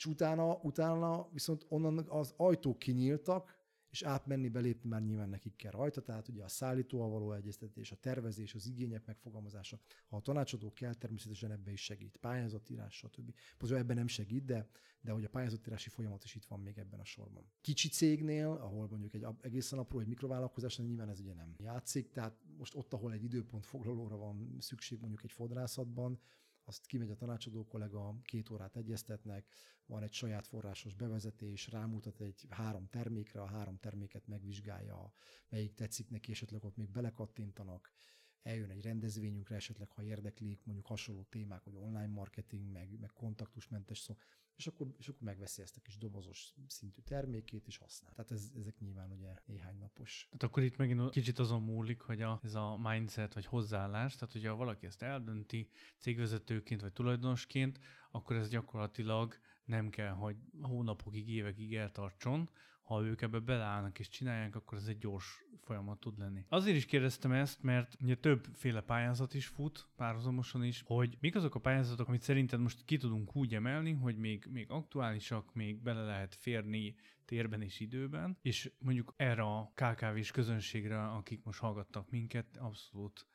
És 0.00 0.06
utána, 0.06 0.58
utána 0.62 1.28
viszont 1.32 1.66
onnan 1.68 1.98
az 1.98 2.34
ajtók 2.36 2.78
kinyíltak, 2.78 3.58
és 3.90 4.02
átmenni, 4.02 4.48
belépni 4.48 4.88
már 4.88 5.02
nyilván 5.02 5.28
nekik 5.28 5.56
kell 5.56 5.70
rajta, 5.70 6.00
tehát 6.02 6.28
ugye 6.28 6.42
a 6.42 6.48
szállítóval 6.48 7.08
való 7.08 7.32
egyeztetés, 7.32 7.90
a 7.90 7.96
tervezés, 7.96 8.54
az 8.54 8.66
igények 8.66 9.06
megfogalmazása, 9.06 9.78
ha 10.08 10.16
a 10.16 10.20
tanácsadó 10.20 10.72
kell, 10.72 10.94
természetesen 10.94 11.50
ebbe 11.50 11.70
is 11.70 11.84
segít, 11.84 12.16
pályázatírás, 12.16 12.96
stb. 12.96 13.34
Pontosan 13.58 13.82
ebben 13.82 13.96
nem 13.96 14.06
segít, 14.06 14.44
de, 14.44 14.68
de 15.00 15.12
hogy 15.12 15.24
a 15.24 15.28
pályázatírási 15.28 15.88
folyamat 15.88 16.24
is 16.24 16.34
itt 16.34 16.44
van 16.44 16.60
még 16.60 16.78
ebben 16.78 17.00
a 17.00 17.04
sorban. 17.04 17.44
Kicsi 17.60 17.88
cégnél, 17.88 18.48
ahol 18.48 18.88
mondjuk 18.90 19.14
egy 19.14 19.26
egészen 19.40 19.78
apró, 19.78 19.98
egy 19.98 20.08
mikrovállalkozás, 20.08 20.78
nyilván 20.78 21.08
ez 21.08 21.20
ugye 21.20 21.34
nem 21.34 21.54
játszik, 21.58 22.10
tehát 22.10 22.36
most 22.58 22.74
ott, 22.74 22.92
ahol 22.92 23.12
egy 23.12 23.24
időpont 23.24 23.66
foglalóra 23.66 24.16
van 24.16 24.56
szükség 24.58 25.00
mondjuk 25.00 25.22
egy 25.22 25.32
fodrászatban, 25.32 26.20
azt 26.70 26.86
kimegy 26.86 27.10
a 27.10 27.16
tanácsadó 27.16 27.66
kollega, 27.66 28.20
két 28.22 28.50
órát 28.50 28.76
egyeztetnek, 28.76 29.46
van 29.86 30.02
egy 30.02 30.12
saját 30.12 30.46
forrásos 30.46 30.94
bevezetés, 30.94 31.68
rámutat 31.68 32.20
egy 32.20 32.46
három 32.48 32.88
termékre, 32.88 33.40
a 33.42 33.46
három 33.46 33.78
terméket 33.78 34.26
megvizsgálja, 34.26 35.12
melyik 35.48 35.74
tetszik 35.74 36.10
neki, 36.10 36.30
esetleg 36.30 36.64
ott 36.64 36.76
még 36.76 36.90
belekattintanak, 36.90 37.92
eljön 38.42 38.70
egy 38.70 38.82
rendezvényünkre, 38.82 39.54
esetleg 39.54 39.90
ha 39.90 40.02
érdeklik, 40.02 40.64
mondjuk 40.64 40.86
hasonló 40.86 41.22
témák, 41.22 41.62
hogy 41.62 41.74
online 41.76 42.06
marketing, 42.06 42.70
meg, 42.70 42.98
meg 43.00 43.10
kontaktusmentes 43.12 43.98
szó, 43.98 44.16
és 44.56 44.66
akkor, 44.66 44.94
és 44.98 45.08
akkor 45.08 45.22
megveszi 45.22 45.62
ezt 45.62 45.76
a 45.76 45.80
kis 45.80 45.98
dobozos 45.98 46.54
szintű 46.66 47.00
termékét, 47.04 47.66
és 47.66 47.76
használ. 47.76 48.12
Tehát 48.12 48.30
ez, 48.30 48.50
ezek 48.58 48.78
nyilván 48.78 49.10
ugye 49.10 49.34
néhány 49.44 49.78
napos. 49.78 50.24
Tehát 50.24 50.42
akkor 50.42 50.62
itt 50.62 50.76
megint 50.76 51.10
kicsit 51.10 51.38
azon 51.38 51.62
múlik, 51.62 52.00
hogy 52.00 52.22
a, 52.22 52.40
ez 52.42 52.54
a 52.54 52.78
mindset 52.82 53.34
vagy 53.34 53.46
hozzáállás, 53.46 54.14
tehát 54.14 54.32
hogyha 54.32 54.54
valaki 54.54 54.86
ezt 54.86 55.02
eldönti 55.02 55.68
cégvezetőként 55.98 56.80
vagy 56.80 56.92
tulajdonosként, 56.92 57.80
akkor 58.10 58.36
ez 58.36 58.48
gyakorlatilag 58.48 59.38
nem 59.64 59.88
kell, 59.88 60.12
hogy 60.12 60.36
hónapokig, 60.60 61.28
évekig 61.28 61.74
eltartson, 61.74 62.50
ha 62.90 63.02
ők 63.02 63.22
ebbe 63.22 63.38
beleállnak 63.38 63.98
és 63.98 64.08
csinálják, 64.08 64.54
akkor 64.54 64.78
ez 64.78 64.86
egy 64.86 64.98
gyors 64.98 65.44
folyamat 65.60 66.00
tud 66.00 66.18
lenni. 66.18 66.44
Azért 66.48 66.76
is 66.76 66.86
kérdeztem 66.86 67.32
ezt, 67.32 67.62
mert 67.62 67.96
ugye 68.02 68.16
többféle 68.16 68.80
pályázat 68.80 69.34
is 69.34 69.46
fut, 69.46 69.88
párhuzamosan 69.96 70.64
is, 70.64 70.82
hogy 70.86 71.16
mik 71.20 71.36
azok 71.36 71.54
a 71.54 71.58
pályázatok, 71.58 72.08
amit 72.08 72.22
szerinted 72.22 72.60
most 72.60 72.84
ki 72.84 72.96
tudunk 72.96 73.36
úgy 73.36 73.54
emelni, 73.54 73.92
hogy 73.92 74.16
még, 74.16 74.46
még 74.50 74.70
aktuálisak, 74.70 75.54
még 75.54 75.82
bele 75.82 76.04
lehet 76.04 76.34
férni 76.34 76.94
térben 77.24 77.62
és 77.62 77.80
időben, 77.80 78.38
és 78.42 78.72
mondjuk 78.78 79.14
erre 79.16 79.42
a 79.42 79.72
KKV-s 79.74 80.30
közönségre, 80.30 81.02
akik 81.02 81.44
most 81.44 81.60
hallgattak 81.60 82.10
minket, 82.10 82.56
abszolút 82.56 83.26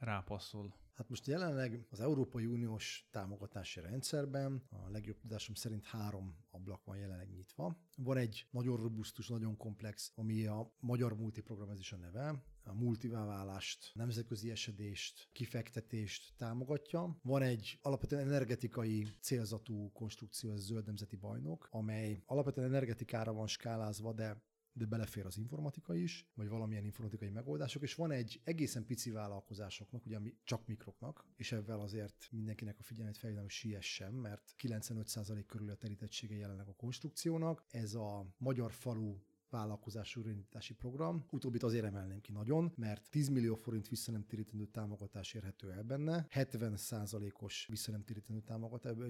rápasszol. 0.00 0.74
Hát 0.94 1.08
most 1.08 1.26
jelenleg 1.26 1.86
az 1.90 2.00
Európai 2.00 2.46
Uniós 2.46 3.08
támogatási 3.10 3.80
rendszerben 3.80 4.62
a 4.70 4.90
legjobb 4.90 5.18
tudásom 5.18 5.54
szerint 5.54 5.84
három 5.84 6.36
ablak 6.50 6.84
van 6.84 6.96
jelenleg 6.96 7.30
nyitva. 7.30 7.76
Van 7.96 8.16
egy 8.16 8.46
nagyon 8.50 8.76
robusztus, 8.76 9.28
nagyon 9.28 9.56
komplex, 9.56 10.12
ami 10.14 10.46
a 10.46 10.74
Magyar 10.80 11.16
Multiprogram, 11.16 11.70
ez 11.70 11.78
is 11.78 11.92
a 11.92 11.96
neve, 11.96 12.44
a 12.64 12.74
multiválást, 12.74 13.90
nemzetközi 13.94 14.50
esedést, 14.50 15.28
kifektetést 15.32 16.34
támogatja. 16.36 17.18
Van 17.22 17.42
egy 17.42 17.78
alapvetően 17.82 18.26
energetikai 18.26 19.08
célzatú 19.20 19.92
konstrukció, 19.92 20.50
ez 20.50 20.58
a 20.58 20.62
zöld 20.62 20.86
nemzeti 20.86 21.16
bajnok, 21.16 21.68
amely 21.70 22.22
alapvetően 22.26 22.68
energetikára 22.68 23.32
van 23.32 23.46
skálázva, 23.46 24.12
de 24.12 24.42
de 24.72 24.84
belefér 24.84 25.26
az 25.26 25.36
informatika 25.36 25.94
is, 25.94 26.30
vagy 26.34 26.48
valamilyen 26.48 26.84
informatikai 26.84 27.28
megoldások, 27.28 27.82
és 27.82 27.94
van 27.94 28.10
egy 28.10 28.40
egészen 28.44 28.86
pici 28.86 29.10
vállalkozásoknak, 29.10 30.06
ugye 30.06 30.18
csak 30.44 30.66
mikroknak, 30.66 31.24
és 31.36 31.52
ebben 31.52 31.78
azért 31.78 32.28
mindenkinek 32.30 32.78
a 32.78 32.82
figyelmét 32.82 33.16
felhívnám, 33.16 33.44
hogy 33.44 33.54
siessen, 33.54 34.12
mert 34.12 34.54
95% 34.62 35.44
körül 35.46 35.70
a 35.70 35.76
terítettsége 35.76 36.36
jelenleg 36.36 36.68
a 36.68 36.74
konstrukciónak. 36.74 37.64
Ez 37.70 37.94
a 37.94 38.26
magyar 38.38 38.72
falu 38.72 39.18
vállalkozás 39.50 40.16
újraindítási 40.16 40.74
program. 40.74 41.24
Utóbbit 41.30 41.62
azért 41.62 41.84
emelném 41.84 42.20
ki 42.20 42.32
nagyon, 42.32 42.72
mert 42.76 43.10
10 43.10 43.28
millió 43.28 43.54
forint 43.54 43.88
visszanemtérítendő 43.88 44.66
támogatás 44.66 45.34
érhető 45.34 45.70
el 45.70 45.82
benne, 45.82 46.26
70%-os 46.30 47.66
visszanemtérítendő 47.70 48.42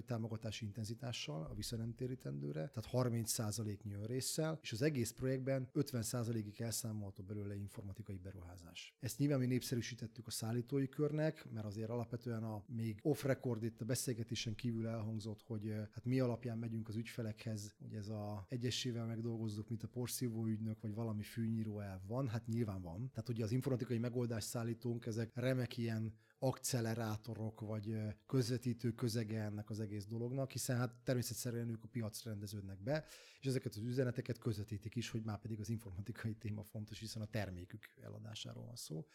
támogatási 0.05 0.65
intenzitással 0.65 1.43
a 1.43 1.53
visszanemtérítendőre, 1.53 2.71
tehát 2.73 3.07
30%-nyi 3.09 3.93
önrészsel, 3.93 4.59
és 4.61 4.71
az 4.71 4.81
egész 4.81 5.11
projektben 5.11 5.69
50%-ig 5.73 6.61
elszámolható 6.61 7.23
belőle 7.23 7.55
informatikai 7.55 8.17
beruházás. 8.17 8.95
Ezt 8.99 9.17
nyilván 9.17 9.39
mi 9.39 9.45
népszerűsítettük 9.45 10.27
a 10.27 10.31
szállítói 10.31 10.89
körnek, 10.89 11.51
mert 11.51 11.65
azért 11.65 11.89
alapvetően 11.89 12.43
a 12.43 12.63
még 12.67 12.99
off-record 13.01 13.63
itt 13.63 13.81
a 13.81 13.85
beszélgetésen 13.85 14.55
kívül 14.55 14.87
elhangzott, 14.87 15.41
hogy 15.41 15.73
hát 15.91 16.05
mi 16.05 16.19
alapján 16.19 16.57
megyünk 16.57 16.87
az 16.87 16.95
ügyfelekhez, 16.95 17.75
hogy 17.79 17.93
ez 17.93 18.07
a 18.07 18.45
egyesével 18.49 19.05
megdolgozzuk, 19.05 19.69
mint 19.69 19.83
a 19.83 19.87
porszív 19.87 20.30
ügynök, 20.47 20.81
vagy 20.81 20.93
valami 20.93 21.23
fűnyíró 21.23 21.79
el 21.79 22.01
van, 22.07 22.27
hát 22.27 22.47
nyilván 22.47 22.81
van. 22.81 23.09
Tehát 23.09 23.29
ugye 23.29 23.43
az 23.43 23.51
informatikai 23.51 23.97
megoldás 23.97 24.43
szállítónk, 24.43 25.05
ezek 25.05 25.31
remek 25.33 25.77
ilyen 25.77 26.13
akcelerátorok, 26.39 27.59
vagy 27.59 27.97
közvetítő 28.27 28.91
közege 28.91 29.41
ennek 29.41 29.69
az 29.69 29.79
egész 29.79 30.05
dolognak, 30.05 30.51
hiszen 30.51 30.77
hát 30.77 30.95
természetszerűen 31.03 31.69
ők 31.69 31.83
a 31.83 31.87
piacra 31.87 32.29
rendeződnek 32.29 32.83
be, 32.83 33.05
és 33.39 33.47
ezeket 33.47 33.75
az 33.75 33.83
üzeneteket 33.83 34.37
közvetítik 34.37 34.95
is, 34.95 35.09
hogy 35.09 35.23
már 35.23 35.39
pedig 35.39 35.59
az 35.59 35.69
informatikai 35.69 36.35
téma 36.35 36.63
fontos, 36.63 36.99
hiszen 36.99 37.21
a 37.21 37.27
termékük 37.27 37.83
eladásáról 38.01 38.65
van 38.65 38.75
szó 38.75 39.05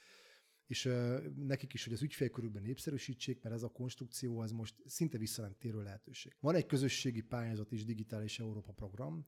és 0.67 0.89
nekik 1.37 1.73
is, 1.73 1.85
hogy 1.85 1.93
az 1.93 2.03
ügyfélkörükben 2.03 2.63
népszerűsítsék, 2.63 3.43
mert 3.43 3.55
ez 3.55 3.63
a 3.63 3.69
konstrukció 3.69 4.39
az 4.39 4.51
most 4.51 4.75
szinte 4.87 5.19
visszanemtérő 5.19 5.83
lehetőség. 5.83 6.37
Van 6.41 6.55
egy 6.55 6.67
közösségi 6.67 7.21
pályázat 7.21 7.73
is, 7.73 7.85
Digitális 7.85 8.39
Európa 8.39 8.73
program, 8.73 9.27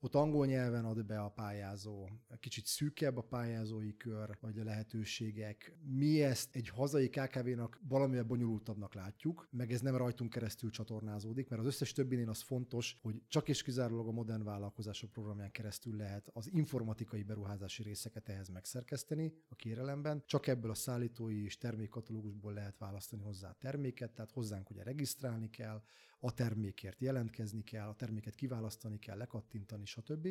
ott 0.00 0.14
angol 0.14 0.46
nyelven 0.46 0.84
ad 0.84 1.04
be 1.06 1.20
a 1.20 1.28
pályázó, 1.28 2.08
kicsit 2.40 2.66
szűkebb 2.66 3.16
a 3.16 3.22
pályázói 3.22 3.96
kör, 3.96 4.36
vagy 4.40 4.58
a 4.58 4.64
lehetőségek. 4.64 5.76
Mi 5.82 6.22
ezt 6.22 6.56
egy 6.56 6.68
hazai 6.68 7.08
KKV-nak 7.08 7.80
valamivel 7.88 8.24
bonyolultabbnak 8.24 8.94
látjuk, 8.94 9.48
meg 9.50 9.72
ez 9.72 9.80
nem 9.80 9.96
rajtunk 9.96 10.30
keresztül 10.30 10.70
csatornázódik, 10.70 11.48
mert 11.48 11.60
az 11.60 11.66
összes 11.66 11.92
többinél 11.92 12.28
az 12.28 12.40
fontos, 12.40 12.98
hogy 13.02 13.22
csak 13.28 13.48
és 13.48 13.62
kizárólag 13.62 14.08
a 14.08 14.12
modern 14.12 14.44
vállalkozások 14.44 15.10
programján 15.10 15.50
keresztül 15.50 15.96
lehet 15.96 16.30
az 16.32 16.50
informatikai 16.52 17.22
beruházási 17.22 17.82
részeket 17.82 18.28
ehhez 18.28 18.48
megszerkeszteni 18.48 19.32
a 19.48 19.54
kérelemben. 19.54 20.22
Csak 20.26 20.46
ebből 20.46 20.70
a 20.70 20.74
szállítói 20.74 21.44
és 21.44 21.58
termékkatalógusból 21.58 22.52
lehet 22.52 22.78
választani 22.78 23.22
hozzá 23.22 23.56
terméket, 23.58 24.12
tehát 24.12 24.30
hozzánk 24.30 24.70
ugye 24.70 24.82
regisztrálni 24.82 25.50
kell, 25.50 25.82
a 26.20 26.34
termékért 26.34 27.00
jelentkezni 27.00 27.62
kell, 27.62 27.88
a 27.88 27.94
terméket 27.94 28.34
kiválasztani 28.34 28.98
kell, 28.98 29.16
lekattintani, 29.16 29.84
stb. 29.84 30.28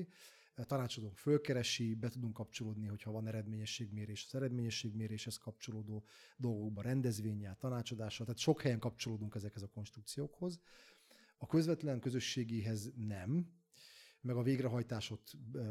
Tanácsadónk 0.56 1.18
fölkeresi, 1.18 1.96
be 1.96 2.10
tudunk 2.10 2.34
kapcsolódni, 2.34 2.88
hogyha 2.88 3.12
van 3.12 3.28
eredményességmérés, 3.28 4.26
az 4.28 4.36
eredményességméréshez 4.36 5.38
kapcsolódó 5.38 6.04
dolgokba, 6.38 6.82
rendezvényel, 6.82 7.58
tanácsadással, 7.60 8.26
tehát 8.26 8.42
sok 8.42 8.62
helyen 8.62 8.80
kapcsolódunk 8.80 9.36
ezekhez 9.36 9.62
a 9.62 9.68
konstrukciókhoz. 9.68 10.60
A 11.38 11.48
közvetlen 11.48 12.00
közösségihez 12.00 12.92
nem, 12.96 13.60
meg 14.22 14.36
a 14.36 14.42
végrehajtásot 14.42 15.22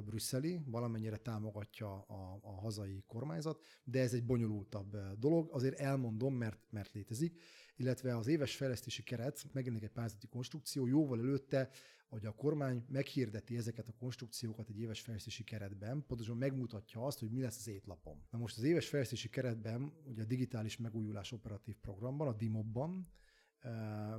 brüsszeli, 0.04 0.60
valamennyire 0.66 1.16
támogatja 1.16 2.00
a, 2.00 2.38
a 2.42 2.60
hazai 2.60 3.02
kormányzat, 3.06 3.64
de 3.84 4.00
ez 4.00 4.12
egy 4.12 4.24
bonyolultabb 4.24 4.96
dolog, 5.18 5.48
azért 5.52 5.78
elmondom, 5.78 6.34
mert, 6.34 6.60
mert 6.70 6.92
létezik, 6.92 7.40
illetve 7.78 8.16
az 8.16 8.26
éves 8.26 8.56
fejlesztési 8.56 9.02
keret, 9.02 9.46
megjelenik 9.52 9.84
egy 9.84 9.92
pályázati 9.92 10.26
konstrukció, 10.26 10.86
jóval 10.86 11.18
előtte, 11.18 11.70
hogy 12.08 12.26
a 12.26 12.34
kormány 12.34 12.84
meghirdeti 12.88 13.56
ezeket 13.56 13.88
a 13.88 13.94
konstrukciókat 13.98 14.68
egy 14.68 14.80
éves 14.80 15.00
fejlesztési 15.00 15.44
keretben, 15.44 16.04
pontosan 16.06 16.36
megmutatja 16.36 17.06
azt, 17.06 17.18
hogy 17.18 17.30
mi 17.30 17.40
lesz 17.40 17.58
az 17.58 17.68
étlapon. 17.68 18.22
Na 18.30 18.38
most 18.38 18.56
az 18.56 18.62
éves 18.62 18.88
fejlesztési 18.88 19.28
keretben, 19.28 19.92
ugye 20.04 20.22
a 20.22 20.26
digitális 20.26 20.76
megújulás 20.76 21.32
operatív 21.32 21.76
programban, 21.76 22.28
a 22.28 22.32
DIMOB-ban, 22.32 23.08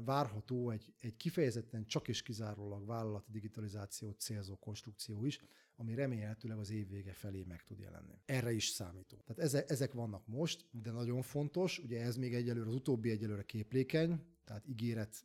várható 0.06 0.70
egy, 0.70 0.94
egy 1.00 1.18
kifejezetten 1.18 1.86
csak 1.86 2.08
és 2.08 2.22
kizárólag 2.22 2.86
vállalati 2.86 3.32
digitalizációt 3.32 4.20
célzó 4.20 4.56
konstrukció 4.56 5.26
is, 5.26 5.40
ami 5.76 5.94
remélhetőleg 5.94 6.58
az 6.58 6.70
év 6.70 6.90
vége 6.90 7.14
felé 7.14 7.44
meg 7.44 7.64
tud 7.64 7.80
jelenni. 7.80 8.22
Erre 8.26 8.52
is 8.52 8.68
számítunk. 8.68 9.24
Tehát 9.24 9.42
ezek, 9.42 9.70
ezek 9.70 9.94
vannak 9.94 10.28
most, 10.28 10.66
de 10.72 10.92
nagyon 10.92 11.22
fontos, 11.22 11.80
ugye 11.80 12.02
ez 12.02 12.16
még 12.16 12.34
egyelőre, 12.34 12.68
az 12.68 12.76
utóbbi 12.76 13.10
egyelőre 13.10 13.44
képlékeny, 13.44 14.22
tehát 14.44 14.68
ígéret 14.68 15.24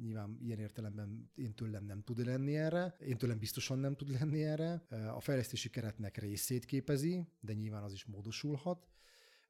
nyilván 0.00 0.38
ilyen 0.40 0.58
értelemben 0.58 1.30
én 1.34 1.54
tőlem 1.54 1.84
nem 1.84 2.02
tud 2.02 2.24
lenni 2.24 2.56
erre, 2.56 2.96
én 3.00 3.18
tőlem 3.18 3.38
biztosan 3.38 3.78
nem 3.78 3.94
tud 3.94 4.10
lenni 4.10 4.44
erre. 4.44 4.72
A 5.14 5.20
fejlesztési 5.20 5.70
keretnek 5.70 6.16
részét 6.16 6.64
képezi, 6.64 7.26
de 7.40 7.52
nyilván 7.52 7.82
az 7.82 7.92
is 7.92 8.04
módosulhat. 8.04 8.88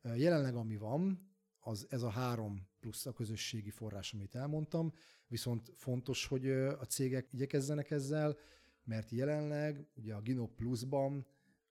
Jelenleg 0.02 0.54
ami 0.54 0.76
van, 0.76 1.30
az 1.66 1.86
ez 1.90 2.02
a 2.02 2.08
három 2.08 2.68
plusz 2.80 3.06
a 3.06 3.12
közösségi 3.12 3.70
forrás, 3.70 4.12
amit 4.12 4.34
elmondtam, 4.34 4.92
viszont 5.28 5.72
fontos, 5.76 6.26
hogy 6.26 6.50
a 6.50 6.84
cégek 6.84 7.32
igyekezzenek 7.32 7.90
ezzel, 7.90 8.36
mert 8.84 9.10
jelenleg 9.10 9.88
ugye 9.94 10.14
a 10.14 10.20
Gino 10.20 10.46
Plus-ban, 10.46 11.26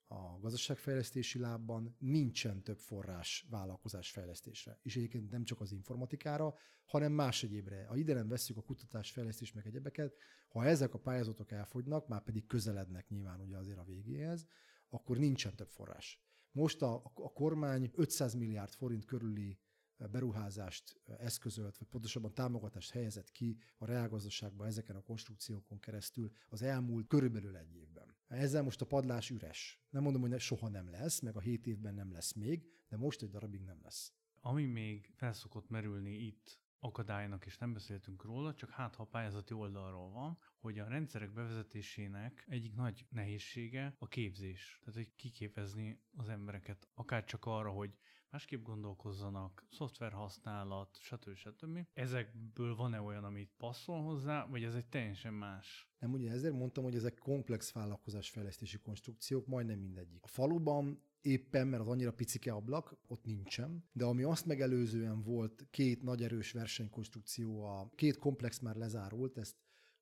a 0.08 0.40
gazdaságfejlesztési 0.40 1.40
lábban 1.40 1.96
nincsen 2.00 2.64
több 2.64 2.80
forrás 2.80 3.48
vállalkozás 3.50 4.12
fejlesztésre. 4.12 4.80
És 4.82 4.96
egyébként 4.96 5.32
nem 5.32 5.44
csak 5.44 5.62
az 5.62 5.72
informatikára, 5.72 6.56
hanem 6.86 7.12
más 7.12 7.44
egyébre. 7.44 7.86
Ha 7.86 7.96
ide 7.96 8.14
nem 8.14 8.28
veszük 8.28 8.58
a 8.58 8.62
kutatás, 8.62 9.12
fejlesztés 9.12 9.54
meg 9.54 9.68
egyebeket, 9.68 10.16
ha 10.48 10.66
ezek 10.66 10.94
a 10.94 11.00
pályázatok 11.00 11.52
elfogynak, 11.52 12.08
már 12.08 12.24
pedig 12.24 12.46
közelednek 12.46 13.10
nyilván 13.10 13.40
ugye 13.40 13.58
azért 13.58 13.78
a 13.78 13.84
végéhez, 13.84 14.46
akkor 14.90 15.18
nincsen 15.18 15.56
több 15.56 15.70
forrás. 15.70 16.20
Most 16.52 16.82
a, 16.82 17.12
a 17.14 17.32
kormány 17.34 17.92
500 17.94 18.34
milliárd 18.34 18.74
forint 18.74 19.06
körüli 19.06 19.60
beruházást 19.98 21.02
eszközölt, 21.18 21.78
vagy 21.78 21.88
pontosabban 21.88 22.34
támogatást 22.34 22.92
helyezett 22.92 23.32
ki 23.32 23.58
a 23.78 23.86
reálgazdaságba 23.86 24.66
ezeken 24.66 24.96
a 24.96 25.02
konstrukciókon 25.02 25.80
keresztül 25.80 26.32
az 26.50 26.62
elmúlt 26.62 27.08
körülbelül 27.08 27.58
egy 27.58 27.76
évben. 27.76 28.16
Ezzel 28.28 28.64
most 28.64 28.82
a 28.82 28.86
padlás 28.86 29.30
üres. 29.30 29.86
Nem 29.90 30.04
mondom, 30.04 30.22
hogy 30.22 30.40
soha 30.40 30.70
nem 30.70 30.90
lesz, 30.90 31.20
meg 31.20 31.36
a 31.36 31.40
hét 31.40 31.68
évben 31.68 31.94
nem 31.94 32.12
lesz 32.12 32.34
még, 32.34 32.66
de 32.90 32.98
most 32.98 33.22
egy 33.22 33.30
darabig 33.30 33.62
nem 33.62 33.80
lesz. 33.84 34.14
Ami 34.42 34.66
még 34.66 35.12
felszokott 35.16 35.70
merülni 35.70 36.14
itt 36.14 36.60
akadálynak, 36.80 37.46
és 37.46 37.58
nem 37.58 37.74
beszéltünk 37.74 38.24
róla, 38.24 38.54
csak 38.54 38.70
hát 38.70 38.96
ha 38.96 39.04
a 39.04 39.08
pályázati 39.08 39.54
oldalról 39.54 40.10
van, 40.10 40.38
hogy 40.58 40.80
a 40.80 40.88
rendszerek 40.88 41.34
bevezetésének 41.34 42.46
egyik 42.48 42.76
nagy 42.76 43.06
nehézsége 43.10 43.96
a 44.00 44.08
képzés. 44.08 44.80
Tehát, 44.80 44.96
hogy 44.96 45.16
kiképezni 45.16 46.02
az 46.16 46.30
embereket, 46.30 46.88
akár 46.94 47.24
csak 47.24 47.46
arra, 47.46 47.70
hogy 47.70 47.98
másképp 48.36 48.64
gondolkozzanak, 48.64 49.64
szoftver 49.72 50.12
használat, 50.12 50.98
stb. 51.02 51.36
stb. 51.36 51.88
Ezekből 51.94 52.76
van-e 52.76 53.02
olyan, 53.02 53.24
amit 53.24 53.52
passzol 53.58 54.02
hozzá, 54.02 54.46
vagy 54.46 54.64
ez 54.64 54.76
egy 54.76 54.86
teljesen 54.86 55.34
más? 55.34 55.90
Nem, 56.00 56.14
ugye 56.14 56.32
ezért 56.32 56.54
mondtam, 56.54 56.84
hogy 56.84 56.96
ezek 56.96 57.18
komplex 57.18 57.72
vállalkozásfejlesztési 57.72 58.78
konstrukciók, 58.78 59.48
majdnem 59.48 59.80
mindegyik. 59.80 60.24
A 60.24 60.28
faluban 60.28 61.04
éppen, 61.22 61.68
mert 61.68 61.82
az 61.82 61.88
annyira 61.88 62.14
picike 62.14 62.54
ablak, 62.54 62.98
ott 63.08 63.24
nincsen. 63.26 63.84
De 63.92 64.06
ami 64.06 64.24
azt 64.24 64.46
megelőzően 64.46 65.22
volt 65.22 65.68
két 65.70 66.04
nagy 66.04 66.24
erős 66.24 66.52
versenykonstrukció, 66.52 67.64
a 67.64 67.90
két 67.96 68.18
komplex 68.18 68.60
már 68.60 68.76
lezárult, 68.76 69.38
ezt 69.38 69.56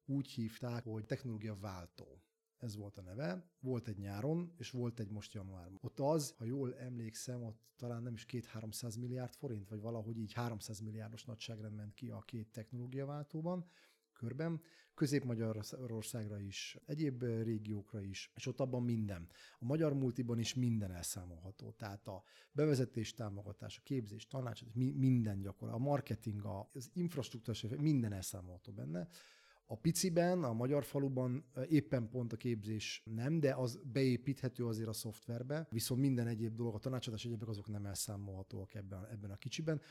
úgy 0.05 0.29
hívták, 0.29 0.83
hogy 0.83 1.05
technológia 1.05 1.55
váltó. 1.59 2.22
Ez 2.63 2.75
volt 2.75 2.97
a 2.97 3.01
neve. 3.01 3.45
Volt 3.59 3.87
egy 3.87 3.97
nyáron, 3.97 4.53
és 4.57 4.69
volt 4.69 4.99
egy 4.99 5.09
most 5.09 5.33
januárban. 5.33 5.79
Ott 5.81 5.99
az, 5.99 6.33
ha 6.37 6.45
jól 6.45 6.75
emlékszem, 6.75 7.43
ott 7.43 7.61
talán 7.77 8.03
nem 8.03 8.13
is 8.13 8.25
két-háromszáz 8.25 8.95
milliárd 8.95 9.33
forint, 9.33 9.69
vagy 9.69 9.79
valahogy 9.79 10.17
így 10.17 10.33
300 10.33 10.79
milliárdos 10.79 11.25
nagyságrend 11.25 11.75
ment 11.75 11.93
ki 11.93 12.09
a 12.09 12.19
két 12.19 12.51
technológiaváltóban 12.51 13.65
körben, 14.13 14.61
Közép-Magyarországra 14.93 16.39
is, 16.39 16.77
egyéb 16.85 17.23
régiókra 17.23 18.01
is, 18.01 18.31
és 18.35 18.47
ott 18.47 18.59
abban 18.59 18.83
minden. 18.83 19.27
A 19.59 19.65
magyar 19.65 19.93
multiban 19.93 20.39
is 20.39 20.53
minden 20.53 20.91
elszámolható. 20.91 21.71
Tehát 21.71 22.07
a 22.07 22.23
bevezetés, 22.51 23.13
támogatás, 23.13 23.77
a 23.77 23.81
képzés, 23.83 24.27
tanács, 24.27 24.63
minden 24.73 25.41
gyakor, 25.41 25.69
a 25.69 25.77
marketing, 25.77 26.45
az 26.45 26.89
infrastruktúra, 26.93 27.81
minden 27.81 28.13
elszámolható 28.13 28.71
benne. 28.71 29.07
A 29.65 29.75
piciben, 29.75 30.43
a 30.43 30.53
magyar 30.53 30.83
faluban 30.83 31.45
éppen 31.67 32.09
pont 32.09 32.33
a 32.33 32.37
képzés 32.37 33.01
nem, 33.05 33.39
de 33.39 33.53
az 33.55 33.79
beépíthető 33.83 34.65
azért 34.65 34.87
a 34.87 34.93
szoftverbe, 34.93 35.67
viszont 35.69 36.01
minden 36.01 36.27
egyéb 36.27 36.55
dolog, 36.55 36.75
a 36.75 36.79
tanácsadás 36.79 37.25
egyébek 37.25 37.47
azok 37.47 37.67
nem 37.67 37.85
elszámolhatóak 37.85 38.73
ebben, 38.73 39.07
ebben 39.11 39.31
a 39.31 39.37
kicsiben. 39.37 39.81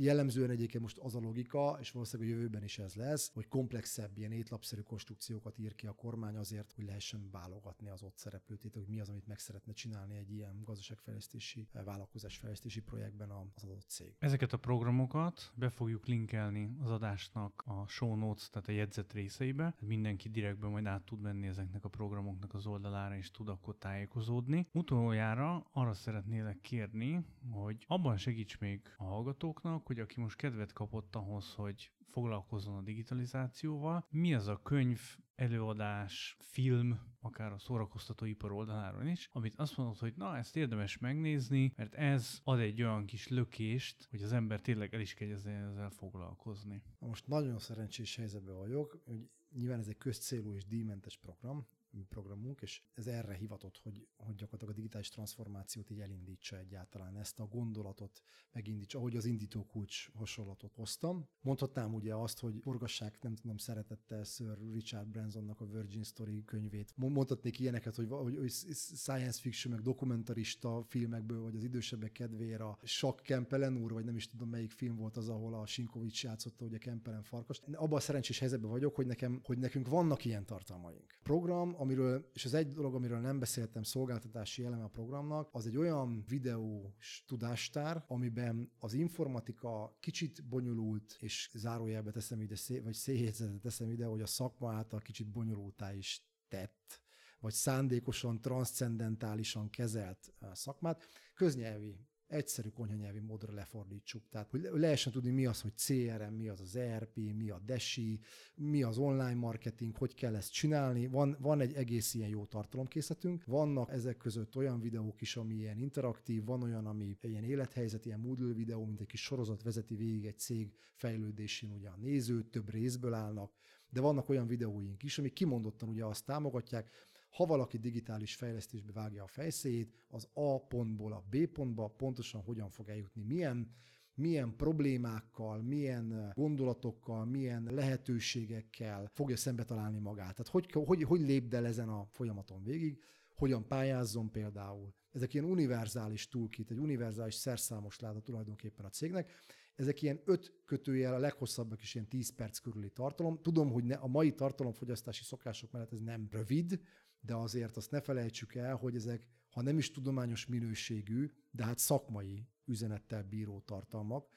Jellemzően 0.00 0.50
egyébként 0.50 0.82
most 0.82 0.98
az 0.98 1.14
a 1.14 1.20
logika, 1.20 1.76
és 1.80 1.90
valószínűleg 1.90 2.32
a 2.32 2.34
jövőben 2.34 2.62
is 2.62 2.78
ez 2.78 2.94
lesz, 2.94 3.30
hogy 3.32 3.48
komplexebb, 3.48 4.18
ilyen 4.18 4.32
étlapszerű 4.32 4.80
konstrukciókat 4.80 5.58
ír 5.58 5.74
ki 5.74 5.86
a 5.86 5.92
kormány 5.92 6.36
azért, 6.36 6.72
hogy 6.72 6.84
lehessen 6.84 7.28
válogatni 7.30 7.88
az 7.88 8.02
ott 8.02 8.16
szereplőtét, 8.16 8.74
hogy 8.74 8.86
mi 8.86 9.00
az, 9.00 9.08
amit 9.08 9.26
meg 9.26 9.38
szeretne 9.38 9.72
csinálni 9.72 10.16
egy 10.16 10.32
ilyen 10.32 10.62
gazdaságfejlesztési, 10.64 11.68
eh, 11.72 11.84
vállalkozásfejlesztési 11.84 12.80
projektben 12.80 13.30
az 13.30 13.64
adott 13.64 13.88
cég. 13.88 14.14
Ezeket 14.18 14.52
a 14.52 14.56
programokat 14.56 15.52
be 15.54 15.68
fogjuk 15.68 16.06
linkelni 16.06 16.76
az 16.80 16.90
adásnak 16.90 17.62
a 17.66 17.86
show 17.88 18.14
notes, 18.14 18.50
tehát 18.50 18.68
a 18.68 18.72
jegyzet 18.72 19.12
részeibe. 19.12 19.74
Mindenki 19.80 20.28
direktben 20.28 20.70
majd 20.70 20.86
át 20.86 21.04
tud 21.04 21.20
menni 21.20 21.46
ezeknek 21.46 21.84
a 21.84 21.88
programoknak 21.88 22.54
az 22.54 22.66
oldalára, 22.66 23.16
és 23.16 23.30
tud 23.30 23.48
akkor 23.48 23.76
tájékozódni. 23.78 24.66
Utoljára 24.72 25.66
arra 25.72 25.94
szeretnélek 25.94 26.60
kérni, 26.60 27.24
hogy 27.50 27.84
abban 27.86 28.16
segíts 28.16 28.58
még 28.58 28.80
a 28.96 29.04
hallgatóknak, 29.04 29.87
hogy 29.88 29.98
aki 29.98 30.20
most 30.20 30.36
kedvet 30.36 30.72
kapott 30.72 31.16
ahhoz, 31.16 31.54
hogy 31.54 31.92
foglalkozzon 32.04 32.76
a 32.76 32.82
digitalizációval, 32.82 34.06
mi 34.10 34.34
az 34.34 34.46
a 34.46 34.62
könyv, 34.62 35.00
előadás, 35.34 36.36
film, 36.40 37.00
akár 37.20 37.52
a 37.52 37.58
szórakoztató 37.58 38.24
ipar 38.24 38.52
oldaláról 38.52 39.06
is, 39.06 39.28
amit 39.32 39.54
azt 39.56 39.76
mondod, 39.76 39.98
hogy 39.98 40.14
na, 40.16 40.36
ezt 40.36 40.56
érdemes 40.56 40.98
megnézni, 40.98 41.72
mert 41.76 41.94
ez 41.94 42.40
ad 42.44 42.58
egy 42.58 42.82
olyan 42.82 43.06
kis 43.06 43.28
lökést, 43.28 44.06
hogy 44.10 44.22
az 44.22 44.32
ember 44.32 44.60
tényleg 44.60 44.94
el 44.94 45.00
is 45.00 45.14
kezdjen 45.14 45.64
ezzel 45.64 45.90
foglalkozni. 45.90 46.82
Most 46.98 47.26
nagyon 47.26 47.58
szerencsés 47.58 48.16
helyzetben 48.16 48.56
vagyok, 48.56 49.02
hogy 49.04 49.30
nyilván 49.52 49.78
ez 49.78 49.88
egy 49.88 49.98
közcélú 49.98 50.54
és 50.54 50.66
díjmentes 50.66 51.16
program, 51.16 51.66
programunk, 52.08 52.60
és 52.60 52.82
ez 52.94 53.06
erre 53.06 53.34
hivatott, 53.34 53.80
hogy, 53.82 54.06
hogy 54.16 54.34
gyakorlatilag 54.34 54.72
a 54.72 54.76
digitális 54.76 55.08
transformációt 55.08 55.90
így 55.90 56.00
elindítsa 56.00 56.58
egyáltalán, 56.58 57.16
ezt 57.16 57.40
a 57.40 57.46
gondolatot 57.46 58.22
megindítsa, 58.52 58.98
ahogy 58.98 59.16
az 59.16 59.24
indító 59.24 59.64
kulcs 59.64 60.10
hasonlatot 60.12 60.74
hoztam. 60.74 61.28
Mondhatnám 61.40 61.94
ugye 61.94 62.14
azt, 62.14 62.38
hogy 62.38 62.58
forgassák, 62.62 63.22
nem 63.22 63.34
tudom, 63.34 63.56
szeretettel 63.56 64.24
Sir 64.24 64.58
Richard 64.72 65.08
Bransonnak 65.08 65.60
a 65.60 65.66
Virgin 65.66 66.02
Story 66.02 66.44
könyvét. 66.44 66.92
Mondhatnék 66.96 67.58
ilyeneket, 67.58 67.94
hogy, 67.94 68.08
hogy, 68.08 68.36
hogy 68.36 68.50
science 68.50 69.40
fiction, 69.40 69.74
meg 69.74 69.82
dokumentarista 69.82 70.84
filmekből, 70.88 71.40
vagy 71.40 71.56
az 71.56 71.64
idősebbek 71.64 72.12
kedvére 72.12 72.64
a 72.64 72.78
Sok 72.82 73.20
Kempelen 73.22 73.76
úr, 73.76 73.92
vagy 73.92 74.04
nem 74.04 74.16
is 74.16 74.26
tudom 74.26 74.48
melyik 74.48 74.70
film 74.70 74.96
volt 74.96 75.16
az, 75.16 75.28
ahol 75.28 75.54
a 75.54 75.66
Sinkovics 75.66 76.24
játszotta 76.24 76.64
ugye 76.64 76.78
Kempelen 76.78 77.22
farkast. 77.22 77.64
Abban 77.72 77.96
a 77.96 78.00
szerencsés 78.00 78.38
helyzetben 78.38 78.70
vagyok, 78.70 78.94
hogy 78.94 79.06
nekem, 79.06 79.40
hogy 79.44 79.58
nekünk 79.58 79.88
vannak 79.88 80.24
ilyen 80.24 80.46
tartalmaink. 80.46 81.18
Program, 81.22 81.74
amiről, 81.78 82.30
és 82.32 82.44
az 82.44 82.54
egy 82.54 82.72
dolog, 82.72 82.94
amiről 82.94 83.18
nem 83.18 83.38
beszéltem, 83.38 83.82
szolgáltatási 83.82 84.64
eleme 84.64 84.84
a 84.84 84.88
programnak, 84.88 85.48
az 85.52 85.66
egy 85.66 85.76
olyan 85.76 86.24
videós 86.28 87.24
tudástár, 87.26 88.04
amiben 88.06 88.72
az 88.78 88.92
informatika 88.92 89.96
kicsit 90.00 90.48
bonyolult, 90.48 91.16
és 91.20 91.50
zárójelbe 91.54 92.10
teszem 92.10 92.40
ide, 92.40 92.54
vagy 92.82 92.94
széjjegyzetet 92.94 93.60
teszem 93.60 93.90
ide, 93.90 94.04
hogy 94.04 94.20
a 94.20 94.26
szakma 94.26 94.72
által 94.72 95.00
kicsit 95.00 95.30
bonyolultá 95.30 95.94
is 95.94 96.22
tett, 96.48 97.02
vagy 97.40 97.52
szándékosan, 97.52 98.40
transzcendentálisan 98.40 99.70
kezelt 99.70 100.34
szakmát, 100.52 101.08
köznyelvi 101.34 102.07
egyszerű 102.28 102.68
konyhanyelvi 102.68 103.18
módra 103.18 103.52
lefordítsuk. 103.52 104.28
Tehát, 104.28 104.50
hogy 104.50 104.68
lehessen 104.72 105.12
tudni, 105.12 105.30
mi 105.30 105.46
az, 105.46 105.60
hogy 105.60 105.74
CRM, 105.74 106.34
mi 106.34 106.48
az 106.48 106.60
az 106.60 106.76
ERP, 106.76 107.16
mi 107.16 107.50
a 107.50 107.58
DESI, 107.58 108.20
mi 108.54 108.82
az 108.82 108.98
online 108.98 109.34
marketing, 109.34 109.96
hogy 109.96 110.14
kell 110.14 110.34
ezt 110.34 110.52
csinálni. 110.52 111.06
Van, 111.06 111.36
van 111.40 111.60
egy 111.60 111.74
egész 111.74 112.14
ilyen 112.14 112.28
jó 112.28 112.44
tartalomkészletünk. 112.44 113.44
Vannak 113.44 113.90
ezek 113.90 114.16
között 114.16 114.56
olyan 114.56 114.80
videók 114.80 115.20
is, 115.20 115.36
ami 115.36 115.54
ilyen 115.54 115.78
interaktív, 115.78 116.44
van 116.44 116.62
olyan, 116.62 116.86
ami 116.86 117.16
ilyen 117.20 117.44
élethelyzet, 117.44 118.06
ilyen 118.06 118.20
Moodle 118.20 118.52
videó, 118.52 118.84
mint 118.84 119.00
egy 119.00 119.06
kis 119.06 119.22
sorozat 119.22 119.62
vezeti 119.62 119.96
végig 119.96 120.26
egy 120.26 120.38
cég 120.38 120.72
fejlődésén, 120.94 121.70
ugye 121.70 121.88
a 121.88 121.96
nézőt 121.96 122.50
több 122.50 122.70
részből 122.70 123.14
állnak, 123.14 123.52
de 123.90 124.00
vannak 124.00 124.28
olyan 124.28 124.46
videóink 124.46 125.02
is, 125.02 125.18
amik 125.18 125.32
kimondottan 125.32 125.88
ugye 125.88 126.04
azt 126.04 126.24
támogatják, 126.24 126.90
ha 127.30 127.46
valaki 127.46 127.78
digitális 127.78 128.34
fejlesztésbe 128.34 128.92
vágja 128.92 129.22
a 129.22 129.26
fejszéjét, 129.26 130.06
az 130.08 130.28
A 130.32 130.66
pontból 130.66 131.12
a 131.12 131.24
B 131.30 131.46
pontba 131.46 131.88
pontosan 131.88 132.40
hogyan 132.42 132.70
fog 132.70 132.88
eljutni, 132.88 133.22
milyen 133.22 133.70
milyen 134.18 134.56
problémákkal, 134.56 135.62
milyen 135.62 136.32
gondolatokkal, 136.34 137.24
milyen 137.24 137.68
lehetőségekkel 137.70 139.10
fogja 139.12 139.36
szembe 139.36 139.64
találni 139.64 139.98
magát. 139.98 140.34
Tehát 140.34 140.48
hogy, 140.48 140.70
hogy, 140.72 141.02
hogy 141.02 141.20
lépd 141.20 141.54
el 141.54 141.66
ezen 141.66 141.88
a 141.88 142.06
folyamaton 142.10 142.62
végig, 142.62 143.02
hogyan 143.34 143.66
pályázzon 143.66 144.30
például. 144.30 144.94
Ezek 145.12 145.34
ilyen 145.34 145.46
univerzális 145.46 146.28
toolkit, 146.28 146.70
egy 146.70 146.78
univerzális 146.78 147.34
szerszámos 147.34 148.00
láda 148.00 148.20
tulajdonképpen 148.20 148.84
a 148.84 148.88
cégnek. 148.88 149.32
Ezek 149.74 150.02
ilyen 150.02 150.20
öt 150.24 150.52
kötőjel, 150.64 151.14
a 151.14 151.18
leghosszabbak 151.18 151.82
is 151.82 151.94
ilyen 151.94 152.08
10 152.08 152.34
perc 152.34 152.58
körüli 152.58 152.90
tartalom. 152.90 153.38
Tudom, 153.42 153.70
hogy 153.70 153.84
ne, 153.84 153.94
a 153.94 154.06
mai 154.06 154.34
tartalomfogyasztási 154.34 155.24
szokások 155.24 155.72
mellett 155.72 155.92
ez 155.92 156.00
nem 156.00 156.28
rövid, 156.30 156.80
de 157.20 157.34
azért 157.34 157.76
azt 157.76 157.90
ne 157.90 158.00
felejtsük 158.00 158.54
el, 158.54 158.76
hogy 158.76 158.94
ezek, 158.94 159.22
ha 159.50 159.62
nem 159.62 159.78
is 159.78 159.90
tudományos 159.90 160.46
minőségű, 160.46 161.30
de 161.50 161.64
hát 161.64 161.78
szakmai 161.78 162.48
üzenettel 162.64 163.22
bíró 163.22 163.60
tartalmak, 163.60 164.28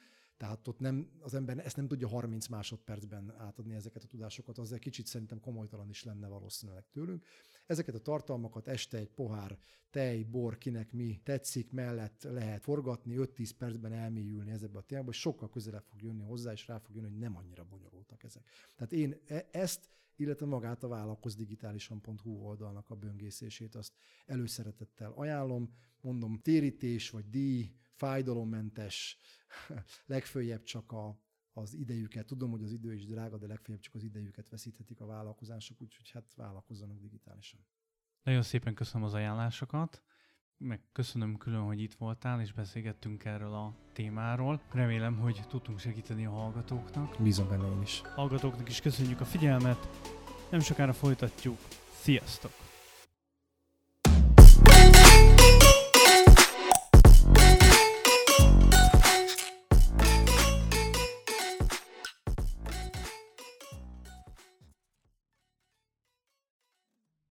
tehát 0.41 0.67
ott 0.67 0.79
nem, 0.79 1.11
az 1.19 1.34
ember 1.34 1.57
ezt 1.65 1.75
nem 1.75 1.88
tudja 1.88 2.07
30 2.07 2.47
másodpercben 2.47 3.34
átadni 3.38 3.73
ezeket 3.73 4.03
a 4.03 4.07
tudásokat, 4.07 4.57
az 4.57 4.73
egy 4.73 4.79
kicsit 4.79 5.05
szerintem 5.05 5.39
komolytalan 5.39 5.89
is 5.89 6.03
lenne 6.03 6.27
valószínűleg 6.27 6.86
tőlünk. 6.91 7.25
Ezeket 7.65 7.95
a 7.95 7.99
tartalmakat 7.99 8.67
este 8.67 8.97
egy 8.97 9.09
pohár 9.09 9.57
tej, 9.89 10.23
bor, 10.23 10.57
kinek 10.57 10.91
mi 10.91 11.19
tetszik, 11.23 11.71
mellett 11.71 12.23
lehet 12.23 12.63
forgatni, 12.63 13.15
5-10 13.17 13.49
percben 13.57 13.93
elmélyülni 13.93 14.51
ezekbe 14.51 14.77
a 14.77 14.82
témába, 14.82 15.11
sokkal 15.11 15.49
közelebb 15.49 15.84
fog 15.84 16.01
jönni 16.01 16.23
hozzá, 16.23 16.51
és 16.51 16.67
rá 16.67 16.77
fog 16.77 16.95
jönni, 16.95 17.09
hogy 17.09 17.19
nem 17.19 17.38
annyira 17.38 17.63
bonyolultak 17.63 18.23
ezek. 18.23 18.43
Tehát 18.75 18.93
én 18.93 19.21
e- 19.25 19.47
ezt 19.51 19.89
illetve 20.16 20.45
magát 20.45 20.84
a 20.84 20.88
vállalkozdigitálisan.hu 20.88 22.32
oldalnak 22.32 22.89
a 22.89 22.95
böngészését, 22.95 23.76
azt 23.76 23.93
előszeretettel 24.26 25.12
ajánlom. 25.12 25.74
Mondom, 26.01 26.39
térítés 26.39 27.09
vagy 27.09 27.30
díj, 27.30 27.72
fájdalommentes, 27.91 29.18
legfőjebb 30.05 30.64
csak 30.64 30.91
a, 30.91 31.20
az 31.53 31.74
idejüket. 31.74 32.26
Tudom, 32.26 32.51
hogy 32.51 32.64
az 32.64 32.72
idő 32.72 32.93
is 32.93 33.05
drága, 33.05 33.38
de 33.38 33.47
legfeljebb 33.47 33.84
csak 33.84 33.95
az 33.95 34.03
idejüket 34.03 34.49
veszíthetik 34.49 35.01
a 35.01 35.05
vállalkozások, 35.05 35.82
úgyhogy 35.82 36.09
hát 36.09 36.34
vállalkozzanak 36.36 36.99
digitálisan. 36.99 37.66
Nagyon 38.24 38.41
szépen 38.41 38.74
köszönöm 38.74 39.07
az 39.07 39.14
ajánlásokat, 39.14 40.03
meg 40.62 40.80
köszönöm 40.91 41.38
külön, 41.38 41.62
hogy 41.62 41.82
itt 41.82 41.93
voltál, 41.93 42.41
és 42.41 42.53
beszélgettünk 42.53 43.26
erről 43.26 43.53
a 43.53 43.74
témáról. 43.93 44.62
Remélem, 44.72 45.18
hogy 45.18 45.41
tudtunk 45.47 45.80
segíteni 45.80 46.26
a 46.26 46.32
hallgatóknak. 46.32 47.16
Bízom 47.20 47.47
benne 47.49 47.68
én 47.68 47.82
is. 47.82 48.01
Hallgatóknak 48.16 48.70
is 48.70 48.82
köszönjük 48.82 49.20
a 49.20 49.26
figyelmet, 49.26 49.89
nem 50.49 50.59
sokára 50.59 50.93
folytatjuk. 50.93 51.57
Sziasztok! 51.91 52.51